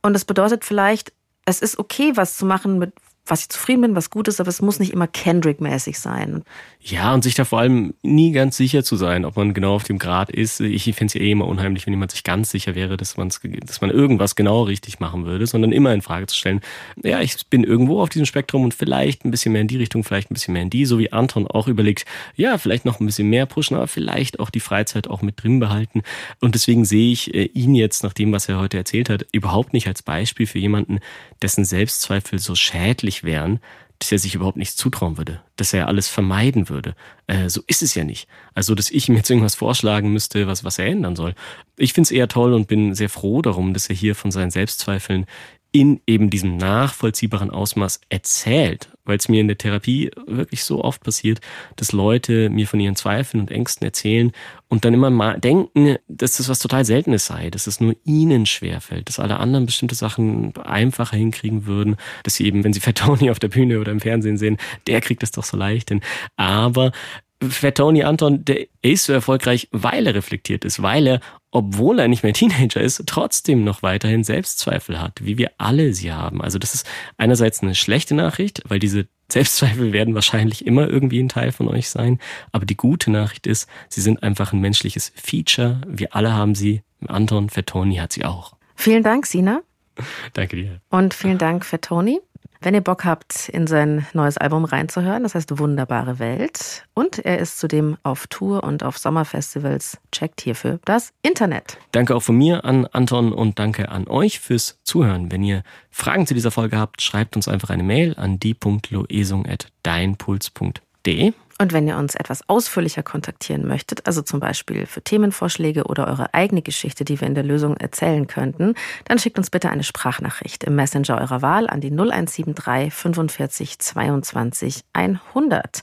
Und 0.00 0.14
das 0.14 0.24
bedeutet 0.24 0.64
vielleicht, 0.64 1.12
es 1.44 1.60
ist 1.60 1.78
okay, 1.78 2.12
was 2.14 2.36
zu 2.36 2.46
machen 2.46 2.78
mit 2.78 2.92
was 3.24 3.42
ich 3.42 3.48
zufrieden 3.48 3.82
bin, 3.82 3.94
was 3.94 4.10
gut 4.10 4.26
ist, 4.26 4.40
aber 4.40 4.48
es 4.48 4.60
muss 4.60 4.80
nicht 4.80 4.92
immer 4.92 5.06
Kendrick-mäßig 5.06 5.98
sein. 6.00 6.42
Ja, 6.80 7.14
und 7.14 7.22
sich 7.22 7.34
da 7.34 7.44
vor 7.44 7.60
allem 7.60 7.94
nie 8.02 8.32
ganz 8.32 8.56
sicher 8.56 8.82
zu 8.82 8.96
sein, 8.96 9.24
ob 9.24 9.36
man 9.36 9.54
genau 9.54 9.76
auf 9.76 9.84
dem 9.84 10.00
Grad 10.00 10.30
ist. 10.30 10.60
Ich 10.60 10.84
finde 10.84 11.06
es 11.06 11.14
ja 11.14 11.20
eh 11.20 11.30
immer 11.30 11.46
unheimlich, 11.46 11.86
wenn 11.86 11.92
jemand 11.92 12.10
sich 12.10 12.24
ganz 12.24 12.50
sicher 12.50 12.74
wäre, 12.74 12.96
dass, 12.96 13.16
man's, 13.16 13.40
dass 13.64 13.80
man 13.80 13.90
irgendwas 13.90 14.34
genau 14.34 14.64
richtig 14.64 14.98
machen 14.98 15.24
würde, 15.24 15.46
sondern 15.46 15.70
immer 15.70 15.94
in 15.94 16.02
Frage 16.02 16.26
zu 16.26 16.34
stellen, 16.34 16.60
ja, 17.04 17.20
ich 17.20 17.46
bin 17.46 17.62
irgendwo 17.62 18.02
auf 18.02 18.08
diesem 18.08 18.26
Spektrum 18.26 18.64
und 18.64 18.74
vielleicht 18.74 19.24
ein 19.24 19.30
bisschen 19.30 19.52
mehr 19.52 19.60
in 19.60 19.68
die 19.68 19.76
Richtung, 19.76 20.02
vielleicht 20.02 20.32
ein 20.32 20.34
bisschen 20.34 20.54
mehr 20.54 20.62
in 20.62 20.70
die, 20.70 20.84
so 20.84 20.98
wie 20.98 21.12
Anton 21.12 21.46
auch 21.46 21.68
überlegt, 21.68 22.04
ja, 22.34 22.58
vielleicht 22.58 22.84
noch 22.84 22.98
ein 22.98 23.06
bisschen 23.06 23.30
mehr 23.30 23.46
pushen, 23.46 23.76
aber 23.76 23.86
vielleicht 23.86 24.40
auch 24.40 24.50
die 24.50 24.60
Freizeit 24.60 25.06
auch 25.06 25.22
mit 25.22 25.40
drin 25.40 25.60
behalten. 25.60 26.02
Und 26.40 26.56
deswegen 26.56 26.84
sehe 26.84 27.12
ich 27.12 27.32
äh, 27.32 27.44
ihn 27.44 27.76
jetzt, 27.76 28.02
nach 28.02 28.14
dem, 28.14 28.32
was 28.32 28.48
er 28.48 28.58
heute 28.58 28.78
erzählt 28.78 29.08
hat, 29.08 29.26
überhaupt 29.30 29.72
nicht 29.72 29.86
als 29.86 30.02
Beispiel 30.02 30.48
für 30.48 30.58
jemanden, 30.58 30.98
dessen 31.40 31.64
Selbstzweifel 31.64 32.40
so 32.40 32.56
schädlich 32.56 33.11
wären, 33.24 33.60
dass 34.02 34.10
er 34.10 34.18
sich 34.18 34.34
überhaupt 34.34 34.56
nichts 34.56 34.74
zutrauen 34.74 35.16
würde, 35.16 35.40
dass 35.54 35.72
er 35.72 35.86
alles 35.86 36.08
vermeiden 36.08 36.68
würde. 36.68 36.96
Äh, 37.28 37.48
so 37.48 37.62
ist 37.68 37.82
es 37.82 37.94
ja 37.94 38.02
nicht. 38.02 38.26
Also, 38.52 38.74
dass 38.74 38.90
ich 38.90 39.08
ihm 39.08 39.14
jetzt 39.14 39.30
irgendwas 39.30 39.54
vorschlagen 39.54 40.12
müsste, 40.12 40.48
was, 40.48 40.64
was 40.64 40.78
er 40.78 40.86
ändern 40.86 41.14
soll. 41.14 41.34
Ich 41.76 41.92
finde 41.92 42.06
es 42.06 42.10
eher 42.10 42.26
toll 42.26 42.52
und 42.52 42.66
bin 42.66 42.94
sehr 42.94 43.08
froh 43.08 43.42
darum, 43.42 43.74
dass 43.74 43.88
er 43.88 43.94
hier 43.94 44.16
von 44.16 44.32
seinen 44.32 44.50
Selbstzweifeln 44.50 45.26
in 45.72 46.00
eben 46.06 46.28
diesem 46.28 46.58
nachvollziehbaren 46.58 47.50
Ausmaß 47.50 48.02
erzählt, 48.10 48.90
weil 49.04 49.16
es 49.16 49.28
mir 49.30 49.40
in 49.40 49.48
der 49.48 49.56
Therapie 49.56 50.10
wirklich 50.26 50.64
so 50.64 50.84
oft 50.84 51.02
passiert, 51.02 51.40
dass 51.76 51.92
Leute 51.92 52.50
mir 52.50 52.68
von 52.68 52.78
ihren 52.78 52.94
Zweifeln 52.94 53.40
und 53.40 53.50
Ängsten 53.50 53.86
erzählen 53.86 54.32
und 54.68 54.84
dann 54.84 54.92
immer 54.92 55.08
mal 55.08 55.40
denken, 55.40 55.96
dass 56.08 56.36
das 56.36 56.50
was 56.50 56.58
total 56.58 56.84
Seltenes 56.84 57.24
sei, 57.24 57.48
dass 57.48 57.66
es 57.66 57.80
nur 57.80 57.96
ihnen 58.04 58.44
schwerfällt, 58.44 59.08
dass 59.08 59.18
alle 59.18 59.40
anderen 59.40 59.64
bestimmte 59.64 59.94
Sachen 59.94 60.54
einfacher 60.58 61.16
hinkriegen 61.16 61.64
würden, 61.64 61.96
dass 62.22 62.34
sie 62.34 62.44
eben, 62.44 62.64
wenn 62.64 62.74
sie 62.74 62.80
Fat 62.80 62.98
Tony 62.98 63.30
auf 63.30 63.38
der 63.38 63.48
Bühne 63.48 63.80
oder 63.80 63.92
im 63.92 64.00
Fernsehen 64.00 64.36
sehen, 64.36 64.58
der 64.86 65.00
kriegt 65.00 65.22
das 65.22 65.30
doch 65.30 65.44
so 65.44 65.56
leicht 65.56 65.88
hin. 65.88 66.02
Aber 66.36 66.92
Fat 67.40 67.76
Tony 67.76 68.02
Anton, 68.04 68.44
der 68.44 68.66
ist 68.82 69.06
so 69.06 69.12
erfolgreich, 69.12 69.68
weil 69.72 70.06
er 70.06 70.14
reflektiert 70.14 70.64
ist, 70.64 70.82
weil 70.82 71.06
er 71.06 71.20
obwohl 71.52 71.98
er 71.98 72.08
nicht 72.08 72.24
mehr 72.24 72.32
Teenager 72.32 72.80
ist, 72.80 73.02
trotzdem 73.06 73.62
noch 73.62 73.82
weiterhin 73.82 74.24
Selbstzweifel 74.24 75.00
hat, 75.00 75.24
wie 75.24 75.38
wir 75.38 75.52
alle 75.58 75.92
sie 75.92 76.12
haben. 76.12 76.42
Also 76.42 76.58
das 76.58 76.74
ist 76.74 76.86
einerseits 77.18 77.62
eine 77.62 77.74
schlechte 77.74 78.14
Nachricht, 78.14 78.62
weil 78.66 78.78
diese 78.78 79.06
Selbstzweifel 79.30 79.92
werden 79.92 80.14
wahrscheinlich 80.14 80.66
immer 80.66 80.88
irgendwie 80.88 81.22
ein 81.22 81.28
Teil 81.28 81.52
von 81.52 81.68
euch 81.68 81.90
sein. 81.90 82.18
Aber 82.52 82.66
die 82.66 82.76
gute 82.76 83.10
Nachricht 83.10 83.46
ist, 83.46 83.68
sie 83.88 84.00
sind 84.00 84.22
einfach 84.22 84.52
ein 84.52 84.60
menschliches 84.60 85.12
Feature. 85.14 85.82
Wir 85.86 86.16
alle 86.16 86.32
haben 86.32 86.54
sie. 86.54 86.82
Anton 87.06 87.50
Fettoni 87.50 87.96
hat 87.96 88.12
sie 88.12 88.24
auch. 88.24 88.56
Vielen 88.74 89.02
Dank, 89.02 89.26
Sina. 89.26 89.60
Danke 90.32 90.56
dir. 90.56 90.80
Und 90.88 91.12
vielen 91.12 91.38
Dank 91.38 91.66
Fettoni. 91.66 92.20
Wenn 92.64 92.74
ihr 92.74 92.80
Bock 92.80 93.04
habt, 93.04 93.48
in 93.48 93.66
sein 93.66 94.06
neues 94.12 94.38
Album 94.38 94.64
reinzuhören, 94.64 95.24
das 95.24 95.34
heißt 95.34 95.58
Wunderbare 95.58 96.20
Welt. 96.20 96.86
Und 96.94 97.18
er 97.18 97.40
ist 97.40 97.58
zudem 97.58 97.96
auf 98.04 98.28
Tour 98.28 98.62
und 98.62 98.84
auf 98.84 98.98
Sommerfestivals. 98.98 99.98
Checkt 100.12 100.42
hierfür 100.42 100.78
das 100.84 101.12
Internet. 101.22 101.78
Danke 101.90 102.14
auch 102.14 102.22
von 102.22 102.36
mir 102.36 102.64
an 102.64 102.86
Anton 102.86 103.32
und 103.32 103.58
danke 103.58 103.88
an 103.88 104.06
euch 104.06 104.38
fürs 104.38 104.78
Zuhören. 104.84 105.32
Wenn 105.32 105.42
ihr 105.42 105.64
Fragen 105.90 106.28
zu 106.28 106.34
dieser 106.34 106.52
Folge 106.52 106.78
habt, 106.78 107.02
schreibt 107.02 107.34
uns 107.34 107.48
einfach 107.48 107.70
eine 107.70 107.82
Mail 107.82 108.14
an 108.16 108.38
die.loesung.deinpuls.de. 108.38 111.32
Und 111.62 111.72
wenn 111.72 111.86
ihr 111.86 111.96
uns 111.96 112.16
etwas 112.16 112.42
ausführlicher 112.48 113.04
kontaktieren 113.04 113.68
möchtet, 113.68 114.08
also 114.08 114.20
zum 114.20 114.40
Beispiel 114.40 114.84
für 114.84 115.00
Themenvorschläge 115.00 115.84
oder 115.84 116.08
eure 116.08 116.34
eigene 116.34 116.60
Geschichte, 116.60 117.04
die 117.04 117.20
wir 117.20 117.28
in 117.28 117.36
der 117.36 117.44
Lösung 117.44 117.76
erzählen 117.76 118.26
könnten, 118.26 118.74
dann 119.04 119.20
schickt 119.20 119.38
uns 119.38 119.48
bitte 119.48 119.70
eine 119.70 119.84
Sprachnachricht 119.84 120.64
im 120.64 120.74
Messenger 120.74 121.20
eurer 121.20 121.40
Wahl 121.40 121.70
an 121.70 121.80
die 121.80 121.92
0173 121.92 122.92
45 122.92 123.78
22 123.78 124.82
100. 124.92 125.82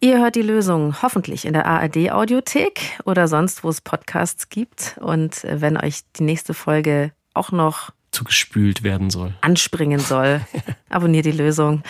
Ihr 0.00 0.18
hört 0.18 0.34
die 0.34 0.40
Lösung 0.40 1.02
hoffentlich 1.02 1.44
in 1.44 1.52
der 1.52 1.66
ARD 1.66 2.10
Audiothek 2.10 2.98
oder 3.04 3.28
sonst, 3.28 3.62
wo 3.62 3.68
es 3.68 3.82
Podcasts 3.82 4.48
gibt. 4.48 4.96
Und 4.98 5.42
wenn 5.42 5.76
euch 5.76 6.04
die 6.16 6.22
nächste 6.22 6.54
Folge 6.54 7.12
auch 7.34 7.52
noch 7.52 7.90
zugespült 8.18 8.82
werden 8.82 9.10
soll. 9.10 9.32
Anspringen 9.42 10.00
soll. 10.00 10.40
Abonniert 10.88 11.26
die 11.26 11.32
Lösung. 11.32 11.82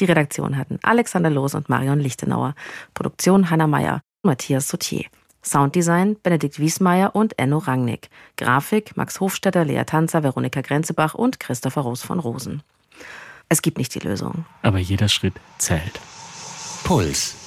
Die 0.00 0.04
Redaktion 0.04 0.56
hatten 0.56 0.80
Alexander 0.82 1.30
Loos 1.30 1.54
und 1.54 1.68
Marion 1.68 2.00
Lichtenauer. 2.00 2.54
Produktion 2.92 3.50
Hanna 3.50 3.68
Meyer, 3.68 4.02
Matthias 4.22 4.68
Sautier. 4.68 5.06
Sounddesign 5.44 6.16
Benedikt 6.22 6.58
Wiesmeier 6.58 7.14
und 7.14 7.38
Enno 7.38 7.58
Rangnick. 7.58 8.10
Grafik 8.36 8.96
Max 8.96 9.20
Hofstetter, 9.20 9.64
Lea 9.64 9.84
Tanzer, 9.84 10.22
Veronika 10.24 10.60
Grenzebach 10.60 11.14
und 11.14 11.38
Christopher 11.38 11.82
Roos 11.82 12.02
von 12.02 12.18
Rosen. 12.18 12.62
Es 13.48 13.62
gibt 13.62 13.78
nicht 13.78 13.94
die 13.94 14.00
Lösung. 14.00 14.44
Aber 14.62 14.78
jeder 14.78 15.08
Schritt 15.08 15.34
zählt. 15.58 16.00
Puls. 16.82 17.39